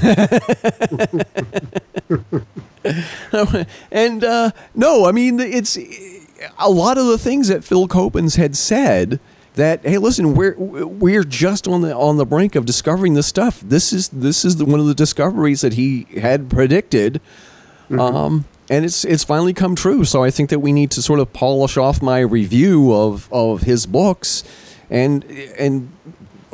and 3.92 4.24
uh, 4.24 4.50
no, 4.74 5.06
I 5.06 5.12
mean 5.12 5.38
it's 5.40 5.76
a 6.58 6.70
lot 6.70 6.98
of 6.98 7.06
the 7.06 7.18
things 7.18 7.48
that 7.48 7.64
Phil 7.64 7.86
Coppens 7.88 8.36
had 8.36 8.56
said. 8.56 9.20
That 9.54 9.80
hey, 9.84 9.98
listen, 9.98 10.34
we're 10.36 10.54
we're 10.56 11.24
just 11.24 11.66
on 11.66 11.80
the 11.80 11.92
on 11.92 12.16
the 12.16 12.24
brink 12.24 12.54
of 12.54 12.64
discovering 12.64 13.14
this 13.14 13.26
stuff. 13.26 13.60
This 13.60 13.92
is 13.92 14.08
this 14.10 14.44
is 14.44 14.54
the, 14.56 14.64
one 14.64 14.78
of 14.78 14.86
the 14.86 14.94
discoveries 14.94 15.62
that 15.62 15.72
he 15.72 16.06
had 16.20 16.48
predicted, 16.48 17.20
um, 17.90 18.44
and 18.70 18.84
it's 18.84 19.04
it's 19.04 19.24
finally 19.24 19.52
come 19.52 19.74
true. 19.74 20.04
So 20.04 20.22
I 20.22 20.30
think 20.30 20.50
that 20.50 20.60
we 20.60 20.72
need 20.72 20.92
to 20.92 21.02
sort 21.02 21.18
of 21.18 21.32
polish 21.32 21.76
off 21.76 22.00
my 22.00 22.20
review 22.20 22.92
of 22.94 23.28
of 23.32 23.62
his 23.62 23.84
books, 23.86 24.44
and 24.90 25.24
and 25.58 25.90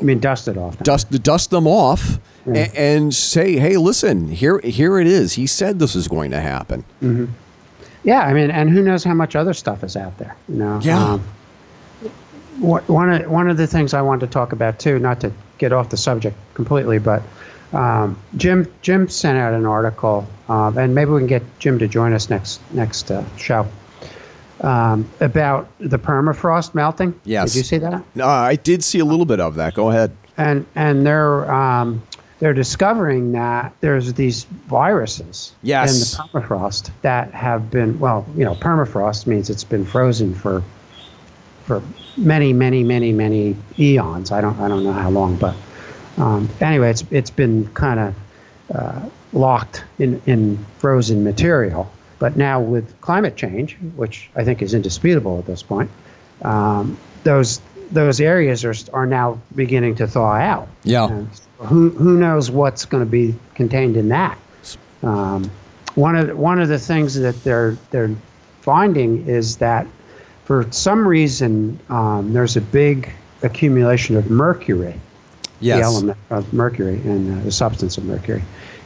I 0.01 0.03
mean, 0.03 0.19
dust 0.21 0.49
it 0.49 0.57
off. 0.57 0.79
dust 0.79 1.11
dust 1.23 1.51
them 1.51 1.67
off 1.67 2.19
Yeah. 2.47 2.55
a- 2.73 2.79
and 2.81 3.15
say, 3.15 3.57
hey, 3.59 3.77
listen, 3.77 4.29
here 4.29 4.61
here 4.61 4.99
it 4.99 5.07
is. 5.07 5.35
He 5.35 5.47
said 5.47 5.79
this 5.79 5.95
is 5.95 6.09
going 6.09 6.31
to 6.31 6.41
happen. 6.41 6.85
Yeah, 8.05 8.21
I 8.21 8.33
mean, 8.35 8.51
and 8.51 8.71
who 8.71 8.83
knows 8.83 9.03
how 9.03 9.15
much 9.15 9.35
other 9.35 9.55
stuff 9.55 9.83
is 9.83 9.97
out 9.97 10.17
there? 10.19 10.37
You 10.49 10.57
know. 10.57 10.81
Yeah. 10.83 11.15
Um, 11.15 11.25
one 12.61 13.11
of 13.11 13.31
one 13.31 13.49
of 13.49 13.57
the 13.57 13.67
things 13.67 13.95
I 13.95 14.03
wanted 14.03 14.27
to 14.27 14.33
talk 14.33 14.53
about 14.53 14.79
too, 14.79 14.99
not 14.99 15.21
to 15.21 15.33
get 15.59 15.73
off 15.73 15.89
the 15.89 15.97
subject 15.97 16.37
completely, 16.55 16.99
but 16.99 17.23
um, 17.73 18.17
Jim 18.37 18.73
Jim 18.83 19.09
sent 19.09 19.39
out 19.39 19.55
an 19.55 19.67
article, 19.67 20.27
um, 20.49 20.79
and 20.79 20.95
maybe 20.95 21.11
we 21.11 21.19
can 21.21 21.27
get 21.27 21.43
Jim 21.59 21.79
to 21.81 21.89
join 21.89 22.13
us 22.13 22.31
next 22.31 22.61
next 22.73 23.11
uh, 23.11 23.25
show 23.37 23.67
um, 24.61 25.09
about 25.21 25.69
the 25.81 25.99
permafrost 25.99 26.75
melting. 26.75 27.19
Yes. 27.25 27.53
Did 27.53 27.59
you 27.59 27.65
see 27.65 27.79
that? 27.79 28.03
No, 28.15 28.27
I 28.29 28.55
did 28.57 28.85
see 28.85 29.01
a 29.01 29.05
little 29.05 29.27
bit 29.27 29.41
of 29.41 29.57
that. 29.57 29.75
Go 29.75 29.91
ahead. 29.91 30.13
and 30.37 30.65
and 30.77 31.05
they're 31.07 31.51
um, 31.53 32.03
they're 32.45 32.53
discovering 32.53 33.33
that 33.33 33.73
there's 33.81 34.13
these 34.13 34.45
viruses 34.69 35.55
Yes. 35.63 35.95
in 35.95 36.01
the 36.35 36.41
permafrost 36.41 36.91
that 37.01 37.33
have 37.33 37.71
been 37.71 37.99
well, 37.99 38.27
you 38.37 38.45
know, 38.45 38.55
permafrost 38.55 39.27
means 39.27 39.49
it's 39.49 39.65
been 39.65 39.87
frozen 39.87 40.35
for 40.35 40.63
for 41.65 41.83
many, 42.19 42.53
many, 42.53 42.85
many, 42.85 43.13
many 43.13 43.57
eons. 43.79 44.31
I 44.31 44.43
don't 44.43 44.61
I 44.61 44.69
don't 44.69 44.85
know 44.85 44.93
how 44.93 45.09
long, 45.09 45.37
but 45.37 45.57
um, 46.19 46.51
anyway, 46.61 46.91
it's 46.91 47.03
it's 47.11 47.31
been 47.31 47.67
kind 47.73 47.99
of 47.99 48.15
uh, 48.75 49.09
locked 49.33 49.83
in 49.99 50.21
in 50.27 50.63
frozen 50.77 51.25
material. 51.25 51.91
But 52.19 52.37
now 52.37 52.61
with 52.61 53.01
climate 53.01 53.37
change, 53.37 53.79
which 53.97 54.29
I 54.37 54.45
think 54.45 54.61
is 54.61 54.75
indisputable 54.75 55.39
at 55.39 55.47
this 55.47 55.63
point, 55.63 55.91
um, 56.43 56.99
those 57.23 57.63
those 57.91 58.21
areas 58.21 58.67
are 58.67 58.75
are 58.93 59.07
now 59.07 59.41
beginning 59.55 59.95
to 59.95 60.07
thaw 60.07 60.35
out. 60.35 60.69
Yeah. 60.83 61.07
And 61.09 61.31
who 61.59 61.91
who 61.91 62.19
knows 62.19 62.51
what's 62.51 62.85
going 62.85 63.05
to 63.05 63.11
be 63.11 63.35
contained 63.55 63.97
in 63.97 64.09
that? 64.09 64.39
Um, 65.03 65.51
one 65.95 66.17
of 66.17 66.27
the, 66.29 66.37
one 66.37 66.61
of 66.61 66.69
the 66.69 66.79
things 66.79 67.15
that 67.15 67.43
they're 67.45 67.77
they're 67.91 68.15
finding 68.63 69.27
is 69.29 69.57
that 69.59 69.87
for 70.45 70.67
some 70.73 71.07
reason 71.07 71.79
um, 71.89 72.33
there's 72.33 72.57
a 72.57 72.61
big 72.61 73.11
accumulation 73.43 74.17
of 74.17 74.31
mercury, 74.31 74.95
Yes. 75.61 75.79
the 75.79 75.85
element 75.85 76.19
of 76.31 76.53
mercury 76.53 76.97
and 77.05 77.41
uh, 77.41 77.45
the 77.45 77.53
substance 77.53 77.97
of 77.99 78.05
mercury, 78.05 78.43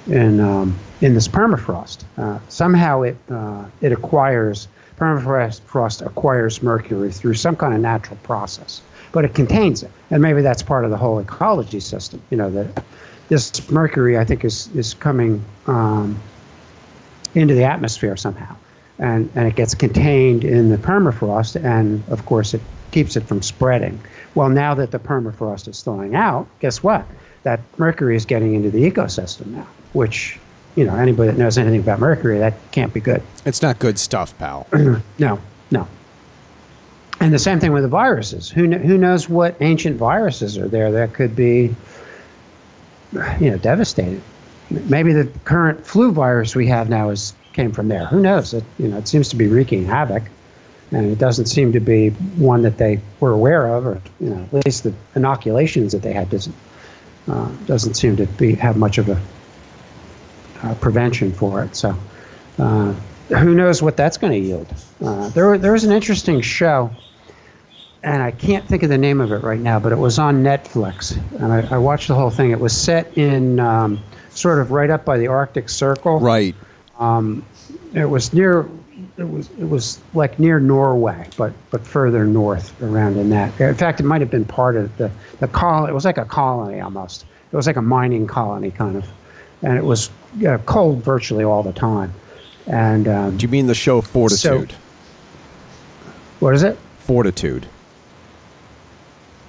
in 0.07 0.41
um, 0.41 0.77
in 1.01 1.14
this 1.14 1.29
permafrost. 1.29 2.05
Uh, 2.16 2.39
somehow 2.49 3.03
it 3.03 3.16
uh, 3.31 3.64
it 3.81 3.93
acquires 3.93 4.69
permafrost 4.99 5.61
frost 5.62 6.03
acquires 6.03 6.62
mercury 6.62 7.11
through 7.12 7.35
some 7.35 7.57
kind 7.57 7.73
of 7.73 7.81
natural 7.81 8.19
process, 8.25 8.83
but 9.13 9.25
it 9.25 9.35
contains 9.35 9.83
it, 9.83 9.91
and 10.11 10.23
maybe 10.23 10.43
that's 10.43 10.63
part 10.63 10.85
of 10.85 10.91
the 10.91 10.97
whole 10.97 11.19
ecology 11.19 11.81
system. 11.81 12.23
You 12.31 12.37
know 12.37 12.51
that 12.51 12.85
this 13.29 13.71
mercury 13.71 14.19
I 14.19 14.25
think 14.25 14.45
is 14.45 14.69
is 14.75 14.95
coming 14.95 15.45
um, 15.67 16.19
into 17.35 17.55
the 17.55 17.65
atmosphere 17.65 18.17
somehow, 18.17 18.55
and 18.99 19.31
and 19.35 19.47
it 19.49 19.57
gets 19.57 19.75
contained 19.75 20.45
in 20.45 20.71
the 20.71 20.79
permafrost, 20.79 21.63
and 21.63 22.03
of 22.09 22.25
course 22.27 22.55
it 22.55 22.61
keeps 22.91 23.17
it 23.17 23.25
from 23.25 23.43
spreading. 23.43 24.01
Well, 24.35 24.49
now 24.49 24.75
that 24.75 24.91
the 24.91 24.99
permafrost 24.99 25.69
is 25.69 25.83
thawing 25.83 26.15
out, 26.15 26.47
guess 26.61 26.83
what? 26.83 27.05
That 27.43 27.61
mercury 27.79 28.17
is 28.17 28.25
getting 28.25 28.55
into 28.55 28.71
the 28.71 28.91
ecosystem 28.91 29.47
now, 29.49 29.67
which 29.93 30.39
you 30.75 30.85
know 30.85 30.97
anybody 30.97 31.31
that 31.31 31.39
knows 31.39 31.59
anything 31.59 31.81
about 31.81 32.01
mercury, 32.01 32.39
that 32.39 32.55
can't 32.73 32.93
be 32.93 33.01
good. 33.01 33.23
It's 33.45 33.63
not 33.63 33.79
good 33.79 33.99
stuff, 33.99 34.37
pal. 34.39 34.67
No, 35.19 35.41
no. 35.71 35.87
And 37.21 37.33
the 37.33 37.39
same 37.39 37.59
thing 37.59 37.73
with 37.73 37.83
the 37.83 37.89
viruses. 37.89 38.49
Who 38.49 38.69
kn- 38.69 38.83
who 38.83 38.97
knows 38.97 39.29
what 39.29 39.57
ancient 39.61 39.97
viruses 39.97 40.57
are 40.57 40.69
there 40.69 40.93
that 40.93 41.14
could 41.14 41.35
be, 41.35 41.75
you 43.41 43.51
know, 43.51 43.59
devastating. 43.59 44.23
Maybe 44.71 45.12
the 45.12 45.27
current 45.45 45.85
flu 45.85 46.12
virus 46.12 46.55
we 46.55 46.66
have 46.69 46.89
now 46.89 47.09
is 47.11 47.35
came 47.55 47.73
from 47.73 47.89
there. 47.89 48.07
Who 48.07 48.21
knows? 48.21 48.55
It 48.55 48.64
you 48.79 48.89
know 48.89 48.99
it 48.99 49.09
seems 49.09 49.29
to 49.31 49.37
be 49.37 49.49
wreaking 49.49 49.85
havoc, 49.85 50.23
and 50.93 51.11
it 51.11 51.19
doesn't 51.19 51.47
seem 51.47 51.73
to 51.73 51.81
be 51.81 52.11
one 52.37 52.62
that 52.62 52.79
they 52.79 53.01
were 53.19 53.33
aware 53.33 53.66
of, 53.75 53.87
or 53.87 54.01
you 54.21 54.31
know 54.31 54.47
at 54.53 54.64
least 54.66 54.85
the 54.85 54.95
inoculations 55.16 55.93
that 55.93 56.03
they 56.03 56.12
had 56.12 56.31
doesn't 56.31 56.55
uh, 57.27 57.49
doesn't 57.66 57.95
seem 57.95 58.16
to 58.16 58.27
be 58.27 58.55
have 58.55 58.77
much 58.77 58.99
of 58.99 59.09
a 59.09 59.21
uh, 60.62 60.75
prevention 60.77 61.33
for 61.33 61.64
it. 61.64 61.75
So. 61.75 61.97
Uh, 62.59 62.95
who 63.29 63.55
knows 63.55 63.83
what 63.83 63.97
that's 63.97 64.16
going 64.16 64.33
to 64.33 64.39
yield? 64.39 64.66
Uh, 65.05 65.29
there, 65.29 65.59
there 65.59 65.73
was 65.73 65.85
an 65.85 65.93
interesting 65.93 66.41
show, 66.41 66.91
and 68.03 68.22
I 68.22 68.30
can't 68.30 68.66
think 68.66 68.82
of 68.82 68.88
the 68.90 68.99
name 68.99 69.20
of 69.20 69.32
it 69.32 69.42
right 69.42 69.59
now, 69.61 69.78
but 69.80 69.92
it 69.92 69.99
was 69.99 70.18
on 70.18 70.42
Netflix, 70.42 71.16
and 71.40 71.53
I, 71.53 71.74
I 71.74 71.78
watched 71.78 72.09
the 72.09 72.14
whole 72.14 72.30
thing. 72.30 72.51
It 72.53 72.61
was 72.61 72.72
set 72.76 73.16
in 73.18 73.59
um, 73.61 74.01
sort 74.30 74.61
of 74.61 74.70
right 74.70 74.90
up 74.90 75.05
by 75.05 75.18
the 75.18 75.26
Arctic 75.26 75.68
Circle. 75.68 76.20
Right. 76.20 76.55
It 77.94 78.05
was 78.05 78.32
near, 78.32 78.68
it 79.16 79.24
was 79.28 79.49
it 79.59 79.68
was 79.68 80.01
like 80.14 80.38
near 80.38 80.61
Norway, 80.61 81.26
but 81.36 81.53
but 81.70 81.86
further 81.86 82.24
north 82.24 82.80
around 82.82 83.16
in 83.16 83.30
that. 83.30 83.59
In 83.61 83.74
fact, 83.74 84.01
it 84.01 84.05
might 84.05 84.20
have 84.20 84.30
been 84.30 84.44
part 84.44 84.76
of 84.76 84.94
the 84.96 85.11
the 85.40 85.49
col. 85.49 85.86
It 85.86 85.92
was 85.92 86.05
like 86.05 86.18
a 86.18 86.24
colony 86.24 86.80
almost. 86.80 87.24
It 87.51 87.57
was 87.57 87.66
like 87.66 87.76
a 87.76 87.82
mining 87.82 88.26
colony 88.26 88.70
kind 88.70 88.96
of, 88.96 89.09
and 89.62 89.78
it 89.78 89.84
was 89.84 90.11
uh, 90.46 90.59
cold 90.66 91.03
virtually 91.03 91.44
all 91.44 91.62
the 91.62 91.72
time. 91.72 92.12
And 92.66 93.09
um, 93.09 93.36
Do 93.38 93.44
you 93.44 93.49
mean 93.49 93.66
the 93.66 93.74
show 93.74 94.03
Fortitude? 94.03 94.72
what 96.40 96.55
is 96.55 96.62
it? 96.62 96.76
Fortitude. 96.99 97.66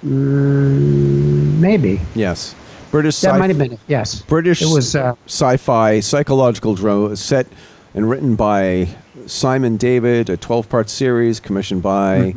Mm, 0.04 1.58
maybe 1.58 2.00
Yes. 2.14 2.54
British 2.90 3.20
that 3.20 3.32
sci- 3.34 3.38
might 3.38 3.50
have 3.50 3.58
been 3.58 3.72
it. 3.74 3.80
Yes, 3.86 4.22
British 4.22 4.62
It 4.62 4.74
was. 4.74 4.96
Uh, 4.96 5.14
sci-fi 5.26 6.00
psychological 6.00 6.74
drama 6.74 7.16
set 7.16 7.46
and 7.94 8.08
written 8.10 8.34
by 8.34 8.88
Simon 9.26 9.76
Donald, 9.76 10.28
a 10.30 10.36
12-part 10.36 10.88
series 10.90 11.38
commissioned 11.40 11.82
by 11.82 12.34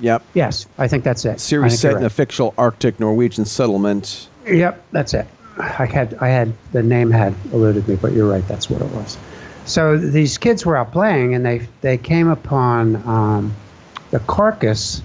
Yep. 0.00 0.22
yes, 0.32 0.66
I 0.78 0.88
think 0.88 1.04
that's 1.04 1.24
it. 1.26 1.40
Series 1.40 1.78
set 1.78 1.90
you're 1.90 1.98
in 1.98 2.04
a 2.06 2.10
fictional 2.10 2.54
Arctic 2.56 2.98
Norwegian 2.98 3.44
settlement. 3.44 4.28
Yep, 4.46 4.82
that's 4.92 5.12
it. 5.12 5.26
I 5.58 5.84
had 5.84 6.14
I 6.20 6.28
had 6.28 6.52
the 6.72 6.82
name 6.82 7.10
had 7.10 7.34
eluded 7.52 7.86
me, 7.86 7.96
but 7.96 8.12
you're 8.12 8.30
right. 8.30 8.46
That's 8.48 8.70
what 8.70 8.80
it 8.80 8.90
was. 8.92 9.18
So 9.66 9.98
these 9.98 10.38
kids 10.38 10.64
were 10.64 10.76
out 10.76 10.90
playing, 10.92 11.34
and 11.34 11.44
they 11.44 11.68
they 11.82 11.98
came 11.98 12.28
upon 12.28 12.96
um, 13.06 13.54
the 14.10 14.20
carcass 14.20 15.02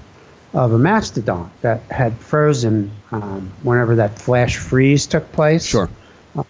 of 0.56 0.72
a 0.74 0.78
mastodon 0.80 1.52
that 1.62 1.82
had 1.92 2.14
frozen 2.18 2.90
um, 3.12 3.52
whenever 3.64 3.96
that 3.96 4.18
flash 4.18 4.58
freeze 4.58 5.06
took 5.06 5.30
place. 5.34 5.66
Sure. 5.66 5.90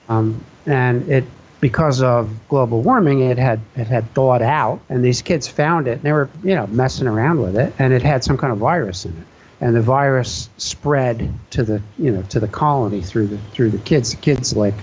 um, 0.09 0.41
and 0.65 1.07
it 1.09 1.23
because 1.61 2.01
of 2.01 2.29
global 2.47 2.81
warming 2.81 3.21
it 3.21 3.37
had 3.37 3.59
it 3.75 3.87
had 3.87 4.07
thawed 4.13 4.41
out 4.41 4.79
and 4.89 5.03
these 5.03 5.21
kids 5.21 5.47
found 5.47 5.87
it 5.87 5.93
and 5.93 6.01
they 6.03 6.11
were 6.11 6.29
you 6.43 6.53
know 6.53 6.67
messing 6.67 7.07
around 7.07 7.41
with 7.41 7.55
it 7.55 7.73
and 7.79 7.91
it 7.93 8.01
had 8.03 8.23
some 8.23 8.37
kind 8.37 8.51
of 8.53 8.59
virus 8.59 9.05
in 9.05 9.11
it 9.11 9.25
and 9.61 9.75
the 9.75 9.81
virus 9.81 10.49
spread 10.57 11.31
to 11.49 11.63
the 11.63 11.81
you 11.97 12.11
know 12.11 12.21
to 12.23 12.39
the 12.39 12.47
colony 12.47 13.01
through 13.01 13.25
the 13.25 13.37
through 13.53 13.69
the 13.69 13.77
kids 13.79 14.11
the 14.11 14.17
kids 14.17 14.55
like 14.55 14.73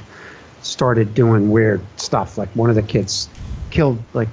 started 0.63 1.15
doing 1.15 1.51
weird 1.51 1.81
stuff 1.97 2.39
like 2.39 2.49
one 2.57 2.71
of 2.71 2.77
the 2.77 2.83
kids 2.83 3.29
killed 3.71 3.99
like 4.15 4.29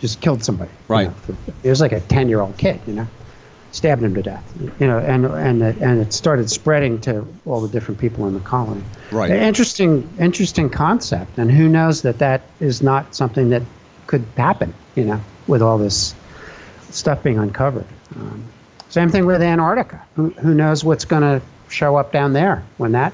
just 0.00 0.20
killed 0.20 0.42
somebody 0.42 0.70
you 0.70 0.76
Right. 0.94 1.08
know. 1.28 1.36
it 1.62 1.68
was 1.68 1.80
like 1.80 1.92
a 1.92 2.00
10 2.00 2.28
year 2.28 2.40
old 2.40 2.56
kid 2.56 2.80
you 2.86 2.94
know 2.94 3.06
stabbed 3.76 4.02
him 4.02 4.14
to 4.14 4.22
death 4.22 4.42
you 4.80 4.86
know 4.86 4.98
and 4.98 5.26
and 5.26 5.62
it, 5.62 5.76
and 5.78 6.00
it 6.00 6.12
started 6.12 6.48
spreading 6.50 6.98
to 6.98 7.26
all 7.44 7.60
the 7.60 7.68
different 7.68 8.00
people 8.00 8.26
in 8.26 8.32
the 8.32 8.40
colony. 8.40 8.82
Right. 9.12 9.30
interesting 9.30 10.08
interesting 10.18 10.70
concept 10.70 11.36
and 11.38 11.50
who 11.50 11.68
knows 11.68 12.00
that 12.02 12.18
that 12.18 12.40
is 12.60 12.82
not 12.82 13.14
something 13.14 13.50
that 13.50 13.62
could 14.06 14.24
happen 14.36 14.72
you 14.94 15.04
know 15.04 15.20
with 15.46 15.60
all 15.60 15.76
this 15.78 16.14
stuff 16.90 17.22
being 17.22 17.38
uncovered. 17.38 17.86
Um, 18.16 18.42
same 18.88 19.10
thing 19.10 19.26
with 19.26 19.42
antarctica. 19.42 20.02
Who, 20.14 20.30
who 20.30 20.54
knows 20.54 20.82
what's 20.82 21.04
going 21.04 21.22
to 21.22 21.42
show 21.68 21.96
up 21.96 22.12
down 22.12 22.32
there 22.32 22.64
when 22.78 22.92
that 22.92 23.12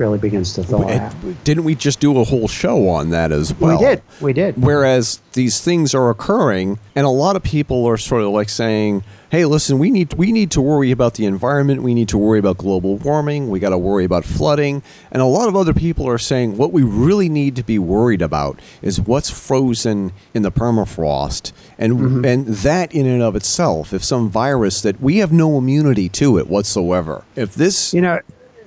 really 0.00 0.18
begins 0.18 0.54
to 0.54 0.64
thaw 0.64 0.88
out 0.88 1.14
didn't 1.44 1.62
we 1.64 1.74
just 1.76 2.00
do 2.00 2.18
a 2.18 2.24
whole 2.24 2.48
show 2.48 2.88
on 2.88 3.10
that 3.10 3.30
as 3.30 3.54
well? 3.60 3.78
we 3.78 3.84
did 3.86 4.02
we 4.20 4.32
did 4.32 4.56
Whereas 4.60 5.20
these 5.32 5.60
things 5.60 5.94
are 5.94 6.10
occurring, 6.10 6.78
and 6.96 7.06
a 7.06 7.10
lot 7.10 7.36
of 7.36 7.44
people 7.44 7.86
are 7.86 7.96
sort 7.96 8.22
of 8.22 8.30
like 8.30 8.48
saying, 8.48 9.04
"Hey, 9.30 9.44
listen, 9.44 9.78
we 9.78 9.88
need 9.90 10.12
we 10.14 10.32
need 10.32 10.50
to 10.50 10.60
worry 10.60 10.90
about 10.90 11.14
the 11.14 11.24
environment. 11.24 11.82
We 11.84 11.94
need 11.94 12.08
to 12.08 12.18
worry 12.18 12.40
about 12.40 12.58
global 12.58 12.96
warming. 12.96 13.48
We 13.48 13.60
got 13.60 13.70
to 13.70 13.78
worry 13.78 14.04
about 14.04 14.24
flooding." 14.24 14.82
And 15.12 15.22
a 15.22 15.26
lot 15.26 15.48
of 15.48 15.54
other 15.54 15.72
people 15.72 16.08
are 16.08 16.18
saying, 16.18 16.56
"What 16.56 16.72
we 16.72 16.82
really 16.82 17.28
need 17.28 17.54
to 17.56 17.62
be 17.62 17.78
worried 17.78 18.22
about 18.22 18.58
is 18.82 19.00
what's 19.00 19.30
frozen 19.30 20.12
in 20.34 20.42
the 20.42 20.50
permafrost, 20.50 21.52
and 21.78 21.92
Mm-hmm. 21.92 22.24
and 22.24 22.46
that 22.48 22.92
in 22.92 23.06
and 23.06 23.22
of 23.22 23.36
itself, 23.36 23.92
if 23.92 24.02
some 24.02 24.28
virus 24.30 24.80
that 24.82 25.00
we 25.00 25.18
have 25.18 25.32
no 25.32 25.58
immunity 25.58 26.08
to 26.08 26.38
it 26.38 26.48
whatsoever, 26.48 27.22
if 27.36 27.54
this 27.54 27.94
you 27.94 28.00
know 28.00 28.18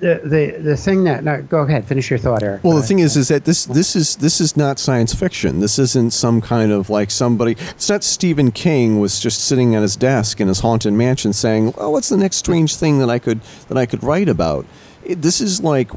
the 0.03 0.21
the, 0.23 0.61
the 0.61 0.77
thing 0.77 1.05
that 1.05 1.23
no, 1.23 1.41
go 1.41 1.59
ahead 1.59 1.85
finish 1.85 2.09
your 2.09 2.19
thought 2.19 2.43
eric 2.43 2.63
Well, 2.63 2.75
the 2.75 2.83
thing 2.83 2.99
is, 2.99 3.15
is 3.15 3.29
that 3.29 3.45
this 3.45 3.65
this 3.65 3.95
is 3.95 4.17
this 4.17 4.41
is 4.41 4.57
not 4.57 4.77
science 4.77 5.13
fiction. 5.13 5.61
This 5.61 5.79
isn't 5.79 6.11
some 6.11 6.41
kind 6.41 6.71
of 6.71 6.89
like 6.89 7.09
somebody. 7.09 7.53
It's 7.53 7.89
not 7.89 8.03
Stephen 8.03 8.51
King 8.51 8.99
was 8.99 9.19
just 9.19 9.45
sitting 9.45 9.75
at 9.75 9.81
his 9.81 9.95
desk 9.95 10.41
in 10.41 10.49
his 10.49 10.59
haunted 10.59 10.93
mansion 10.93 11.31
saying, 11.31 11.73
"Well, 11.77 11.93
what's 11.93 12.09
the 12.09 12.17
next 12.17 12.37
strange 12.37 12.75
thing 12.75 12.99
that 12.99 13.09
I 13.09 13.17
could 13.17 13.41
that 13.69 13.77
I 13.77 13.85
could 13.85 14.03
write 14.03 14.27
about?" 14.27 14.65
It, 15.05 15.21
this 15.21 15.39
is 15.39 15.61
like 15.61 15.89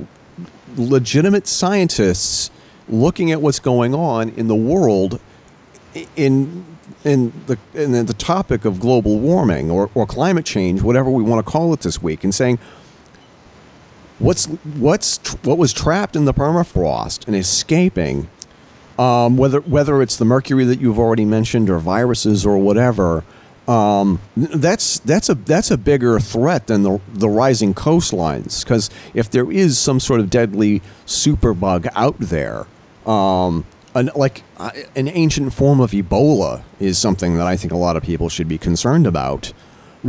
legitimate 0.77 1.47
scientists 1.49 2.51
looking 2.89 3.33
at 3.33 3.43
what's 3.43 3.59
going 3.59 3.95
on 3.95 4.29
in 4.31 4.47
the 4.47 4.55
world 4.55 5.21
in 6.15 6.65
in 7.05 7.33
the 7.47 7.59
in 7.75 8.07
the 8.07 8.15
topic 8.15 8.65
of 8.65 8.79
global 8.79 9.19
warming 9.19 9.71
or, 9.71 9.91
or 9.95 10.07
climate 10.07 10.45
change, 10.45 10.83
whatever 10.83 11.11
we 11.11 11.25
want 11.25 11.45
to 11.45 11.51
call 11.51 11.73
it 11.73 11.81
this 11.81 12.01
week, 12.01 12.23
and 12.23 12.35
saying 12.35 12.59
what's 14.19 14.47
what's 14.47 15.19
what 15.45 15.59
was 15.59 15.73
trapped 15.73 16.17
in 16.17 16.25
the 16.25 16.35
permafrost 16.35 17.27
and 17.27 17.37
escaping, 17.37 18.29
um, 18.99 19.37
whether 19.37 19.61
whether 19.61 20.03
it's 20.03 20.17
the 20.17 20.25
mercury 20.25 20.65
that 20.65 20.81
you've 20.81 20.99
already 20.99 21.25
mentioned 21.25 21.71
or 21.71 21.79
viruses 21.79 22.47
or 22.47 22.59
whatever. 22.59 23.25
Um, 23.69 24.21
that's 24.37 25.01
that's 25.01 25.29
a 25.29 25.35
that's 25.35 25.73
a 25.73 25.77
bigger 25.77 26.21
threat 26.21 26.69
than 26.69 26.85
the 26.85 27.01
the 27.13 27.29
rising 27.29 27.75
coastlines 27.75 28.63
because 28.63 28.91
if 29.13 29.29
there 29.29 29.51
is 29.51 29.77
some 29.77 29.99
sort 29.99 30.21
of 30.21 30.31
deadly 30.31 30.83
superbug 31.05 31.89
out 31.97 32.15
there, 32.21 32.67
um, 33.07 33.67
an, 33.97 34.11
like 34.15 34.45
uh, 34.59 34.71
an 34.95 35.09
ancient 35.09 35.53
form 35.53 35.81
of 35.81 35.91
Ebola 35.91 36.63
is 36.79 36.97
something 36.97 37.37
that 37.39 37.47
I 37.49 37.57
think 37.57 37.73
a 37.73 37.77
lot 37.77 37.97
of 37.97 38.05
people 38.05 38.29
should 38.29 38.47
be 38.47 38.59
concerned 38.59 39.07
about. 39.07 39.53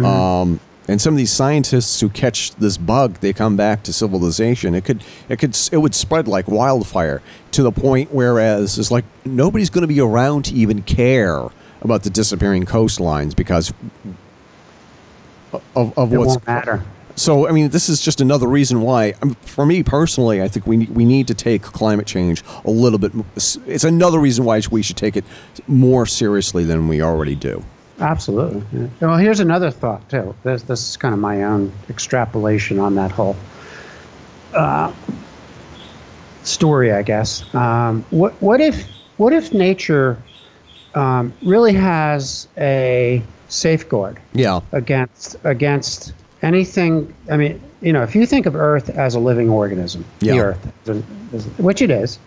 Um, 0.05 0.59
and 0.87 1.01
some 1.01 1.13
of 1.13 1.17
these 1.17 1.31
scientists 1.31 1.99
who 1.99 2.09
catch 2.09 2.55
this 2.55 2.77
bug, 2.77 3.15
they 3.15 3.33
come 3.33 3.57
back 3.57 3.83
to 3.83 3.93
civilization. 3.93 4.73
It 4.73 4.85
could, 4.85 5.03
it 5.27 5.37
could, 5.37 5.57
it 5.71 5.77
would 5.77 5.93
spread 5.93 6.27
like 6.27 6.47
wildfire 6.47 7.21
to 7.51 7.63
the 7.63 7.71
point 7.71 8.13
whereas 8.13 8.79
it's 8.79 8.91
like 8.91 9.05
nobody's 9.25 9.69
going 9.69 9.81
to 9.81 9.87
be 9.87 9.99
around 9.99 10.45
to 10.45 10.55
even 10.55 10.83
care 10.83 11.49
about 11.81 12.03
the 12.03 12.09
disappearing 12.09 12.65
coastlines 12.65 13.35
because 13.35 13.73
of, 15.75 15.97
of 15.97 16.13
it 16.13 16.17
what's 16.17 16.29
won't 16.29 16.47
matter. 16.47 16.83
So, 17.15 17.47
I 17.47 17.51
mean, 17.51 17.69
this 17.69 17.89
is 17.89 17.99
just 17.99 18.21
another 18.21 18.47
reason 18.47 18.81
why, 18.81 19.15
um, 19.23 19.33
for 19.41 19.65
me 19.65 19.81
personally, 19.81 20.41
I 20.41 20.47
think 20.47 20.67
we 20.67 20.85
we 20.85 21.03
need 21.03 21.27
to 21.27 21.33
take 21.33 21.63
climate 21.63 22.05
change 22.05 22.43
a 22.63 22.69
little 22.69 22.99
bit. 22.99 23.11
It's 23.35 23.83
another 23.83 24.19
reason 24.19 24.45
why 24.45 24.61
we 24.69 24.83
should 24.83 24.97
take 24.97 25.17
it 25.17 25.25
more 25.67 26.05
seriously 26.05 26.63
than 26.63 26.87
we 26.87 27.01
already 27.01 27.33
do. 27.33 27.63
Absolutely. 27.99 28.63
Yeah. 28.73 28.87
Well, 29.01 29.17
here's 29.17 29.39
another 29.39 29.71
thought 29.71 30.07
too. 30.09 30.35
This 30.43 30.63
this 30.63 30.89
is 30.89 30.97
kind 30.97 31.13
of 31.13 31.19
my 31.19 31.43
own 31.43 31.71
extrapolation 31.89 32.79
on 32.79 32.95
that 32.95 33.11
whole 33.11 33.35
uh, 34.53 34.93
story, 36.43 36.91
I 36.91 37.01
guess. 37.01 37.43
Um, 37.55 38.05
what 38.09 38.33
what 38.41 38.61
if 38.61 38.87
what 39.17 39.33
if 39.33 39.53
nature 39.53 40.21
um, 40.95 41.33
really 41.41 41.73
has 41.73 42.47
a 42.57 43.21
safeguard? 43.49 44.19
Yeah. 44.33 44.61
Against 44.71 45.35
against 45.43 46.13
anything. 46.41 47.13
I 47.31 47.37
mean, 47.37 47.61
you 47.81 47.93
know, 47.93 48.03
if 48.03 48.15
you 48.15 48.25
think 48.25 48.45
of 48.45 48.55
Earth 48.55 48.89
as 48.89 49.15
a 49.15 49.19
living 49.19 49.49
organism, 49.49 50.05
yeah. 50.19 50.33
the 50.33 50.39
Earth, 50.39 51.59
which 51.59 51.81
it 51.81 51.91
is. 51.91 52.19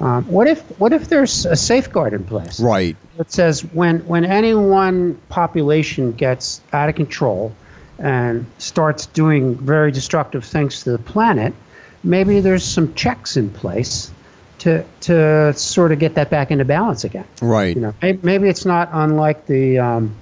Um, 0.00 0.24
what 0.28 0.46
if 0.46 0.60
what 0.78 0.92
if 0.92 1.08
there's 1.08 1.44
a 1.46 1.56
safeguard 1.56 2.12
in 2.12 2.24
place? 2.24 2.60
Right. 2.60 2.96
It 3.18 3.32
says 3.32 3.64
when 3.72 4.00
when 4.06 4.24
any 4.24 4.54
one 4.54 5.16
population 5.28 6.12
gets 6.12 6.60
out 6.72 6.88
of 6.88 6.94
control 6.94 7.52
and 7.98 8.46
starts 8.58 9.06
doing 9.06 9.56
very 9.56 9.90
destructive 9.90 10.44
things 10.44 10.84
to 10.84 10.92
the 10.92 10.98
planet, 10.98 11.52
maybe 12.04 12.40
there's 12.40 12.64
some 12.64 12.94
checks 12.94 13.36
in 13.36 13.50
place 13.50 14.12
to 14.58 14.84
to 15.00 15.52
sort 15.54 15.92
of 15.92 15.98
get 15.98 16.14
that 16.14 16.30
back 16.30 16.50
into 16.50 16.64
balance 16.64 17.04
again. 17.04 17.24
Right. 17.40 17.74
You 17.74 17.82
know, 17.82 17.94
maybe, 18.22 18.48
it's 18.48 18.64
not 18.64 18.88
unlike 18.92 19.46
the 19.46 19.78
um, 19.78 20.14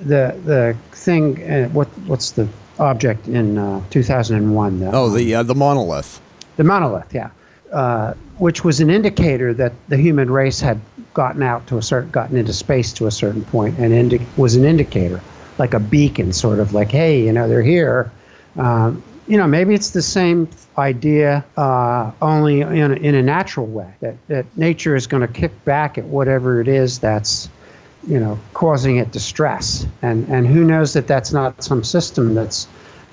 the 0.00 0.36
the 0.44 0.76
thing. 0.92 1.42
Uh, 1.48 1.68
what 1.68 1.88
what's 2.06 2.32
the 2.32 2.48
object 2.78 3.28
in 3.28 3.58
uh, 3.58 3.82
2001? 3.90 4.80
The, 4.80 4.92
oh, 4.92 5.10
the 5.10 5.34
uh, 5.34 5.42
the 5.42 5.54
monolith. 5.54 6.20
The 6.56 6.64
monolith, 6.64 7.12
yeah, 7.12 7.30
uh, 7.72 8.14
which 8.38 8.64
was 8.64 8.80
an 8.80 8.90
indicator 8.90 9.54
that 9.54 9.72
the 9.88 9.96
human 9.96 10.30
race 10.30 10.60
had 10.60 10.80
gotten 11.12 11.42
out 11.42 11.66
to 11.68 11.78
a 11.78 11.82
certain, 11.82 12.10
gotten 12.10 12.36
into 12.36 12.52
space 12.52 12.92
to 12.94 13.06
a 13.06 13.10
certain 13.10 13.44
point, 13.44 13.78
and 13.78 13.92
indi- 13.92 14.26
was 14.36 14.56
an 14.56 14.64
indicator, 14.64 15.20
like 15.58 15.74
a 15.74 15.80
beacon, 15.80 16.32
sort 16.32 16.58
of 16.58 16.72
like, 16.72 16.90
hey, 16.90 17.24
you 17.24 17.32
know, 17.32 17.48
they're 17.48 17.62
here. 17.62 18.10
Um, 18.56 19.02
you 19.26 19.36
know, 19.38 19.46
maybe 19.46 19.74
it's 19.74 19.90
the 19.90 20.02
same 20.02 20.48
idea, 20.76 21.44
uh, 21.56 22.10
only 22.20 22.60
in 22.60 22.92
a, 22.92 22.94
in 22.96 23.14
a 23.14 23.22
natural 23.22 23.66
way. 23.66 23.94
That 24.00 24.16
that 24.28 24.46
nature 24.56 24.96
is 24.96 25.06
going 25.06 25.26
to 25.26 25.32
kick 25.32 25.64
back 25.64 25.96
at 25.96 26.04
whatever 26.04 26.60
it 26.60 26.68
is 26.68 26.98
that's 26.98 27.48
you 28.06 28.20
know, 28.20 28.38
causing 28.52 28.96
it 28.96 29.10
distress. 29.12 29.86
And, 30.02 30.28
and 30.28 30.46
who 30.46 30.64
knows 30.64 30.92
that 30.92 31.06
that's 31.06 31.32
not 31.32 31.62
some 31.62 31.82
system 31.84 32.34
that's 32.34 32.68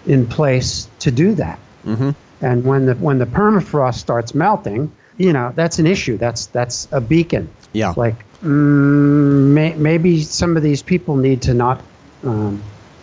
in 0.05 0.26
place 0.28 0.88
to 0.99 1.11
do 1.11 1.34
that. 1.36 1.59
Mm-hmm. 1.86 2.11
And 2.41 2.65
when 2.65 2.88
the, 2.88 2.95
when 2.95 3.19
the 3.19 3.26
permafrost 3.26 3.95
starts 3.95 4.34
melting, 4.34 4.91
you 5.22 5.34
know, 5.34 5.51
that's 5.55 5.80
an 5.80 5.88
issue. 5.88 6.17
That's, 6.17 6.47
that's 6.47 6.88
a 6.91 6.99
beacon. 6.99 7.49
Yeah. 7.74 7.93
Like, 7.95 8.15
mm, 8.41 9.53
may, 9.53 9.74
maybe 9.76 10.22
some 10.22 10.57
of 10.57 10.63
these 10.63 10.82
people 10.82 11.15
need 11.15 11.41
to 11.43 11.53
not 11.53 11.82
um, 12.24 12.61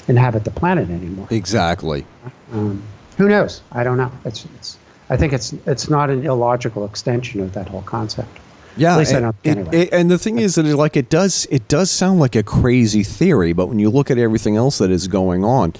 inhabit 0.08 0.44
the 0.44 0.50
planet 0.50 0.90
anymore. 0.90 1.28
Exactly. 1.30 2.04
Um, 2.52 2.82
who 3.16 3.28
knows? 3.28 3.62
I 3.72 3.84
don't 3.84 3.96
know. 3.96 4.10
It's, 4.24 4.44
it's, 4.56 4.78
I 5.10 5.16
think 5.16 5.32
it's, 5.32 5.52
it's 5.66 5.88
not 5.88 6.10
an 6.10 6.26
illogical 6.26 6.84
extension 6.84 7.40
of 7.40 7.52
that 7.54 7.68
whole 7.68 7.82
concept. 7.82 8.38
Yeah, 8.76 8.98
and, 9.44 9.74
it, 9.74 9.92
and, 9.92 10.08
the 10.08 10.18
thing 10.18 10.38
is 10.38 10.54
that 10.54 10.64
it, 10.64 10.76
like 10.76 10.96
it 10.96 11.10
does 11.10 11.48
it 11.50 11.66
does 11.66 11.90
sound 11.90 12.20
like 12.20 12.36
a 12.36 12.44
crazy 12.44 13.02
theory, 13.02 13.52
but 13.52 13.66
when 13.66 13.80
you 13.80 13.90
look 13.90 14.08
at 14.08 14.18
everything 14.18 14.54
else 14.54 14.78
that 14.78 14.88
is 14.88 15.08
going 15.08 15.44
on, 15.44 15.74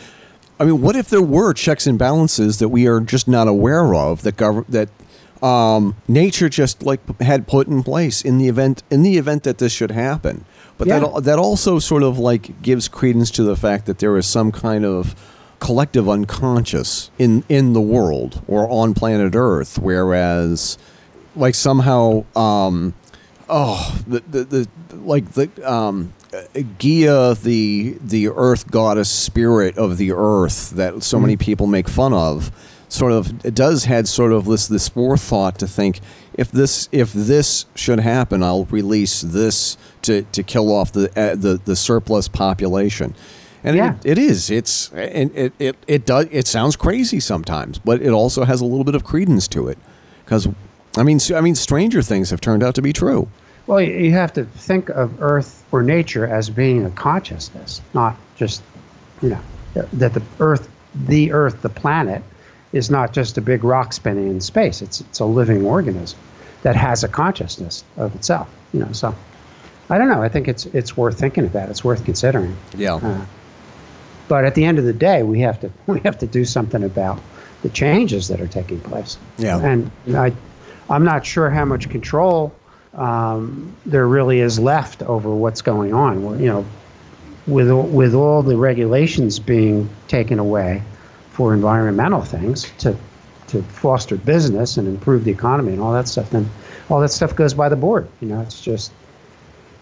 I 0.58 0.64
mean, 0.64 0.80
what 0.80 0.96
if 0.96 1.08
there 1.08 1.22
were 1.22 1.52
checks 1.54 1.86
and 1.86 1.96
balances 1.96 2.58
that 2.58 2.70
we 2.70 2.88
are 2.88 2.98
just 2.98 3.28
not 3.28 3.46
aware 3.46 3.94
of 3.94 4.22
that 4.22 4.36
gov- 4.36 4.66
that 4.66 4.88
um, 5.42 5.96
nature 6.06 6.48
just 6.48 6.82
like 6.82 7.00
had 7.20 7.46
put 7.46 7.66
in 7.66 7.82
place 7.82 8.22
in 8.22 8.38
the 8.38 8.48
event 8.48 8.82
in 8.90 9.02
the 9.02 9.18
event 9.18 9.42
that 9.44 9.58
this 9.58 9.72
should 9.72 9.90
happen? 9.90 10.44
But 10.76 10.88
yeah. 10.88 11.00
that 11.00 11.24
that 11.24 11.38
also 11.38 11.78
sort 11.78 12.02
of 12.02 12.18
like 12.18 12.62
gives 12.62 12.88
credence 12.88 13.30
to 13.32 13.42
the 13.42 13.56
fact 13.56 13.86
that 13.86 13.98
there 13.98 14.16
is 14.16 14.26
some 14.26 14.52
kind 14.52 14.84
of 14.84 15.14
collective 15.60 16.08
unconscious 16.08 17.10
in 17.18 17.44
in 17.48 17.72
the 17.72 17.80
world 17.80 18.42
or 18.46 18.68
on 18.70 18.94
planet 18.94 19.34
Earth, 19.34 19.78
whereas 19.78 20.78
like 21.34 21.54
somehow 21.54 22.24
um 22.36 22.94
oh 23.48 23.98
the 24.06 24.20
the, 24.20 24.44
the 24.44 24.68
like 24.96 25.32
the 25.32 25.50
um 25.70 26.12
Gaia, 26.78 27.34
the 27.34 27.96
the 28.02 28.28
earth 28.28 28.70
goddess 28.70 29.10
spirit 29.10 29.78
of 29.78 29.96
the 29.96 30.12
earth 30.12 30.70
that 30.70 31.02
so 31.02 31.18
many 31.18 31.36
people 31.38 31.66
make 31.66 31.88
fun 31.88 32.12
of, 32.12 32.50
sort 32.88 33.12
of 33.12 33.44
it 33.44 33.54
does 33.54 33.84
had 33.84 34.08
sort 34.08 34.32
of 34.32 34.46
this 34.46 34.66
this 34.68 34.88
forethought 34.88 35.58
to 35.58 35.66
think 35.66 36.00
if 36.34 36.50
this 36.50 36.88
if 36.92 37.12
this 37.12 37.66
should 37.74 38.00
happen, 38.00 38.42
I'll 38.42 38.64
release 38.66 39.20
this 39.22 39.76
to, 40.02 40.22
to 40.22 40.42
kill 40.42 40.72
off 40.72 40.92
the 40.92 41.10
uh, 41.18 41.34
the 41.34 41.60
the 41.64 41.76
surplus 41.76 42.28
population, 42.28 43.14
and 43.64 43.76
yeah. 43.76 43.96
it, 44.04 44.12
it 44.12 44.18
is 44.18 44.50
it's 44.50 44.90
and 44.92 45.34
it, 45.36 45.52
it 45.58 45.76
it 45.86 46.06
does 46.06 46.26
it 46.30 46.46
sounds 46.46 46.76
crazy 46.76 47.20
sometimes, 47.20 47.78
but 47.78 48.00
it 48.00 48.10
also 48.10 48.44
has 48.44 48.60
a 48.60 48.64
little 48.64 48.84
bit 48.84 48.94
of 48.94 49.04
credence 49.04 49.48
to 49.48 49.68
it 49.68 49.78
because 50.24 50.48
I 50.96 51.02
mean, 51.02 51.20
I 51.34 51.40
mean, 51.40 51.54
stranger 51.54 52.02
things 52.02 52.30
have 52.30 52.40
turned 52.40 52.62
out 52.62 52.74
to 52.74 52.82
be 52.82 52.92
true. 52.92 53.28
Well, 53.66 53.80
you 53.80 54.12
have 54.12 54.32
to 54.32 54.44
think 54.44 54.88
of 54.88 55.22
Earth 55.22 55.64
or 55.70 55.82
nature 55.82 56.26
as 56.26 56.48
being 56.48 56.86
a 56.86 56.90
consciousness, 56.90 57.82
not 57.94 58.16
just, 58.36 58.62
you 59.20 59.28
know, 59.28 59.40
that 59.92 60.14
the 60.14 60.22
Earth, 60.40 60.68
the 60.94 61.32
Earth, 61.32 61.60
the 61.62 61.68
planet, 61.68 62.22
is 62.72 62.90
not 62.90 63.12
just 63.12 63.38
a 63.38 63.40
big 63.40 63.64
rock 63.64 63.92
spinning 63.92 64.30
in 64.30 64.40
space. 64.40 64.82
It's 64.82 65.00
it's 65.00 65.20
a 65.20 65.24
living 65.24 65.64
organism 65.64 66.18
that 66.62 66.76
has 66.76 67.04
a 67.04 67.08
consciousness 67.08 67.84
of 67.96 68.14
itself. 68.14 68.48
You 68.72 68.80
know, 68.80 68.92
so 68.92 69.14
I 69.90 69.98
don't 69.98 70.08
know. 70.08 70.22
I 70.22 70.28
think 70.28 70.48
it's 70.48 70.66
it's 70.66 70.96
worth 70.96 71.18
thinking 71.18 71.44
about. 71.44 71.70
It's 71.70 71.84
worth 71.84 72.04
considering. 72.04 72.56
Yeah. 72.76 72.96
Uh, 72.96 73.24
but 74.28 74.44
at 74.44 74.54
the 74.54 74.64
end 74.64 74.78
of 74.78 74.84
the 74.84 74.92
day, 74.92 75.22
we 75.22 75.40
have 75.40 75.60
to 75.60 75.70
we 75.86 76.00
have 76.00 76.18
to 76.18 76.26
do 76.26 76.44
something 76.44 76.82
about 76.82 77.20
the 77.62 77.68
changes 77.68 78.28
that 78.28 78.40
are 78.40 78.46
taking 78.46 78.80
place. 78.80 79.18
Yeah. 79.38 79.58
And 79.58 79.90
I 80.14 80.32
I'm 80.90 81.04
not 81.04 81.24
sure 81.24 81.50
how 81.50 81.64
much 81.64 81.88
control 81.88 82.54
um, 82.94 83.76
there 83.86 84.06
really 84.06 84.40
is 84.40 84.58
left 84.58 85.02
over 85.02 85.30
what's 85.30 85.62
going 85.62 85.94
on. 85.94 86.40
You 86.40 86.46
know, 86.46 86.66
with 87.46 87.70
with 87.70 88.14
all 88.14 88.42
the 88.42 88.56
regulations 88.56 89.38
being 89.38 89.88
taken 90.06 90.38
away 90.38 90.82
for 91.38 91.54
environmental 91.54 92.20
things 92.20 92.68
to 92.78 92.96
to 93.46 93.62
foster 93.62 94.16
business 94.16 94.76
and 94.76 94.88
improve 94.88 95.22
the 95.22 95.30
economy 95.30 95.72
and 95.72 95.80
all 95.80 95.92
that 95.92 96.08
stuff, 96.08 96.28
then 96.30 96.50
all 96.90 97.00
that 97.00 97.10
stuff 97.10 97.34
goes 97.36 97.54
by 97.54 97.68
the 97.68 97.76
board. 97.76 98.08
You 98.20 98.26
know, 98.26 98.40
it's 98.40 98.60
just 98.60 98.90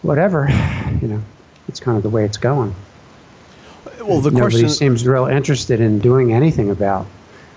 whatever. 0.03 0.49
You 1.03 1.09
know, 1.09 1.23
it's 1.69 1.81
kind 1.81 1.97
of 1.97 2.03
the 2.03 2.09
way 2.09 2.25
it's 2.25 2.39
going. 2.39 2.75
Well, 4.01 4.21
the 4.21 4.31
Nobody 4.31 4.39
question 4.39 4.69
seems 4.69 5.07
real 5.07 5.27
interested 5.27 5.81
in 5.81 5.99
doing 5.99 6.33
anything 6.33 6.71
about 6.71 7.07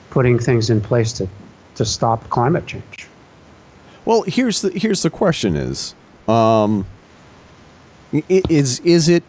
putting 0.10 0.40
things 0.40 0.70
in 0.70 0.82
place 0.82 1.14
to 1.14 1.28
to 1.76 1.86
stop 1.86 2.30
climate 2.30 2.66
change. 2.66 3.08
Well, 4.04 4.24
here's 4.24 4.62
the 4.62 4.72
here's 4.72 5.04
the 5.04 5.10
question: 5.10 5.56
is 5.56 5.94
um, 6.28 6.86
is 8.12 8.80
is 8.82 9.08
it 9.08 9.24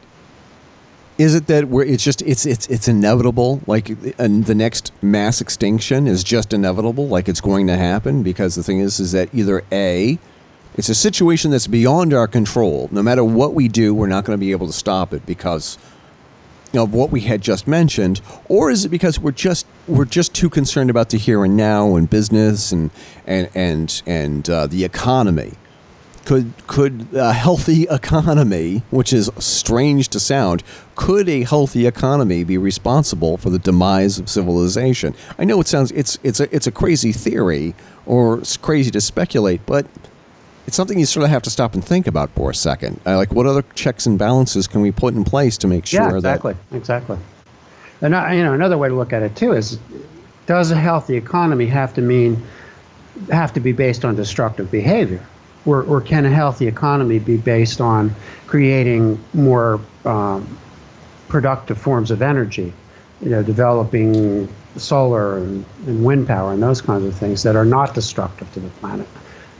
is 1.20 1.34
it 1.34 1.48
that 1.48 1.66
we're 1.66 1.84
it's 1.84 2.02
just 2.02 2.22
it's 2.22 2.46
it's 2.46 2.66
it's 2.68 2.88
inevitable 2.88 3.60
like 3.66 3.90
and 4.18 4.46
the 4.46 4.54
next 4.54 4.90
mass 5.02 5.42
extinction 5.42 6.06
is 6.06 6.24
just 6.24 6.54
inevitable 6.54 7.08
like 7.08 7.28
it's 7.28 7.42
going 7.42 7.66
to 7.66 7.76
happen? 7.76 8.22
Because 8.22 8.54
the 8.54 8.62
thing 8.62 8.80
is 8.80 8.98
is 8.98 9.12
that 9.12 9.28
either 9.34 9.62
a 9.70 10.18
it's 10.78 10.88
a 10.88 10.94
situation 10.94 11.50
that's 11.50 11.66
beyond 11.66 12.14
our 12.14 12.26
control. 12.26 12.88
No 12.90 13.02
matter 13.02 13.22
what 13.22 13.52
we 13.52 13.68
do 13.68 13.94
we're 13.94 14.06
not 14.06 14.24
going 14.24 14.38
to 14.38 14.40
be 14.40 14.52
able 14.52 14.66
to 14.66 14.72
stop 14.72 15.12
it 15.12 15.26
because 15.26 15.76
of 16.72 16.94
what 16.94 17.10
we 17.10 17.20
had 17.22 17.42
just 17.42 17.68
mentioned, 17.68 18.22
or 18.48 18.70
is 18.70 18.86
it 18.86 18.88
because 18.88 19.18
we're 19.18 19.30
just 19.30 19.66
we're 19.86 20.06
just 20.06 20.34
too 20.34 20.48
concerned 20.48 20.88
about 20.88 21.10
the 21.10 21.18
here 21.18 21.44
and 21.44 21.54
now 21.54 21.96
and 21.96 22.08
business 22.08 22.72
and 22.72 22.90
and 23.26 23.50
and 23.54 24.02
and 24.06 24.48
uh, 24.48 24.66
the 24.66 24.84
economy? 24.86 25.52
Could 26.30 26.52
could 26.68 27.08
a 27.12 27.32
healthy 27.32 27.88
economy, 27.90 28.84
which 28.90 29.12
is 29.12 29.32
strange 29.40 30.06
to 30.10 30.20
sound, 30.20 30.62
could 30.94 31.28
a 31.28 31.42
healthy 31.42 31.88
economy 31.88 32.44
be 32.44 32.56
responsible 32.56 33.36
for 33.36 33.50
the 33.50 33.58
demise 33.58 34.20
of 34.20 34.28
civilization? 34.28 35.16
I 35.40 35.44
know 35.44 35.60
it 35.60 35.66
sounds 35.66 35.90
it's 35.90 36.20
it's 36.22 36.38
a 36.38 36.54
it's 36.54 36.68
a 36.68 36.70
crazy 36.70 37.10
theory 37.10 37.74
or 38.06 38.38
it's 38.38 38.56
crazy 38.56 38.92
to 38.92 39.00
speculate, 39.00 39.60
but 39.66 39.86
it's 40.68 40.76
something 40.76 41.00
you 41.00 41.04
sort 41.04 41.24
of 41.24 41.30
have 41.30 41.42
to 41.42 41.50
stop 41.50 41.74
and 41.74 41.84
think 41.84 42.06
about 42.06 42.30
for 42.36 42.48
a 42.50 42.54
second. 42.54 43.00
Uh, 43.04 43.16
like, 43.16 43.32
what 43.32 43.46
other 43.46 43.64
checks 43.74 44.06
and 44.06 44.16
balances 44.16 44.68
can 44.68 44.82
we 44.82 44.92
put 44.92 45.14
in 45.14 45.24
place 45.24 45.58
to 45.58 45.66
make 45.66 45.84
sure 45.84 46.02
yeah, 46.02 46.14
exactly, 46.14 46.54
that 46.70 46.76
exactly. 46.76 47.18
And 48.02 48.14
uh, 48.14 48.28
you 48.28 48.44
know, 48.44 48.54
another 48.54 48.78
way 48.78 48.88
to 48.88 48.94
look 48.94 49.12
at 49.12 49.24
it 49.24 49.34
too 49.34 49.50
is, 49.50 49.80
does 50.46 50.70
a 50.70 50.76
healthy 50.76 51.16
economy 51.16 51.66
have 51.66 51.92
to 51.94 52.00
mean 52.00 52.40
have 53.32 53.52
to 53.54 53.58
be 53.58 53.72
based 53.72 54.04
on 54.04 54.14
destructive 54.14 54.70
behavior, 54.70 55.26
or 55.66 55.82
or 55.82 56.00
can 56.00 56.24
a 56.26 56.30
healthy 56.30 56.66
economy 56.66 57.18
be 57.18 57.36
based 57.36 57.80
on 57.80 58.14
creating 58.46 59.22
more 59.34 59.80
um, 60.04 60.58
productive 61.28 61.78
forms 61.78 62.10
of 62.10 62.22
energy, 62.22 62.72
you 63.20 63.30
know, 63.30 63.42
developing 63.42 64.48
solar 64.76 65.38
and, 65.38 65.64
and 65.86 66.04
wind 66.04 66.26
power 66.26 66.52
and 66.52 66.62
those 66.62 66.80
kinds 66.80 67.04
of 67.04 67.14
things 67.14 67.42
that 67.42 67.56
are 67.56 67.64
not 67.64 67.94
destructive 67.94 68.52
to 68.52 68.60
the 68.60 68.68
planet. 68.80 69.06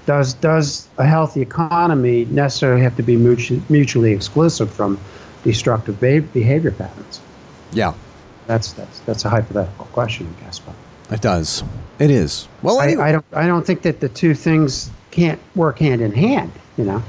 Does 0.07 0.35
does 0.35 0.89
a 0.99 1.07
healthy 1.07 1.41
economy 1.43 2.25
necessarily 2.27 2.83
have 2.83 2.97
to 2.97 3.03
be 3.03 3.17
mutually, 3.17 3.63
mutually 3.69 4.13
exclusive 4.13 4.73
from 4.73 4.99
destructive 5.45 6.01
behavior 6.01 6.73
patterns? 6.73 7.21
Yeah, 7.73 7.95
that's 8.47 8.73
that's 8.73 9.01
that's 9.01 9.25
a 9.25 9.29
hypothetical 9.29 9.87
question, 9.87 10.35
I 10.39 10.45
guess. 10.45 10.59
But 10.59 10.75
it 11.11 11.21
does. 11.21 11.63
It 11.99 12.11
is. 12.11 12.49
Well, 12.63 12.81
I, 12.81 12.97
I 12.97 13.13
don't 13.13 13.25
I 13.33 13.47
don't 13.47 13.65
think 13.65 13.83
that 13.83 14.01
the 14.01 14.09
two 14.09 14.35
things 14.35 14.91
can't 15.11 15.41
work 15.55 15.79
hand 15.79 16.01
in 16.01 16.13
hand. 16.13 16.53
You 16.77 16.85
know. 16.85 17.03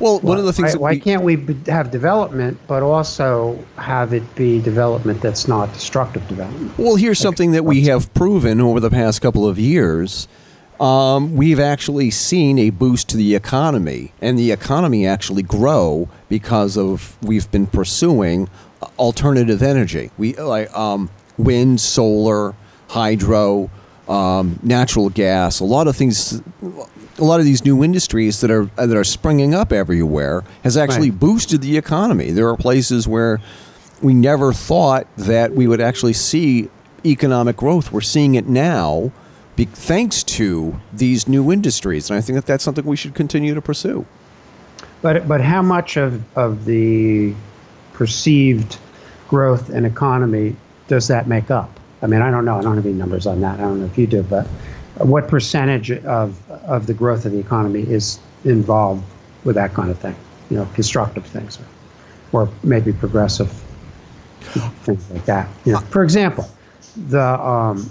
Well, 0.00 0.18
one 0.20 0.38
of 0.38 0.46
the 0.46 0.52
things. 0.52 0.74
Why, 0.76 0.80
why 0.80 0.90
we, 0.92 1.00
can't 1.00 1.22
we 1.22 1.36
have 1.66 1.90
development, 1.90 2.58
but 2.66 2.82
also 2.82 3.62
have 3.76 4.14
it 4.14 4.34
be 4.34 4.60
development 4.60 5.20
that's 5.20 5.46
not 5.46 5.72
destructive 5.74 6.26
development? 6.26 6.76
Well, 6.78 6.96
here's 6.96 7.18
like, 7.20 7.22
something 7.22 7.52
that 7.52 7.64
we 7.64 7.82
have 7.82 8.12
proven 8.14 8.60
over 8.60 8.80
the 8.80 8.90
past 8.90 9.20
couple 9.20 9.46
of 9.46 9.58
years. 9.58 10.26
Um, 10.80 11.36
we've 11.36 11.60
actually 11.60 12.10
seen 12.10 12.58
a 12.58 12.70
boost 12.70 13.10
to 13.10 13.18
the 13.18 13.34
economy, 13.34 14.14
and 14.22 14.38
the 14.38 14.50
economy 14.50 15.06
actually 15.06 15.42
grow 15.42 16.08
because 16.30 16.78
of 16.78 17.18
we've 17.20 17.50
been 17.50 17.66
pursuing 17.66 18.48
alternative 18.98 19.62
energy. 19.62 20.10
We 20.16 20.34
like 20.36 20.74
um, 20.74 21.10
wind, 21.36 21.82
solar, 21.82 22.54
hydro, 22.88 23.70
um, 24.08 24.58
natural 24.62 25.10
gas. 25.10 25.60
A 25.60 25.64
lot 25.64 25.86
of 25.86 25.96
things 25.96 26.40
a 27.20 27.24
lot 27.24 27.38
of 27.38 27.46
these 27.46 27.64
new 27.64 27.84
industries 27.84 28.40
that 28.40 28.50
are 28.50 28.64
that 28.76 28.96
are 28.96 29.04
springing 29.04 29.54
up 29.54 29.72
everywhere 29.72 30.42
has 30.64 30.76
actually 30.76 31.10
right. 31.10 31.20
boosted 31.20 31.60
the 31.60 31.76
economy. 31.76 32.30
There 32.30 32.48
are 32.48 32.56
places 32.56 33.06
where 33.06 33.40
we 34.02 34.14
never 34.14 34.52
thought 34.52 35.06
that 35.16 35.52
we 35.52 35.66
would 35.66 35.80
actually 35.80 36.14
see 36.14 36.70
economic 37.04 37.56
growth. 37.56 37.92
We're 37.92 38.00
seeing 38.00 38.34
it 38.34 38.46
now, 38.46 39.12
be, 39.56 39.66
thanks 39.66 40.22
to 40.24 40.80
these 40.92 41.28
new 41.28 41.52
industries, 41.52 42.10
and 42.10 42.18
I 42.18 42.20
think 42.20 42.36
that 42.36 42.46
that's 42.46 42.64
something 42.64 42.84
we 42.84 42.96
should 42.96 43.14
continue 43.14 43.54
to 43.54 43.62
pursue. 43.62 44.06
But 45.02 45.28
but 45.28 45.40
how 45.40 45.62
much 45.62 45.96
of 45.96 46.22
of 46.36 46.64
the 46.64 47.34
perceived 47.92 48.78
growth 49.28 49.68
and 49.68 49.86
economy 49.86 50.56
does 50.88 51.08
that 51.08 51.28
make 51.28 51.50
up? 51.50 51.78
I 52.02 52.06
mean, 52.06 52.22
I 52.22 52.30
don't 52.30 52.44
know. 52.44 52.58
I 52.58 52.62
don't 52.62 52.76
have 52.76 52.86
any 52.86 52.94
numbers 52.94 53.26
on 53.26 53.40
that. 53.42 53.58
I 53.58 53.62
don't 53.62 53.80
know 53.80 53.86
if 53.86 53.98
you 53.98 54.06
do, 54.06 54.22
but 54.22 54.46
what 55.00 55.28
percentage 55.28 55.90
of 55.90 56.50
of 56.50 56.86
the 56.86 56.94
growth 56.94 57.24
of 57.24 57.32
the 57.32 57.38
economy 57.38 57.82
is 57.82 58.18
involved 58.44 59.04
with 59.44 59.56
that 59.56 59.74
kind 59.74 59.90
of 59.90 59.98
thing? 59.98 60.16
You 60.50 60.58
know, 60.58 60.68
constructive 60.74 61.26
things, 61.26 61.58
or, 62.32 62.44
or 62.44 62.48
maybe 62.62 62.92
progressive 62.92 63.50
things 64.84 65.10
like 65.10 65.24
that. 65.26 65.48
You 65.64 65.72
know, 65.74 65.80
for 65.80 66.02
example, 66.02 66.48
the 67.08 67.40
um, 67.40 67.90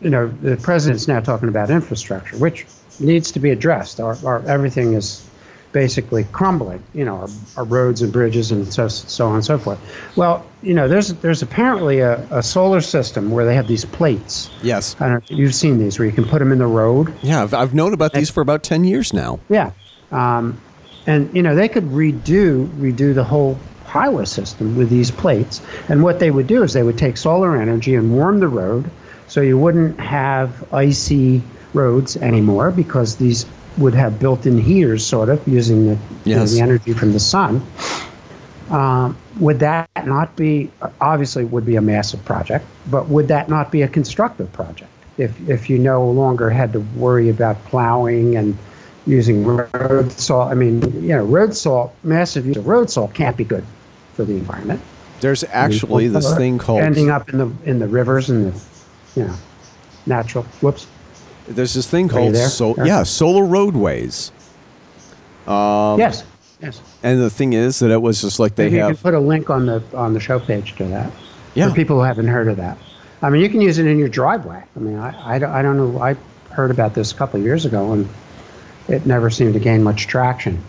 you 0.00 0.10
know 0.10 0.28
the 0.28 0.56
president's 0.56 1.08
now 1.08 1.20
talking 1.20 1.48
about 1.48 1.70
infrastructure, 1.70 2.36
which 2.38 2.66
needs 2.98 3.30
to 3.32 3.40
be 3.40 3.50
addressed. 3.50 4.00
Our, 4.00 4.16
our 4.24 4.46
everything 4.46 4.94
is 4.94 5.26
basically 5.72 6.24
crumbling. 6.32 6.82
You 6.94 7.04
know, 7.04 7.16
our, 7.16 7.28
our 7.58 7.64
roads 7.64 8.02
and 8.02 8.12
bridges 8.12 8.50
and 8.50 8.72
so 8.72 8.88
so 8.88 9.26
on 9.26 9.36
and 9.36 9.44
so 9.44 9.58
forth. 9.58 9.78
Well, 10.16 10.44
you 10.62 10.74
know, 10.74 10.88
there's 10.88 11.14
there's 11.14 11.42
apparently 11.42 12.00
a, 12.00 12.26
a 12.30 12.42
solar 12.42 12.80
system 12.80 13.30
where 13.30 13.44
they 13.44 13.54
have 13.54 13.68
these 13.68 13.84
plates. 13.84 14.50
Yes, 14.62 14.96
I 15.00 15.08
don't. 15.08 15.30
You've 15.30 15.54
seen 15.54 15.78
these 15.78 15.98
where 15.98 16.06
you 16.06 16.12
can 16.12 16.24
put 16.24 16.38
them 16.38 16.52
in 16.52 16.58
the 16.58 16.66
road. 16.66 17.12
Yeah, 17.22 17.42
I've, 17.42 17.54
I've 17.54 17.74
known 17.74 17.94
about 17.94 18.12
and, 18.12 18.20
these 18.20 18.30
for 18.30 18.40
about 18.40 18.62
ten 18.62 18.84
years 18.84 19.12
now. 19.12 19.40
Yeah, 19.48 19.72
um, 20.10 20.60
and 21.06 21.34
you 21.34 21.42
know 21.42 21.54
they 21.54 21.68
could 21.68 21.84
redo 21.84 22.68
redo 22.78 23.14
the 23.14 23.24
whole 23.24 23.58
highway 23.86 24.24
system 24.24 24.76
with 24.76 24.88
these 24.88 25.10
plates. 25.10 25.60
And 25.88 26.02
what 26.02 26.20
they 26.20 26.30
would 26.30 26.46
do 26.46 26.62
is 26.62 26.72
they 26.72 26.84
would 26.84 26.98
take 26.98 27.16
solar 27.16 27.56
energy 27.56 27.94
and 27.94 28.14
warm 28.14 28.40
the 28.40 28.48
road, 28.48 28.90
so 29.26 29.40
you 29.40 29.58
wouldn't 29.58 29.98
have 29.98 30.72
icy 30.72 31.42
roads 31.74 32.16
anymore 32.16 32.70
because 32.70 33.16
these 33.16 33.46
would 33.78 33.94
have 33.94 34.18
built-in 34.18 34.58
heaters, 34.58 35.04
sort 35.06 35.28
of 35.28 35.46
using 35.46 35.86
the, 35.86 35.98
yes. 36.24 36.26
you 36.26 36.36
know, 36.36 36.46
the 36.46 36.60
energy 36.60 36.92
from 36.92 37.12
the 37.12 37.20
sun. 37.20 37.64
Um, 38.70 39.16
would 39.40 39.58
that 39.60 39.88
not 40.06 40.36
be 40.36 40.70
obviously 41.00 41.44
would 41.44 41.66
be 41.66 41.76
a 41.76 41.80
massive 41.80 42.24
project, 42.24 42.64
but 42.88 43.08
would 43.08 43.26
that 43.28 43.48
not 43.48 43.72
be 43.72 43.82
a 43.82 43.88
constructive 43.88 44.52
project 44.52 44.90
if 45.18 45.48
if 45.48 45.68
you 45.68 45.76
no 45.76 46.08
longer 46.08 46.50
had 46.50 46.72
to 46.74 46.80
worry 46.96 47.28
about 47.28 47.62
plowing 47.64 48.36
and 48.36 48.56
using 49.06 49.44
road 49.44 50.12
salt? 50.12 50.52
I 50.52 50.54
mean, 50.54 50.82
you 51.02 51.08
know, 51.08 51.24
road 51.24 51.56
salt, 51.56 51.92
massive 52.04 52.46
use 52.46 52.56
of 52.56 52.68
road 52.68 52.90
salt 52.90 53.12
can't 53.12 53.36
be 53.36 53.42
good 53.42 53.64
for 54.14 54.24
the 54.24 54.34
environment. 54.34 54.80
There's 55.20 55.42
actually 55.44 56.04
I 56.04 56.08
mean, 56.08 56.12
this 56.14 56.36
thing 56.36 56.58
called 56.58 56.82
ending 56.82 57.10
up 57.10 57.28
in 57.28 57.38
the 57.38 57.50
in 57.64 57.80
the 57.80 57.88
rivers 57.88 58.30
and 58.30 58.52
the 58.52 58.62
you 59.16 59.26
know 59.26 59.34
natural 60.06 60.44
whoops 60.60 60.86
there's 61.54 61.74
this 61.74 61.88
thing 61.88 62.08
called 62.08 62.36
so 62.36 62.74
yeah 62.84 63.02
solar 63.02 63.44
roadways. 63.44 64.32
Um, 65.46 65.98
yes. 65.98 66.24
Yes. 66.62 66.80
And 67.02 67.20
the 67.20 67.30
thing 67.30 67.54
is 67.54 67.78
that 67.78 67.90
it 67.90 68.00
was 68.00 68.20
just 68.20 68.38
like 68.38 68.54
they 68.54 68.64
Maybe 68.64 68.76
have. 68.78 68.90
You 68.90 68.94
can 68.96 69.02
put 69.02 69.14
a 69.14 69.20
link 69.20 69.50
on 69.50 69.66
the 69.66 69.82
on 69.94 70.14
the 70.14 70.20
show 70.20 70.38
page 70.38 70.76
to 70.76 70.84
that. 70.84 71.12
Yeah. 71.54 71.68
For 71.68 71.74
people 71.74 71.96
who 71.96 72.02
haven't 72.02 72.28
heard 72.28 72.48
of 72.48 72.56
that. 72.58 72.78
I 73.22 73.30
mean, 73.30 73.42
you 73.42 73.48
can 73.48 73.60
use 73.60 73.78
it 73.78 73.86
in 73.86 73.98
your 73.98 74.08
driveway. 74.08 74.62
I 74.74 74.78
mean, 74.78 74.96
I, 74.96 75.34
I, 75.34 75.38
don't, 75.38 75.50
I 75.50 75.62
don't 75.62 75.76
know. 75.76 76.00
I 76.00 76.16
heard 76.52 76.70
about 76.70 76.94
this 76.94 77.12
a 77.12 77.14
couple 77.14 77.38
of 77.38 77.44
years 77.44 77.66
ago, 77.66 77.92
and 77.92 78.08
it 78.88 79.04
never 79.04 79.28
seemed 79.28 79.54
to 79.54 79.60
gain 79.60 79.82
much 79.82 80.06
traction. 80.06 80.62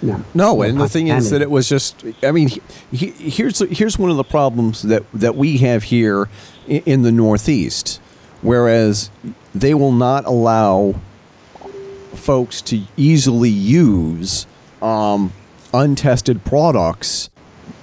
No. 0.00 0.24
No, 0.32 0.62
and 0.62 0.80
the 0.80 0.88
thing 0.88 1.08
is 1.08 1.30
that 1.30 1.42
it 1.42 1.50
was 1.50 1.68
just. 1.68 2.04
I 2.22 2.30
mean, 2.30 2.48
he, 2.48 2.62
he, 2.92 3.10
here's 3.10 3.58
here's 3.58 3.98
one 3.98 4.10
of 4.10 4.16
the 4.16 4.24
problems 4.24 4.82
that 4.82 5.02
that 5.12 5.34
we 5.34 5.58
have 5.58 5.84
here 5.84 6.28
in, 6.68 6.82
in 6.86 7.02
the 7.02 7.12
Northeast, 7.12 8.00
whereas 8.42 9.10
they 9.54 9.74
will 9.74 9.92
not 9.92 10.24
allow 10.26 10.94
folks 12.14 12.60
to 12.62 12.82
easily 12.96 13.50
use 13.50 14.46
um, 14.82 15.32
untested 15.72 16.44
products 16.44 17.30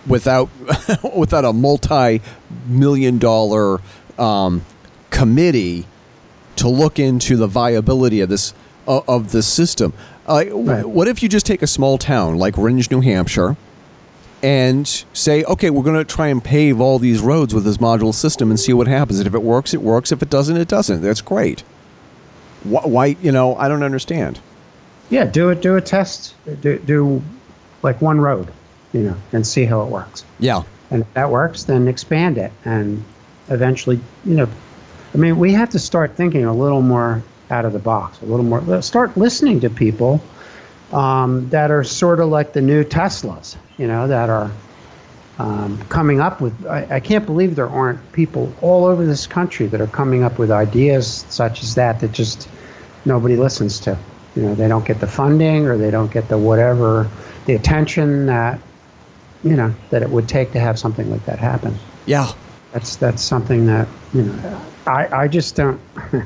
without 0.07 0.49
without 1.15 1.45
a 1.45 1.53
multi-million 1.53 3.17
dollar 3.17 3.79
um, 4.17 4.63
committee 5.09 5.85
to 6.55 6.67
look 6.69 6.99
into 6.99 7.35
the 7.35 7.47
viability 7.47 8.21
of 8.21 8.29
this 8.29 8.53
uh, 8.87 9.01
of 9.07 9.31
this 9.31 9.47
system. 9.47 9.93
Uh, 10.27 10.45
right. 10.51 10.85
What 10.85 11.07
if 11.07 11.21
you 11.21 11.29
just 11.29 11.45
take 11.45 11.61
a 11.61 11.67
small 11.67 11.97
town 11.97 12.37
like 12.37 12.55
Rindge, 12.55 12.89
New 12.89 13.01
Hampshire, 13.01 13.55
and 14.45 14.87
say, 15.11 15.43
okay, 15.45 15.71
we're 15.71 15.81
going 15.81 15.97
to 15.97 16.05
try 16.05 16.27
and 16.27 16.43
pave 16.43 16.79
all 16.79 16.99
these 16.99 17.19
roads 17.19 17.51
with 17.51 17.63
this 17.63 17.77
module 17.77 18.13
system 18.13 18.51
and 18.51 18.59
see 18.59 18.73
what 18.73 18.85
happens. 18.85 19.17
And 19.19 19.25
if 19.25 19.33
it 19.33 19.41
works, 19.41 19.73
it 19.73 19.81
works. 19.81 20.11
If 20.11 20.21
it 20.21 20.29
doesn't, 20.29 20.55
it 20.55 20.67
doesn't. 20.67 21.01
That's 21.01 21.21
great. 21.21 21.61
Why, 22.63 22.81
why 22.81 23.05
you 23.23 23.31
know, 23.31 23.55
I 23.55 23.67
don't 23.67 23.81
understand. 23.81 24.39
Yeah, 25.09 25.25
do 25.25 25.49
it. 25.49 25.63
Do 25.63 25.77
a 25.77 25.81
test. 25.81 26.35
Do, 26.61 26.77
do 26.77 27.23
like 27.81 27.99
one 28.03 28.21
road, 28.21 28.51
you 28.93 29.01
know, 29.01 29.15
and 29.33 29.47
see 29.47 29.65
how 29.65 29.81
it 29.81 29.89
works. 29.89 30.23
Yeah. 30.37 30.61
And 30.91 31.01
if 31.01 31.13
that 31.15 31.31
works, 31.31 31.63
then 31.63 31.87
expand 31.87 32.37
it, 32.37 32.51
and 32.65 33.03
eventually, 33.49 33.99
you 34.25 34.35
know, 34.35 34.47
I 35.15 35.17
mean, 35.17 35.39
we 35.39 35.53
have 35.53 35.71
to 35.71 35.79
start 35.79 36.15
thinking 36.15 36.45
a 36.45 36.53
little 36.53 36.83
more 36.83 37.23
out 37.49 37.65
of 37.65 37.73
the 37.73 37.79
box, 37.79 38.21
a 38.21 38.25
little 38.25 38.45
more. 38.45 38.81
Start 38.83 39.17
listening 39.17 39.59
to 39.61 39.71
people 39.71 40.21
um, 40.93 41.49
that 41.49 41.71
are 41.71 41.83
sort 41.83 42.19
of 42.19 42.29
like 42.29 42.53
the 42.53 42.61
new 42.61 42.83
Teslas, 42.83 43.55
you 43.77 43.87
know, 43.87 44.07
that 44.07 44.29
are 44.29 44.51
um, 45.37 45.77
coming 45.89 46.21
up 46.21 46.41
with. 46.41 46.65
I, 46.65 46.87
I, 46.95 46.99
can't 46.99 47.25
believe 47.25 47.55
there 47.55 47.69
aren't 47.69 48.11
people 48.13 48.53
all 48.61 48.85
over 48.85 49.05
this 49.05 49.27
country 49.27 49.67
that 49.67 49.81
are 49.81 49.87
coming 49.87 50.23
up 50.23 50.39
with 50.39 50.49
ideas 50.49 51.25
such 51.29 51.61
as 51.61 51.75
that 51.75 51.99
that 51.99 52.11
just 52.13 52.47
nobody 53.03 53.35
listens 53.35 53.79
to. 53.81 53.97
You 54.35 54.43
know, 54.43 54.55
they 54.55 54.67
don't 54.67 54.85
get 54.85 54.99
the 54.99 55.07
funding 55.07 55.65
or 55.65 55.77
they 55.77 55.91
don't 55.91 56.11
get 56.11 56.29
the 56.29 56.37
whatever, 56.37 57.09
the 57.45 57.55
attention 57.55 58.25
that, 58.27 58.59
you 59.43 59.55
know, 59.55 59.73
that 59.89 60.01
it 60.01 60.09
would 60.09 60.27
take 60.27 60.51
to 60.53 60.59
have 60.59 60.79
something 60.79 61.09
like 61.09 61.25
that 61.25 61.39
happen. 61.39 61.75
Yeah. 62.05 62.31
That's 62.71 62.95
that's 62.97 63.21
something 63.21 63.65
that 63.67 63.87
you 64.13 64.23
know, 64.23 64.61
I 64.85 65.07
I 65.23 65.27
just 65.27 65.55
don't. 65.55 65.79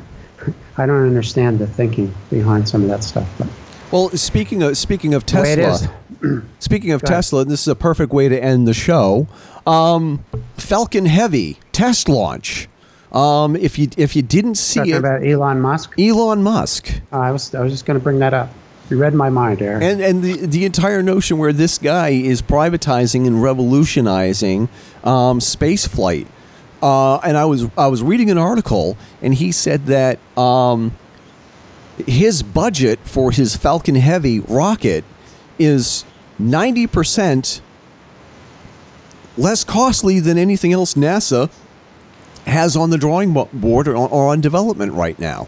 I 0.78 0.86
don't 0.86 1.06
understand 1.06 1.60
the 1.60 1.68
thinking 1.68 2.14
behind 2.30 2.68
some 2.68 2.82
of 2.82 2.88
that 2.88 3.04
stuff. 3.04 3.30
But. 3.38 3.48
Well, 3.92 4.10
speaking 4.12 4.64
of 4.64 4.78
speaking 4.78 5.14
of 5.14 5.26
Tesla, 5.26 5.94
speaking 6.60 6.92
of 6.92 7.02
Tesla, 7.02 7.46
this 7.46 7.62
is 7.62 7.68
a 7.68 7.76
perfect 7.76 8.12
way 8.14 8.30
to 8.30 8.42
end 8.42 8.68
the 8.68 8.74
show. 8.74 9.28
Um, 9.66 10.24
Falcon 10.58 11.06
Heavy 11.06 11.58
test 11.72 12.10
launch. 12.10 12.68
Um, 13.12 13.56
if 13.56 13.80
you 13.80 13.90
if 13.98 14.16
you 14.16 14.22
didn't 14.22 14.56
see 14.56 14.80
Talking 14.82 14.94
it, 14.96 14.98
about 15.00 15.26
Elon 15.26 15.62
Musk. 15.62 16.00
Elon 16.00 16.44
Musk. 16.44 16.92
Uh, 17.12 17.18
I 17.18 17.32
was 17.32 17.56
I 17.56 17.62
was 17.62 17.72
just 17.72 17.86
going 17.86 17.98
to 17.98 18.04
bring 18.04 18.20
that 18.20 18.34
up. 18.34 18.50
You 18.90 18.98
read 18.98 19.14
my 19.14 19.30
mind, 19.30 19.62
Eric. 19.62 19.84
And 19.84 20.02
and 20.02 20.24
the 20.24 20.46
the 20.46 20.66
entire 20.66 21.02
notion 21.02 21.38
where 21.38 21.54
this 21.54 21.78
guy 21.78 22.10
is 22.10 22.42
privatizing 22.42 23.26
and 23.26 23.42
revolutionizing 23.42 24.70
um, 25.04 25.40
space 25.42 25.88
flight. 25.88 26.28
Uh, 26.82 27.18
and 27.18 27.36
I 27.36 27.46
was 27.46 27.68
I 27.78 27.88
was 27.88 28.04
reading 28.04 28.30
an 28.30 28.38
article, 28.38 28.96
and 29.22 29.34
he 29.34 29.52
said 29.52 29.88
that 29.88 30.20
um, 30.38 30.96
his 32.06 32.44
budget 32.44 33.00
for 33.04 33.32
his 33.32 33.56
Falcon 33.56 33.96
Heavy 33.96 34.40
rocket 34.40 35.04
is 35.58 36.06
90% 36.40 37.62
less 39.38 39.64
costly 39.64 40.20
than 40.20 40.38
anything 40.38 40.74
else 40.74 40.94
NASA 40.94 41.50
has 42.46 42.76
on 42.76 42.90
the 42.90 42.98
drawing 42.98 43.34
board 43.34 43.88
or 43.88 43.96
on, 43.96 44.10
or 44.10 44.28
on 44.30 44.42
development 44.42 44.94
right 44.94 45.18
now. 45.20 45.48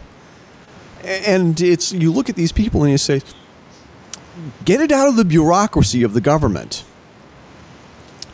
And 1.04 1.60
it's 1.60 1.92
you 1.92 2.12
look 2.12 2.28
at 2.28 2.36
these 2.36 2.52
people 2.52 2.82
and 2.82 2.92
you 2.92 2.98
say, 2.98 3.22
get 4.64 4.80
it 4.80 4.92
out 4.92 5.08
of 5.08 5.16
the 5.16 5.24
bureaucracy 5.24 6.02
of 6.02 6.14
the 6.14 6.20
government. 6.20 6.84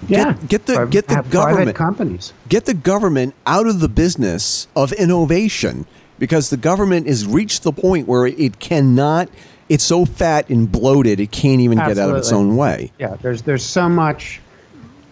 Yeah, 0.06 0.34
get, 0.34 0.48
get 0.48 0.66
the 0.66 0.86
get 0.86 1.08
the 1.08 1.22
government 1.28 1.76
companies. 1.76 2.32
Get 2.48 2.66
the 2.66 2.74
government 2.74 3.34
out 3.46 3.66
of 3.66 3.80
the 3.80 3.88
business 3.88 4.68
of 4.76 4.92
innovation 4.92 5.86
because 6.18 6.50
the 6.50 6.56
government 6.56 7.06
has 7.08 7.26
reached 7.26 7.62
the 7.64 7.72
point 7.72 8.06
where 8.06 8.26
it 8.26 8.60
cannot. 8.60 9.28
It's 9.68 9.84
so 9.84 10.04
fat 10.04 10.48
and 10.48 10.70
bloated 10.70 11.20
it 11.20 11.30
can't 11.30 11.60
even 11.60 11.78
Absolutely. 11.78 12.02
get 12.02 12.08
out 12.08 12.10
of 12.10 12.16
its 12.16 12.32
own 12.32 12.56
way. 12.56 12.92
Yeah, 12.98 13.16
there's 13.20 13.42
there's 13.42 13.64
so 13.64 13.88
much 13.88 14.40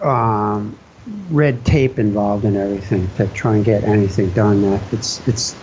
um, 0.00 0.78
red 1.30 1.64
tape 1.64 1.98
involved 1.98 2.44
in 2.44 2.56
everything 2.56 3.08
to 3.16 3.26
try 3.28 3.56
and 3.56 3.64
get 3.64 3.84
anything 3.84 4.30
done 4.30 4.62
that 4.62 4.82
it's 4.92 5.26
it's 5.28 5.56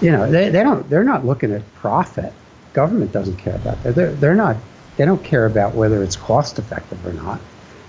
you 0.00 0.10
know 0.10 0.30
they, 0.30 0.50
they 0.50 0.62
don't 0.62 0.88
they're 0.90 1.04
not 1.04 1.24
looking 1.24 1.52
at 1.52 1.74
profit 1.74 2.32
government 2.72 3.10
doesn't 3.10 3.36
care 3.36 3.56
about 3.56 3.82
that 3.82 3.94
they're, 3.94 4.12
they're 4.12 4.34
not 4.34 4.56
they 4.96 5.04
don't 5.04 5.24
care 5.24 5.46
about 5.46 5.74
whether 5.74 6.02
it's 6.02 6.16
cost 6.16 6.58
effective 6.58 7.04
or 7.06 7.12
not 7.14 7.40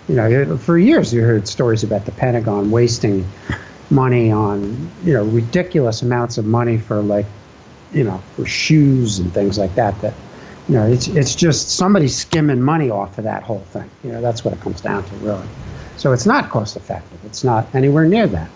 you 0.07 0.15
know 0.15 0.57
for 0.57 0.77
years 0.77 1.13
you 1.13 1.21
heard 1.21 1.47
stories 1.47 1.83
about 1.83 2.05
the 2.05 2.11
pentagon 2.13 2.71
wasting 2.71 3.27
money 3.89 4.31
on 4.31 4.89
you 5.03 5.13
know 5.13 5.25
ridiculous 5.25 6.01
amounts 6.01 6.37
of 6.37 6.45
money 6.45 6.77
for 6.77 7.01
like 7.01 7.25
you 7.91 8.03
know 8.03 8.21
for 8.35 8.45
shoes 8.45 9.19
and 9.19 9.33
things 9.33 9.57
like 9.57 9.73
that 9.75 9.99
that 10.01 10.13
you 10.67 10.75
know 10.75 10.87
it's 10.87 11.07
it's 11.07 11.35
just 11.35 11.69
somebody 11.69 12.07
skimming 12.07 12.61
money 12.61 12.89
off 12.89 13.17
of 13.17 13.23
that 13.23 13.43
whole 13.43 13.65
thing 13.71 13.89
you 14.03 14.11
know 14.11 14.21
that's 14.21 14.45
what 14.45 14.53
it 14.53 14.59
comes 14.61 14.81
down 14.81 15.03
to 15.05 15.15
really 15.17 15.47
so 16.01 16.13
it's 16.13 16.25
not 16.25 16.49
cost 16.49 16.75
effective. 16.77 17.19
It's 17.25 17.43
not 17.43 17.67
anywhere 17.75 18.05
near 18.05 18.25
that. 18.25 18.49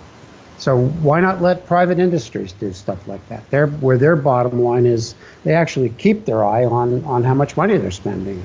So 0.57 0.87
why 1.03 1.19
not 1.19 1.43
let 1.43 1.67
private 1.67 1.99
industries 1.99 2.53
do 2.53 2.73
stuff 2.73 3.07
like 3.07 3.27
that? 3.29 3.47
Their, 3.51 3.67
where 3.67 3.99
their 3.99 4.15
bottom 4.15 4.63
line 4.63 4.87
is 4.87 5.13
they 5.43 5.53
actually 5.53 5.89
keep 5.89 6.25
their 6.25 6.43
eye 6.43 6.65
on, 6.65 7.03
on 7.03 7.23
how 7.23 7.35
much 7.35 7.55
money 7.55 7.77
they're 7.77 7.91
spending, 7.91 8.43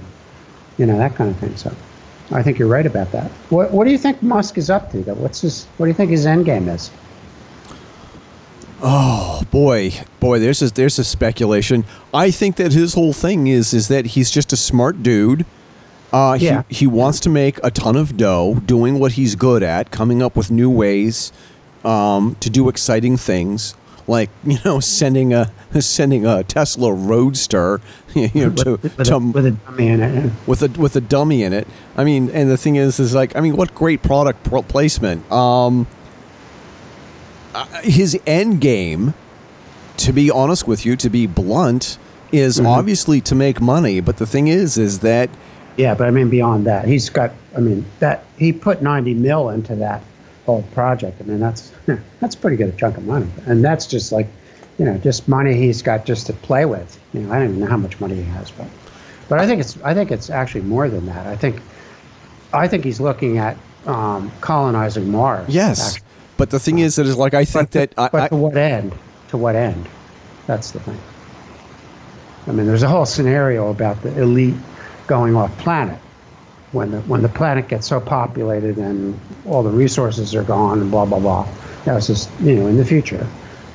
you 0.77 0.85
know, 0.85 0.99
that 0.99 1.15
kind 1.15 1.31
of 1.31 1.37
thing. 1.39 1.57
So 1.57 1.75
I 2.31 2.43
think 2.43 2.59
you're 2.59 2.69
right 2.69 2.85
about 2.85 3.11
that. 3.13 3.31
What, 3.49 3.71
what 3.71 3.85
do 3.87 3.91
you 3.91 3.97
think 3.97 4.23
Musk 4.23 4.59
is 4.59 4.69
up 4.69 4.91
to? 4.91 4.99
Though? 5.03 5.15
What's 5.15 5.41
his, 5.41 5.65
what 5.79 5.87
do 5.87 5.89
you 5.89 5.95
think 5.95 6.11
his 6.11 6.27
end 6.27 6.45
game 6.45 6.69
is? 6.69 6.91
Oh 8.83 9.43
boy, 9.51 9.93
boy, 10.21 10.39
there's 10.39 10.63
a, 10.63 10.71
there's 10.71 10.99
a 10.99 11.05
speculation. 11.05 11.85
I 12.15 12.31
think 12.31 12.57
that 12.57 12.73
his 12.73 12.95
whole 12.95 13.13
thing 13.13 13.47
is 13.47 13.75
is 13.75 13.89
that 13.89 14.07
he's 14.07 14.31
just 14.31 14.53
a 14.53 14.57
smart 14.57 15.03
dude 15.03 15.45
uh, 16.13 16.37
yeah. 16.41 16.63
he, 16.69 16.77
he 16.77 16.87
wants 16.87 17.21
to 17.21 17.29
make 17.29 17.59
a 17.63 17.71
ton 17.71 17.97
of 17.97 18.17
dough 18.17 18.61
doing 18.67 18.99
what 18.99 19.13
he's 19.13 19.37
good 19.37 19.63
at, 19.63 19.91
coming 19.91 20.23
up 20.23 20.37
with 20.37 20.51
new 20.51 20.71
ways 20.71 21.33
um, 21.85 22.37
to 22.41 22.51
do 22.51 22.69
exciting 22.69 23.17
things, 23.17 23.75
like 24.07 24.31
you 24.45 24.59
know 24.65 24.81
sending 24.81 25.33
a 25.33 25.53
sending 25.81 26.27
a 26.27 26.43
Tesla 26.43 26.93
Roadster, 26.93 27.81
you 28.15 28.29
know, 28.35 28.51
to, 28.51 28.71
with, 28.73 28.99
with, 28.99 29.07
to, 29.07 29.15
a, 29.15 29.19
with 29.19 29.47
a 29.47 29.51
dummy 29.53 29.89
in 29.89 30.01
it. 30.01 30.33
With 30.47 30.63
a 30.63 30.81
with 30.81 30.97
a 30.97 31.01
dummy 31.01 31.43
in 31.45 31.53
it. 31.53 31.69
I 31.97 32.05
mean, 32.05 32.31
and 32.31 32.51
the 32.51 32.57
thing 32.57 32.77
is, 32.77 32.99
is 32.99 33.15
like, 33.15 33.37
I 33.37 33.41
mean, 33.41 33.57
what 33.57 33.75
great 33.75 34.03
product 34.03 34.45
placement. 34.69 35.31
Um, 35.31 35.87
uh, 37.55 37.67
his 37.83 38.19
end 38.27 38.61
game, 38.61 39.15
to 39.99 40.13
be 40.13 40.31
honest 40.31 40.67
with 40.67 40.87
you, 40.87 40.97
to 40.97 41.11
be 41.11 41.27
blunt, 41.27 41.99
is 42.33 42.59
mm-hmm. 42.59 42.67
obviously 42.67 43.21
to 43.23 43.35
make 43.35 43.61
money. 43.61 44.01
But 44.01 44.19
the 44.19 44.27
thing 44.27 44.49
is, 44.49 44.79
is 44.79 45.01
that 45.01 45.31
yeah, 45.77 45.95
but 45.95 46.07
I 46.07 46.11
mean 46.11 46.29
beyond 46.29 46.67
that, 46.67 46.87
he's 46.87 47.09
got. 47.09 47.33
I 47.57 47.61
mean 47.61 47.85
that 47.99 48.25
he 48.39 48.53
put 48.53 48.83
ninety 48.83 49.15
mil 49.15 49.51
into 49.51 49.75
that 49.77 50.03
whole 50.47 50.63
project. 50.75 51.21
I 51.21 51.25
mean 51.25 51.41
that's 51.41 51.73
that's 52.21 52.35
pretty 52.35 52.57
good 52.57 52.69
a 52.69 52.77
chunk 52.77 52.97
of 52.97 53.05
money, 53.05 53.29
and 53.47 53.65
that's 53.65 53.87
just 53.87 54.13
like, 54.13 54.29
you 54.79 54.85
know, 54.85 54.99
just 54.99 55.29
money 55.29 55.55
he's 55.55 55.83
got 55.83 56.05
just 56.05 56.27
to 56.27 56.33
play 56.33 56.65
with. 56.65 56.99
You 57.13 57.21
know, 57.21 57.33
I 57.33 57.39
don't 57.39 57.49
even 57.49 57.61
know 57.61 57.67
how 57.67 57.77
much 57.77 57.99
money 58.01 58.17
he 58.17 58.25
has, 58.25 58.51
but 58.51 58.67
but 59.29 59.39
I 59.39 59.47
think 59.47 59.61
it's 59.61 59.81
I 59.83 59.95
think 59.95 60.11
it's 60.11 60.31
actually 60.31 60.63
more 60.63 60.89
than 60.89 61.07
that. 61.07 61.27
I 61.27 61.37
think 61.37 61.61
I 62.53 62.69
think 62.69 62.85
he's 62.85 63.01
looking 63.01 63.39
at 63.39 63.57
um, 63.87 64.31
colonizing 64.41 65.11
Mars. 65.11 65.49
Yes, 65.49 65.95
actually. 65.95 66.10
But 66.41 66.49
the 66.49 66.59
thing 66.59 66.79
is 66.79 66.97
that 66.97 67.05
is 67.05 67.19
like 67.19 67.35
I 67.35 67.45
think 67.45 67.71
but 67.71 67.73
that. 67.73 67.95
I, 67.99 68.09
but 68.09 68.23
I, 68.23 68.29
to 68.29 68.37
what 68.37 68.57
end? 68.57 68.95
To 69.29 69.37
what 69.37 69.55
end? 69.55 69.87
That's 70.47 70.71
the 70.71 70.81
thing. 70.81 70.99
I 72.47 72.53
mean, 72.53 72.67
there's 72.67 72.83
a 72.83 72.89
whole 72.89 73.05
scenario 73.05 73.69
about 73.69 74.01
the 74.01 74.19
elite 74.19 74.55
going 75.07 75.37
off 75.37 75.57
planet. 75.59 75.99
When 76.73 76.93
the 76.93 77.03
when 77.03 77.21
the 77.21 77.29
planet 77.29 77.69
gets 77.69 77.87
so 77.87 78.01
populated 78.01 78.79
and 78.79 79.21
all 79.45 79.63
the 79.63 79.69
resources 79.69 80.35
are 80.35 80.43
gone 80.43 80.81
and 80.81 80.91
blah 80.91 81.05
blah 81.05 81.19
blah, 81.19 81.47
that's 81.85 82.07
just 82.07 82.31
you 82.41 82.57
know 82.57 82.69
in 82.69 82.79
the 82.79 82.87
future 82.87 83.27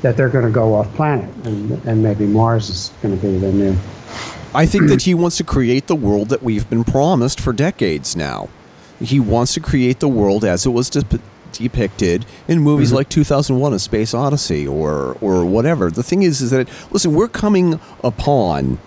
that 0.01 0.17
they're 0.17 0.29
going 0.29 0.45
to 0.45 0.51
go 0.51 0.73
off 0.73 0.91
planet 0.95 1.29
and 1.45 1.71
and 1.85 2.01
maybe 2.01 2.25
Mars 2.25 2.71
is 2.71 2.91
going 3.03 3.15
to 3.15 3.21
be 3.21 3.37
the 3.37 3.51
new. 3.51 3.77
I 4.55 4.65
think 4.65 4.87
that 4.87 5.03
he 5.03 5.13
wants 5.13 5.37
to 5.37 5.43
create 5.43 5.85
the 5.85 5.95
world 5.95 6.29
that 6.29 6.41
we've 6.41 6.67
been 6.67 6.83
promised 6.83 7.39
for 7.39 7.53
decades 7.53 8.15
now. 8.15 8.49
He 8.99 9.19
wants 9.19 9.53
to 9.53 9.59
create 9.59 9.99
the 9.99 10.07
world 10.07 10.43
as 10.43 10.65
it 10.65 10.69
was 10.69 10.89
de- 10.89 11.19
depicted 11.57 12.25
in 12.47 12.59
movies 12.59 12.89
mm-hmm. 12.89 12.97
like 12.97 13.09
2001: 13.09 13.73
A 13.73 13.79
Space 13.79 14.13
Odyssey 14.13 14.67
or 14.67 15.17
or 15.21 15.45
whatever. 15.45 15.91
The 15.91 16.03
thing 16.03 16.23
is, 16.23 16.41
is 16.41 16.51
that 16.51 16.69
listen, 16.91 17.13
we're 17.13 17.27
coming 17.27 17.79
upon 18.03 18.79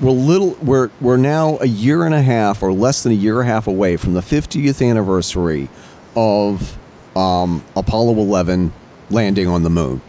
we're 0.00 0.10
little 0.10 0.56
we're 0.62 0.90
we're 1.00 1.16
now 1.16 1.58
a 1.60 1.66
year 1.66 2.04
and 2.04 2.14
a 2.14 2.22
half 2.22 2.62
or 2.62 2.72
less 2.72 3.02
than 3.02 3.12
a 3.12 3.16
year 3.16 3.40
and 3.40 3.48
a 3.48 3.52
half 3.52 3.66
away 3.66 3.96
from 3.96 4.14
the 4.14 4.20
50th 4.20 4.86
anniversary 4.86 5.68
of 6.14 6.78
um, 7.16 7.64
Apollo 7.74 8.18
11 8.18 8.72
landing 9.10 9.48
on 9.48 9.62
the 9.62 9.70
moon. 9.70 10.00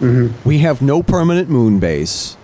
Mm-hmm. 0.00 0.48
We 0.48 0.58
have 0.58 0.82
no 0.82 1.02
permanent 1.02 1.48
moon 1.48 1.78
base. 1.78 2.36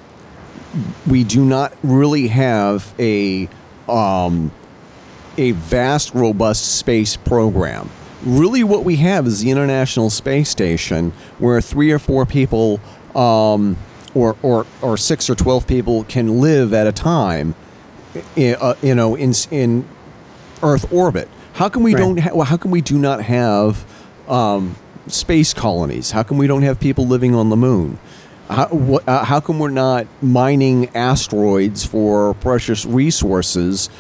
We 1.07 1.25
do 1.25 1.45
not 1.45 1.75
really 1.83 2.29
have 2.29 2.95
a 2.99 3.49
um, 3.89 4.53
a 5.37 5.53
vast, 5.53 6.15
robust 6.15 6.77
space 6.77 7.17
program. 7.17 7.91
Really, 8.25 8.63
what 8.63 8.85
we 8.85 8.97
have 8.97 9.27
is 9.27 9.41
the 9.41 9.51
International 9.51 10.11
Space 10.11 10.51
Station, 10.51 11.13
where 11.39 11.61
three 11.61 11.91
or 11.91 11.99
four 11.99 12.27
people 12.27 12.81
um, 13.15 13.77
or, 14.15 14.37
or, 14.43 14.67
or 14.83 14.97
six 14.97 15.31
or 15.31 15.35
12 15.35 15.67
people 15.67 16.05
can 16.05 16.41
live 16.41 16.75
at 16.75 16.87
a 16.87 16.93
time, 16.93 17.55
uh, 18.37 18.75
you 18.83 18.95
know, 18.95 19.15
in, 19.15 19.33
in 19.51 19.89
Earth 20.63 20.93
orbit. 20.93 21.29
How 21.55 21.69
come 21.69 21.83
we 21.83 21.95
right. 21.95 22.01
don't? 22.01 22.19
Ha- 22.19 22.31
well, 22.35 22.45
how 22.45 22.57
come 22.57 22.71
we 22.71 22.81
do 22.81 22.99
not 22.99 23.23
have 23.23 23.85
um, 24.29 24.77
space 25.07 25.55
colonies? 25.55 26.11
How 26.11 26.23
come 26.23 26.39
we 26.39 26.47
don't 26.47 26.63
have 26.63 26.79
people 26.79 27.07
living 27.07 27.35
on 27.35 27.49
the 27.49 27.57
moon? 27.57 27.99
How, 28.49 28.67
wh- 28.67 29.09
uh, 29.09 29.25
how 29.25 29.41
come 29.41 29.59
we're 29.59 29.71
not 29.71 30.07
mining 30.23 30.95
asteroids 30.95 31.85
for 31.85 32.35
precious 32.35 32.85
resources? 32.85 33.91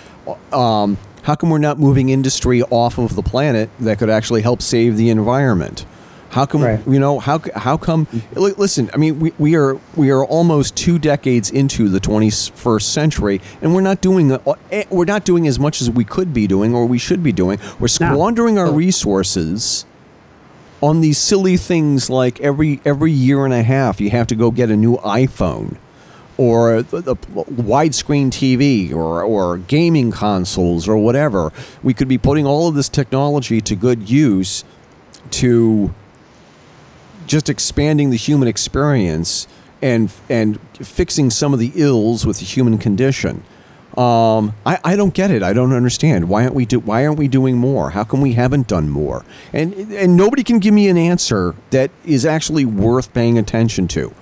Um, 0.53 0.99
how 1.23 1.35
come 1.35 1.51
we're 1.51 1.59
not 1.59 1.79
moving 1.79 2.09
industry 2.09 2.63
off 2.65 2.99
of 2.99 3.15
the 3.15 3.23
planet 3.23 3.71
that 3.81 3.99
could 3.99 4.11
actually 4.11 4.43
help 4.43 4.63
save 4.63 4.97
the 4.97 5.11
environment? 5.11 5.85
How 6.31 6.47
come 6.47 6.63
right. 6.63 6.81
you 6.87 7.01
know 7.01 7.19
how 7.19 7.41
how 7.57 7.77
come? 7.77 8.07
Listen, 8.35 8.89
I 8.95 8.99
mean, 8.99 9.19
we, 9.19 9.33
we 9.39 9.57
are 9.57 9.81
we 9.97 10.11
are 10.11 10.25
almost 10.25 10.77
two 10.77 10.99
decades 10.99 11.51
into 11.51 11.89
the 11.89 11.99
21st 11.99 12.83
century, 12.83 13.41
and 13.61 13.75
we're 13.75 13.81
not 13.81 14.01
doing 14.01 14.39
eh, 14.71 14.85
we're 14.91 15.07
not 15.07 15.25
doing 15.25 15.49
as 15.49 15.59
much 15.59 15.81
as 15.81 15.91
we 15.91 16.05
could 16.05 16.33
be 16.33 16.47
doing 16.47 16.73
or 16.73 16.87
we 16.87 16.99
should 16.99 17.25
be 17.25 17.33
doing. 17.33 17.59
We're 17.81 17.89
squandering 17.89 18.55
no. 18.55 18.67
our 18.67 18.73
resources 18.73 19.85
on 20.81 21.01
these 21.01 21.19
silly 21.19 21.57
things 21.57 22.09
like 22.09 22.41
every 22.41 22.81
every 22.85 23.13
year 23.13 23.45
and 23.45 23.53
a 23.53 23.63
half 23.63 24.01
you 24.01 24.11
have 24.11 24.27
to 24.29 24.35
go 24.35 24.51
get 24.51 24.71
a 24.71 24.77
new 24.77 24.97
iPhone 24.99 25.77
or 26.41 26.81
the, 26.81 27.13
a 27.13 27.17
widescreen 27.17 28.29
TV 28.29 28.95
or, 28.95 29.23
or 29.23 29.59
gaming 29.59 30.11
consoles 30.11 30.89
or 30.89 30.97
whatever. 30.97 31.53
We 31.83 31.93
could 31.93 32.09
be 32.09 32.17
putting 32.17 32.47
all 32.47 32.67
of 32.67 32.75
this 32.75 32.89
technology 32.89 33.61
to 33.61 33.77
good 33.77 34.09
use 34.09 34.65
to 35.33 35.93
just 37.27 37.51
expanding 37.51 38.09
the 38.09 38.17
human 38.17 38.49
experience 38.49 39.47
and 39.83 40.11
and 40.31 40.59
fixing 40.81 41.29
some 41.29 41.53
of 41.53 41.59
the 41.59 41.73
ills 41.75 42.25
with 42.25 42.39
the 42.39 42.47
human 42.47 42.79
condition. 42.79 43.45
Um, 43.99 44.55
I, 44.65 44.79
I 44.83 44.97
don't 44.97 45.13
get 45.13 45.31
it. 45.31 45.43
I 45.43 45.53
don't 45.53 45.75
understand. 45.75 46.31
Why 46.31 46.45
aren't 46.45 46.55
we 46.55 46.65
do, 46.65 46.79
Why 46.79 47.05
aren't 47.05 47.19
we 47.19 47.29
doing 47.29 47.59
more? 47.59 47.91
How 47.91 48.05
come 48.05 48.23
we 48.23 48.33
haven't 48.33 48.67
done 48.67 48.89
more? 48.89 49.27
And 49.53 49.75
and 49.75 50.17
nobody 50.17 50.43
can 50.43 50.59
give 50.59 50.73
me 50.73 50.89
an 50.89 50.97
answer 50.97 51.55
that 51.69 51.91
is 52.07 52.25
actually 52.25 52.65
worth 52.65 53.13
paying 53.13 53.37
attention 53.37 53.89
to. 53.89 54.15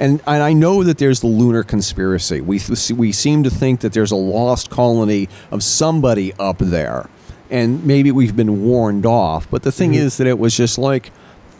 And 0.00 0.20
and 0.26 0.42
I 0.42 0.54
know 0.54 0.82
that 0.82 0.96
there's 0.98 1.20
the 1.20 1.26
lunar 1.28 1.62
conspiracy. 1.62 2.40
We 2.40 2.58
we 2.96 3.12
seem 3.12 3.42
to 3.44 3.50
think 3.50 3.80
that 3.80 3.92
there's 3.92 4.10
a 4.10 4.16
lost 4.16 4.70
colony 4.70 5.28
of 5.50 5.62
somebody 5.62 6.32
up 6.38 6.58
there, 6.58 7.08
and 7.50 7.84
maybe 7.84 8.10
we've 8.10 8.34
been 8.34 8.64
warned 8.64 9.04
off. 9.04 9.48
But 9.50 9.62
the 9.62 9.70
thing 9.70 9.92
mm-hmm. 9.92 10.00
is 10.06 10.16
that 10.16 10.26
it 10.26 10.38
was 10.38 10.56
just 10.56 10.78
like 10.78 11.12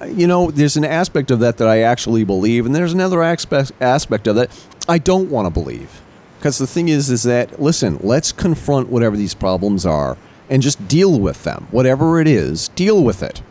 you 0.08 0.26
know, 0.26 0.50
there's 0.50 0.78
an 0.78 0.84
aspect 0.84 1.30
of 1.30 1.40
that 1.40 1.58
that 1.58 1.68
I 1.68 1.82
actually 1.82 2.24
believe, 2.24 2.64
and 2.64 2.74
there's 2.74 2.94
another 2.94 3.22
aspect 3.22 3.72
aspect 3.80 4.26
of 4.26 4.36
that 4.36 4.50
I 4.88 4.96
don't 4.96 5.30
want 5.30 5.46
to 5.46 5.50
believe. 5.50 6.00
Because 6.38 6.56
the 6.56 6.66
thing 6.66 6.88
is, 6.88 7.10
is 7.10 7.24
that 7.24 7.60
listen, 7.60 7.98
let's 8.02 8.32
confront 8.32 8.88
whatever 8.88 9.18
these 9.18 9.34
problems 9.34 9.84
are 9.84 10.16
and 10.48 10.62
just 10.62 10.88
deal 10.88 11.20
with 11.20 11.44
them. 11.44 11.68
Whatever 11.70 12.20
it 12.20 12.26
is, 12.26 12.68
deal 12.68 13.04
with 13.04 13.22
it. 13.22 13.42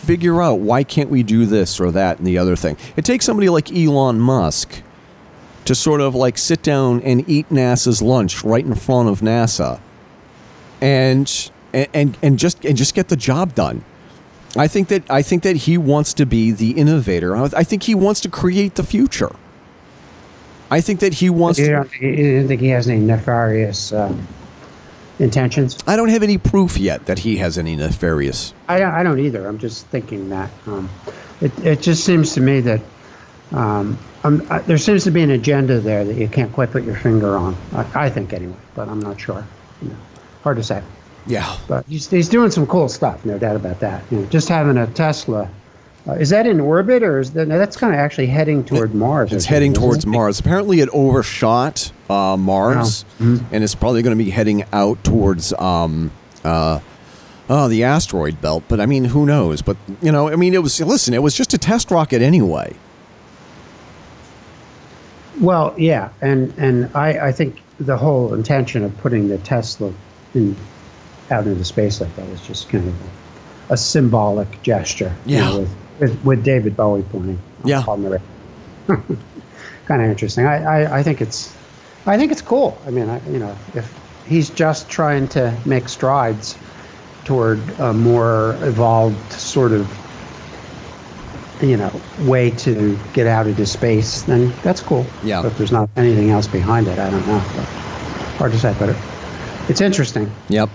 Figure 0.00 0.42
out 0.42 0.60
why 0.60 0.82
can't 0.82 1.10
we 1.10 1.22
do 1.22 1.46
this 1.46 1.78
or 1.78 1.90
that 1.92 2.18
and 2.18 2.26
the 2.26 2.38
other 2.38 2.56
thing. 2.56 2.76
It 2.96 3.04
takes 3.04 3.24
somebody 3.24 3.48
like 3.48 3.70
Elon 3.72 4.18
Musk 4.18 4.82
to 5.64 5.74
sort 5.74 6.00
of 6.00 6.14
like 6.14 6.38
sit 6.38 6.62
down 6.62 7.02
and 7.02 7.28
eat 7.28 7.48
NASA's 7.48 8.02
lunch 8.02 8.42
right 8.42 8.64
in 8.64 8.74
front 8.74 9.08
of 9.08 9.20
NASA, 9.20 9.80
and 10.80 11.50
and 11.72 12.16
and 12.22 12.38
just 12.38 12.64
and 12.64 12.76
just 12.76 12.94
get 12.94 13.08
the 13.08 13.16
job 13.16 13.54
done. 13.54 13.84
I 14.56 14.66
think 14.66 14.88
that 14.88 15.08
I 15.10 15.22
think 15.22 15.42
that 15.44 15.56
he 15.56 15.78
wants 15.78 16.14
to 16.14 16.26
be 16.26 16.50
the 16.50 16.72
innovator. 16.72 17.36
I 17.36 17.62
think 17.62 17.84
he 17.84 17.94
wants 17.94 18.20
to 18.22 18.28
create 18.28 18.74
the 18.74 18.82
future. 18.82 19.34
I 20.70 20.80
think 20.80 21.00
that 21.00 21.14
he 21.14 21.30
wants. 21.30 21.58
You 21.58 21.66
to, 21.66 21.72
don't, 21.72 21.94
you 22.00 22.38
don't 22.38 22.48
think 22.48 22.60
he 22.60 22.68
has 22.68 22.88
any 22.88 23.00
nefarious 23.00 23.92
um, 23.92 24.26
intentions? 25.20 25.78
I 25.86 25.96
don't 25.96 26.08
have 26.08 26.22
any 26.22 26.38
proof 26.38 26.78
yet 26.78 27.06
that 27.06 27.20
he 27.20 27.36
has 27.36 27.58
any 27.58 27.76
nefarious. 27.76 28.54
I 28.68 28.78
don't, 28.78 28.92
I 28.92 29.02
don't 29.02 29.20
either. 29.20 29.46
I'm 29.46 29.58
just 29.58 29.86
thinking 29.86 30.28
that. 30.30 30.50
Um, 30.66 30.88
it, 31.40 31.56
it 31.64 31.80
just 31.80 32.04
seems 32.04 32.32
to 32.34 32.40
me 32.40 32.60
that 32.60 32.80
um, 33.52 33.98
uh, 34.24 34.58
there 34.60 34.78
seems 34.78 35.04
to 35.04 35.10
be 35.10 35.22
an 35.22 35.30
agenda 35.30 35.80
there 35.80 36.04
that 36.04 36.14
you 36.14 36.28
can't 36.28 36.52
quite 36.52 36.70
put 36.70 36.84
your 36.84 36.96
finger 36.96 37.36
on. 37.36 37.56
I, 37.72 38.06
I 38.06 38.10
think 38.10 38.32
anyway, 38.32 38.56
but 38.74 38.88
I'm 38.88 39.00
not 39.00 39.20
sure. 39.20 39.46
You 39.82 39.88
know, 39.88 39.96
hard 40.42 40.56
to 40.56 40.62
say. 40.62 40.82
Yeah. 41.26 41.56
But 41.68 41.86
he's, 41.86 42.08
he's 42.08 42.28
doing 42.28 42.50
some 42.50 42.66
cool 42.66 42.88
stuff, 42.88 43.24
no 43.24 43.38
doubt 43.38 43.56
about 43.56 43.80
that. 43.80 44.04
You 44.10 44.18
know, 44.18 44.26
just 44.26 44.48
having 44.48 44.76
a 44.76 44.86
Tesla. 44.88 45.50
Uh, 46.06 46.12
is 46.12 46.30
that 46.30 46.46
in 46.46 46.60
orbit, 46.60 47.02
or 47.02 47.20
is 47.20 47.32
that 47.32 47.46
no, 47.46 47.58
that's 47.58 47.76
kind 47.76 47.92
of 47.92 48.00
actually 48.00 48.26
heading 48.26 48.64
toward 48.64 48.94
Mars? 48.94 49.32
It's 49.32 49.44
heading 49.44 49.74
towards 49.74 50.04
it? 50.04 50.08
Mars. 50.08 50.40
Apparently, 50.40 50.80
it 50.80 50.88
overshot 50.90 51.92
uh, 52.10 52.36
Mars, 52.36 53.04
Oh. 53.20 53.40
and 53.52 53.62
it's 53.64 53.74
probably 53.74 54.02
going 54.02 54.16
to 54.18 54.22
be 54.24 54.30
heading 54.30 54.64
out 54.72 55.02
towards 55.04 55.52
um, 55.54 56.10
uh, 56.44 56.80
oh, 57.48 57.68
the 57.68 57.84
asteroid 57.84 58.40
belt. 58.40 58.64
But 58.68 58.80
I 58.80 58.86
mean, 58.86 59.04
who 59.06 59.24
knows? 59.26 59.62
But 59.62 59.76
you 60.02 60.10
know, 60.12 60.28
I 60.28 60.36
mean, 60.36 60.52
it 60.54 60.62
was 60.62 60.80
listen, 60.80 61.14
it 61.14 61.22
was 61.22 61.34
just 61.34 61.54
a 61.54 61.58
test 61.58 61.90
rocket 61.90 62.20
anyway. 62.22 62.74
Well, 65.40 65.74
yeah, 65.78 66.10
and 66.20 66.52
and 66.58 66.90
I, 66.94 67.28
I 67.28 67.32
think 67.32 67.62
the 67.78 67.96
whole 67.96 68.34
intention 68.34 68.84
of 68.84 68.96
putting 68.98 69.28
the 69.28 69.38
Tesla 69.38 69.92
in, 70.34 70.54
out 71.30 71.46
into 71.46 71.64
space 71.64 72.00
like 72.00 72.14
that 72.16 72.28
is 72.28 72.40
just 72.46 72.68
kind 72.68 72.86
of 72.88 72.94
a, 73.70 73.74
a 73.74 73.76
symbolic 73.76 74.60
gesture. 74.62 75.14
you 75.24 75.36
Yeah. 75.36 75.48
know, 75.50 75.58
with, 75.60 75.70
with 76.00 76.24
with 76.24 76.44
David 76.44 76.76
Bowie 76.76 77.04
pointing. 77.10 77.38
Yeah. 77.64 77.84
on 77.86 78.02
the 78.02 78.20
kind 79.86 80.02
of 80.02 80.08
interesting. 80.10 80.46
I, 80.46 80.62
I 80.84 80.98
I 80.98 81.02
think 81.02 81.20
it's 81.22 81.54
I 82.06 82.16
think 82.16 82.32
it's 82.32 82.42
cool. 82.42 82.78
I 82.86 82.90
mean, 82.90 83.08
I, 83.08 83.20
you 83.28 83.38
know, 83.38 83.56
if 83.74 83.98
he's 84.26 84.50
just 84.50 84.88
trying 84.88 85.28
to 85.28 85.56
make 85.64 85.88
strides 85.88 86.56
toward 87.24 87.60
a 87.78 87.92
more 87.92 88.56
evolved 88.62 89.32
sort 89.32 89.72
of 89.72 89.88
you 91.60 91.76
know 91.76 91.92
way 92.20 92.50
to 92.50 92.98
get 93.12 93.26
out 93.26 93.46
into 93.46 93.66
space, 93.66 94.22
then 94.22 94.52
that's 94.62 94.80
cool. 94.80 95.04
Yeah. 95.22 95.42
But 95.42 95.52
if 95.52 95.58
there's 95.58 95.72
not 95.72 95.90
anything 95.96 96.30
else 96.30 96.46
behind 96.46 96.88
it, 96.88 96.98
I 96.98 97.10
don't 97.10 97.26
know. 97.26 97.42
But 97.54 97.64
hard 98.38 98.52
to 98.52 98.58
say, 98.58 98.74
but 98.78 98.90
it, 98.90 98.96
it's 99.68 99.80
interesting. 99.80 100.30
Yep. 100.48 100.70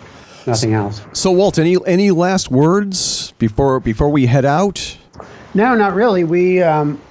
Nothing 0.47 0.73
else. 0.73 1.01
So, 1.13 1.32
Walt, 1.32 1.57
any 1.57 1.78
any 1.88 2.11
last 2.11 2.51
words 2.51 3.32
before 3.39 3.80
before 3.80 4.09
we 4.09 4.28
head 4.28 4.45
out? 4.45 4.97
No, 5.55 5.73
not 5.73 5.95
really. 5.95 6.23
We, 6.23 6.61
um, 6.61 7.01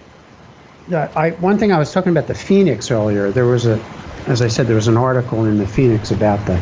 I 0.93 1.31
one 1.41 1.59
thing 1.59 1.73
I 1.73 1.79
was 1.79 1.93
talking 1.93 2.13
about 2.13 2.27
the 2.29 2.35
Phoenix 2.35 2.91
earlier. 2.91 3.31
There 3.33 3.47
was 3.47 3.67
a, 3.67 3.83
as 4.27 4.43
I 4.43 4.49
said, 4.49 4.67
there 4.67 4.77
was 4.77 4.89
an 4.89 4.97
article 4.97 5.45
in 5.45 5.59
the 5.59 5.67
Phoenix 5.67 6.11
about 6.11 6.45
the 6.47 6.57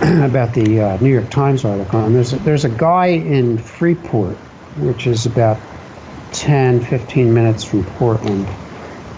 about 0.24 0.54
the 0.54 0.80
uh, 0.80 0.96
New 0.98 1.10
York 1.10 1.30
Times 1.30 1.64
article, 1.64 2.04
and 2.04 2.14
there's 2.14 2.32
a, 2.32 2.36
there's 2.38 2.64
a 2.64 2.70
guy 2.70 3.06
in 3.06 3.58
Freeport, 3.58 4.36
which 4.78 5.06
is 5.06 5.26
about 5.26 5.58
10, 6.32 6.80
15 6.80 7.32
minutes 7.32 7.64
from 7.64 7.84
Portland. 7.84 8.48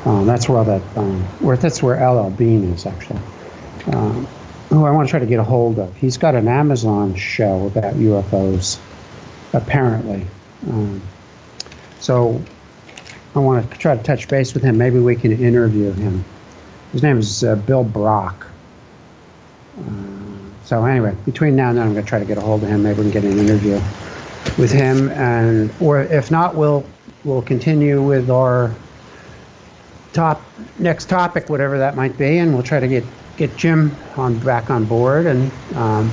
Um, 0.04 0.26
that's 0.26 0.48
where 0.48 0.64
that, 0.64 0.82
um, 0.96 1.22
where 1.40 1.56
that's 1.56 1.82
where 1.82 1.96
LL 2.04 2.30
Bean 2.30 2.64
is 2.72 2.86
actually. 2.86 3.20
Um, 3.92 4.26
who 4.68 4.86
I 4.86 4.90
want 4.90 5.06
to 5.06 5.10
try 5.10 5.20
to 5.20 5.26
get 5.26 5.38
a 5.38 5.44
hold 5.44 5.78
of. 5.78 5.94
He's 5.96 6.16
got 6.16 6.34
an 6.34 6.48
Amazon 6.48 7.14
show 7.14 7.66
about 7.66 7.94
UFOs, 7.94 8.80
apparently. 9.52 10.26
Um, 10.66 11.02
so 12.00 12.42
I 13.34 13.38
want 13.38 13.70
to 13.70 13.78
try 13.78 13.96
to 13.96 14.02
touch 14.02 14.28
base 14.28 14.54
with 14.54 14.62
him. 14.62 14.78
Maybe 14.78 14.98
we 14.98 15.14
can 15.14 15.32
interview 15.32 15.92
him. 15.92 16.24
His 16.92 17.02
name 17.02 17.18
is 17.18 17.42
uh, 17.42 17.56
Bill 17.56 17.84
Brock. 17.84 18.46
Uh, 19.78 19.82
so 20.64 20.84
anyway, 20.84 21.16
between 21.24 21.56
now 21.56 21.70
and 21.70 21.78
then, 21.78 21.86
I'm 21.86 21.92
going 21.92 22.04
to 22.04 22.08
try 22.08 22.18
to 22.18 22.24
get 22.24 22.38
a 22.38 22.40
hold 22.40 22.62
of 22.62 22.68
him. 22.68 22.82
Maybe 22.82 23.02
we 23.02 23.10
can 23.10 23.22
get 23.22 23.24
an 23.24 23.38
interview 23.38 23.80
with 24.58 24.70
him, 24.70 25.08
and 25.10 25.72
or 25.80 26.02
if 26.02 26.30
not, 26.30 26.54
we'll 26.54 26.84
we'll 27.24 27.42
continue 27.42 28.02
with 28.02 28.30
our 28.30 28.74
top 30.12 30.42
next 30.78 31.08
topic, 31.08 31.48
whatever 31.48 31.78
that 31.78 31.96
might 31.96 32.16
be, 32.18 32.38
and 32.38 32.52
we'll 32.54 32.62
try 32.62 32.80
to 32.80 32.88
get 32.88 33.04
get 33.36 33.56
Jim 33.56 33.94
on 34.16 34.38
back 34.40 34.70
on 34.70 34.84
board 34.84 35.26
and 35.26 35.50
um, 35.74 36.12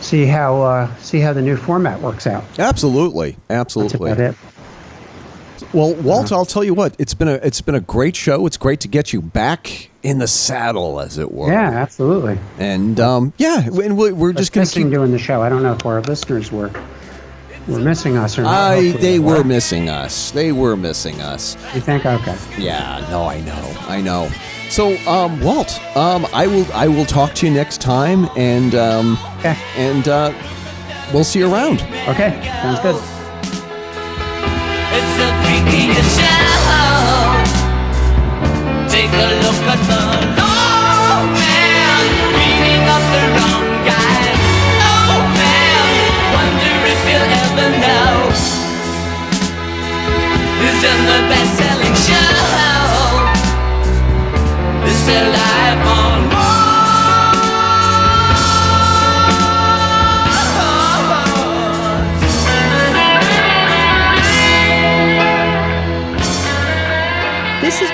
see 0.00 0.26
how 0.26 0.62
uh, 0.62 0.96
see 0.96 1.20
how 1.20 1.32
the 1.32 1.42
new 1.42 1.56
format 1.56 2.00
works 2.00 2.26
out. 2.26 2.44
Absolutely, 2.58 3.36
absolutely. 3.48 4.12
That's 4.12 4.34
about 4.36 4.46
it. 4.46 4.49
Well, 5.72 5.94
Walt, 5.94 6.32
I'll 6.32 6.44
tell 6.46 6.64
you 6.64 6.74
what. 6.74 6.96
It's 6.98 7.14
been 7.14 7.28
a 7.28 7.34
it's 7.34 7.60
been 7.60 7.74
a 7.76 7.80
great 7.80 8.16
show. 8.16 8.44
It's 8.46 8.56
great 8.56 8.80
to 8.80 8.88
get 8.88 9.12
you 9.12 9.22
back 9.22 9.90
in 10.02 10.18
the 10.18 10.26
saddle, 10.26 10.98
as 11.00 11.16
it 11.18 11.30
were. 11.30 11.50
Yeah, 11.52 11.70
absolutely. 11.70 12.38
And 12.58 12.98
um, 12.98 13.32
yeah, 13.38 13.60
and 13.64 13.96
we- 13.96 14.12
we're 14.12 14.32
just 14.32 14.52
going 14.52 14.66
to 14.66 14.70
missing 14.70 14.84
keep. 14.84 14.92
doing 14.92 15.12
the 15.12 15.18
show. 15.18 15.42
I 15.42 15.48
don't 15.48 15.62
know 15.62 15.74
if 15.74 15.86
our 15.86 16.00
listeners 16.02 16.50
were 16.50 16.70
were 17.68 17.78
missing 17.78 18.16
us 18.16 18.36
or 18.38 18.42
not. 18.42 18.52
I 18.52 18.90
they 18.92 19.20
were 19.20 19.44
missing 19.44 19.88
us. 19.88 20.32
They 20.32 20.50
were 20.50 20.76
missing 20.76 21.20
us. 21.20 21.54
You 21.74 21.80
think? 21.80 22.04
Okay. 22.04 22.36
Yeah, 22.58 23.06
no, 23.10 23.24
I 23.28 23.40
know, 23.40 23.76
I 23.86 24.00
know. 24.00 24.28
So, 24.70 24.96
um, 25.08 25.40
Walt, 25.40 25.80
um, 25.96 26.26
I 26.32 26.46
will 26.48 26.66
I 26.72 26.88
will 26.88 27.04
talk 27.04 27.34
to 27.34 27.46
you 27.46 27.52
next 27.52 27.80
time, 27.80 28.28
and 28.36 28.74
um, 28.74 29.18
Okay. 29.38 29.56
and 29.76 30.08
uh, 30.08 30.32
we'll 31.12 31.22
see 31.24 31.38
you 31.40 31.52
around. 31.52 31.80
Okay. 32.08 32.40
Sounds 32.62 32.80
good. 32.80 33.19
Take 38.88 39.12
a 39.12 39.28
look 39.44 39.62
at 39.72 39.80
the 39.90 40.02
man 42.88 43.06
the 43.14 43.22
wrong 43.36 43.66
guy. 43.84 44.22
Oh 44.88 45.18
man, 45.38 45.84
wonder 46.36 46.74
if 46.92 47.00
you'll 47.08 47.32
ever 47.44 47.68
know 47.84 48.14
in 50.90 50.98
the 51.10 51.20
best-selling 51.30 51.96
show. 52.06 52.34
Is 54.88 55.00
life 55.38 55.86
on 55.86 56.09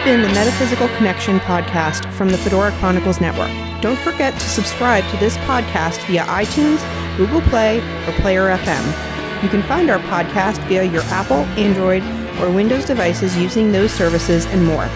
been 0.06 0.22
the 0.22 0.28
Metaphysical 0.28 0.86
Connection 0.90 1.40
podcast 1.40 2.12
from 2.12 2.28
the 2.28 2.38
Fedora 2.38 2.70
Chronicles 2.78 3.20
Network. 3.20 3.50
Don't 3.82 3.98
forget 3.98 4.32
to 4.34 4.48
subscribe 4.48 5.02
to 5.10 5.16
this 5.16 5.36
podcast 5.38 5.98
via 6.06 6.22
iTunes, 6.26 6.78
Google 7.16 7.40
Play, 7.40 7.80
or 8.06 8.12
Player 8.20 8.56
FM. 8.56 9.42
You 9.42 9.48
can 9.48 9.64
find 9.64 9.90
our 9.90 9.98
podcast 9.98 10.64
via 10.68 10.84
your 10.84 11.02
Apple, 11.06 11.38
Android, 11.58 12.04
or 12.40 12.54
Windows 12.54 12.84
devices 12.84 13.36
using 13.36 13.72
those 13.72 13.92
services 13.92 14.46
and 14.46 14.64
more. 14.64 14.88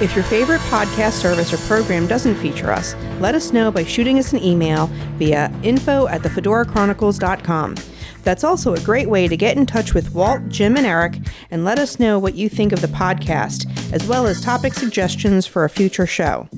If 0.00 0.16
your 0.16 0.24
favorite 0.24 0.62
podcast 0.62 1.12
service 1.12 1.52
or 1.52 1.58
program 1.68 2.08
doesn't 2.08 2.34
feature 2.34 2.72
us, 2.72 2.96
let 3.20 3.36
us 3.36 3.52
know 3.52 3.70
by 3.70 3.84
shooting 3.84 4.18
us 4.18 4.32
an 4.32 4.42
email 4.42 4.88
via 5.16 5.54
info 5.62 6.08
at 6.08 6.22
thefedorachronicles.com. 6.22 7.76
That's 8.22 8.44
also 8.44 8.74
a 8.74 8.80
great 8.80 9.08
way 9.08 9.28
to 9.28 9.36
get 9.36 9.56
in 9.56 9.66
touch 9.66 9.94
with 9.94 10.14
Walt, 10.14 10.48
Jim, 10.48 10.76
and 10.76 10.86
Eric 10.86 11.18
and 11.50 11.64
let 11.64 11.78
us 11.78 11.98
know 11.98 12.18
what 12.18 12.34
you 12.34 12.48
think 12.48 12.72
of 12.72 12.80
the 12.80 12.88
podcast, 12.88 13.66
as 13.92 14.06
well 14.06 14.26
as 14.26 14.40
topic 14.40 14.74
suggestions 14.74 15.46
for 15.46 15.64
a 15.64 15.70
future 15.70 16.06
show. 16.06 16.48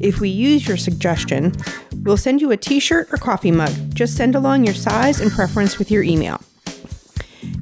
If 0.00 0.20
we 0.20 0.28
use 0.30 0.66
your 0.66 0.76
suggestion, 0.76 1.52
we'll 2.02 2.16
send 2.16 2.40
you 2.40 2.50
a 2.52 2.56
t 2.56 2.80
shirt 2.80 3.12
or 3.12 3.18
coffee 3.18 3.50
mug. 3.50 3.72
Just 3.92 4.16
send 4.16 4.34
along 4.34 4.64
your 4.64 4.74
size 4.74 5.20
and 5.20 5.30
preference 5.30 5.78
with 5.78 5.90
your 5.90 6.02
email. 6.02 6.40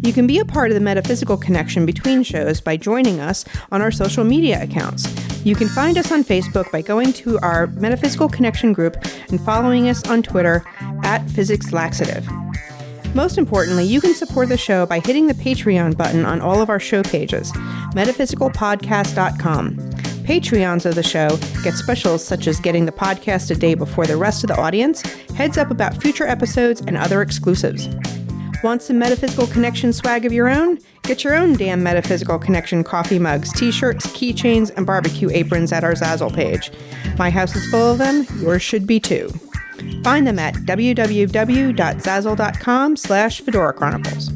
You 0.02 0.12
can 0.12 0.26
be 0.26 0.38
a 0.38 0.44
part 0.44 0.70
of 0.70 0.74
the 0.74 0.80
metaphysical 0.80 1.36
connection 1.36 1.84
between 1.84 2.22
shows 2.22 2.60
by 2.60 2.76
joining 2.76 3.20
us 3.20 3.44
on 3.72 3.82
our 3.82 3.90
social 3.90 4.24
media 4.24 4.62
accounts. 4.62 5.06
You 5.44 5.56
can 5.56 5.68
find 5.68 5.98
us 5.98 6.12
on 6.12 6.24
Facebook 6.24 6.70
by 6.70 6.82
going 6.82 7.12
to 7.14 7.38
our 7.40 7.68
Metaphysical 7.68 8.28
Connection 8.28 8.72
group 8.72 8.96
and 9.28 9.40
following 9.40 9.88
us 9.88 10.06
on 10.08 10.22
Twitter 10.22 10.64
at 11.02 11.28
Physics 11.30 11.72
Laxative. 11.72 12.28
Most 13.14 13.38
importantly, 13.38 13.84
you 13.84 14.00
can 14.00 14.14
support 14.14 14.48
the 14.48 14.56
show 14.56 14.86
by 14.86 15.00
hitting 15.00 15.26
the 15.26 15.34
Patreon 15.34 15.96
button 15.96 16.24
on 16.24 16.40
all 16.40 16.60
of 16.60 16.68
our 16.68 16.80
show 16.80 17.02
pages, 17.02 17.50
metaphysicalpodcast.com. 17.94 19.76
Patreons 20.28 20.84
of 20.84 20.94
the 20.94 21.02
show 21.02 21.30
get 21.62 21.72
specials 21.72 22.22
such 22.22 22.46
as 22.46 22.60
getting 22.60 22.84
the 22.84 22.92
podcast 22.92 23.50
a 23.50 23.54
day 23.54 23.74
before 23.74 24.06
the 24.06 24.16
rest 24.16 24.44
of 24.44 24.48
the 24.48 24.60
audience, 24.60 25.00
heads 25.34 25.56
up 25.56 25.70
about 25.70 26.02
future 26.02 26.26
episodes, 26.26 26.82
and 26.82 26.98
other 26.98 27.22
exclusives. 27.22 27.88
Want 28.62 28.82
some 28.82 28.98
Metaphysical 28.98 29.46
Connection 29.46 29.92
swag 29.92 30.26
of 30.26 30.32
your 30.32 30.48
own? 30.48 30.78
Get 31.04 31.24
your 31.24 31.34
own 31.34 31.54
damn 31.54 31.82
Metaphysical 31.82 32.38
Connection 32.38 32.84
coffee 32.84 33.18
mugs, 33.18 33.52
t 33.52 33.70
shirts, 33.70 34.06
keychains, 34.08 34.70
and 34.76 34.84
barbecue 34.84 35.30
aprons 35.30 35.72
at 35.72 35.82
our 35.82 35.94
Zazzle 35.94 36.34
page. 36.34 36.72
My 37.16 37.30
house 37.30 37.56
is 37.56 37.66
full 37.70 37.92
of 37.92 37.98
them, 37.98 38.26
yours 38.40 38.60
should 38.60 38.86
be 38.86 39.00
too. 39.00 39.30
Find 40.02 40.26
them 40.26 40.38
at 40.38 40.54
www.zazzle.com 40.54 42.96
slash 42.96 43.40
Fedora 43.40 43.72
Chronicles. 43.72 44.28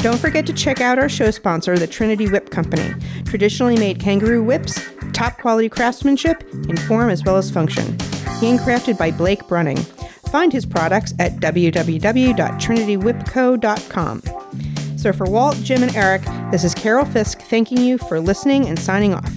Don't 0.00 0.18
forget 0.18 0.46
to 0.46 0.52
check 0.54 0.80
out 0.80 0.98
our 0.98 1.10
show 1.10 1.30
sponsor, 1.30 1.78
the 1.78 1.86
Trinity 1.86 2.28
Whip 2.28 2.50
Company. 2.50 2.92
Traditionally 3.26 3.76
made 3.76 4.00
kangaroo 4.00 4.42
whips, 4.42 4.80
top 5.12 5.38
quality 5.38 5.68
craftsmanship 5.68 6.42
in 6.68 6.76
form 6.78 7.10
as 7.10 7.22
well 7.22 7.36
as 7.36 7.50
function. 7.50 7.84
Handcrafted 8.40 8.96
by 8.96 9.10
Blake 9.10 9.46
Brunning. 9.46 9.76
Find 10.30 10.50
his 10.52 10.64
products 10.64 11.12
at 11.18 11.32
www.trinitywhipco.com. 11.36 14.22
So 14.96 15.12
for 15.12 15.26
Walt, 15.26 15.56
Jim, 15.62 15.82
and 15.82 15.94
Eric, 15.96 16.22
this 16.50 16.64
is 16.64 16.74
Carol 16.74 17.04
Fisk 17.04 17.42
thanking 17.42 17.76
you 17.78 17.98
for 17.98 18.20
listening 18.20 18.68
and 18.68 18.78
signing 18.78 19.12
off. 19.12 19.30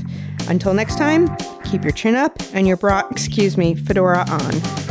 Until 0.47 0.73
next 0.73 0.97
time, 0.97 1.35
keep 1.63 1.83
your 1.83 1.91
chin 1.91 2.15
up 2.15 2.37
and 2.53 2.65
your 2.67 2.77
bra, 2.77 3.03
excuse 3.09 3.57
me, 3.57 3.75
fedora 3.75 4.25
on. 4.29 4.82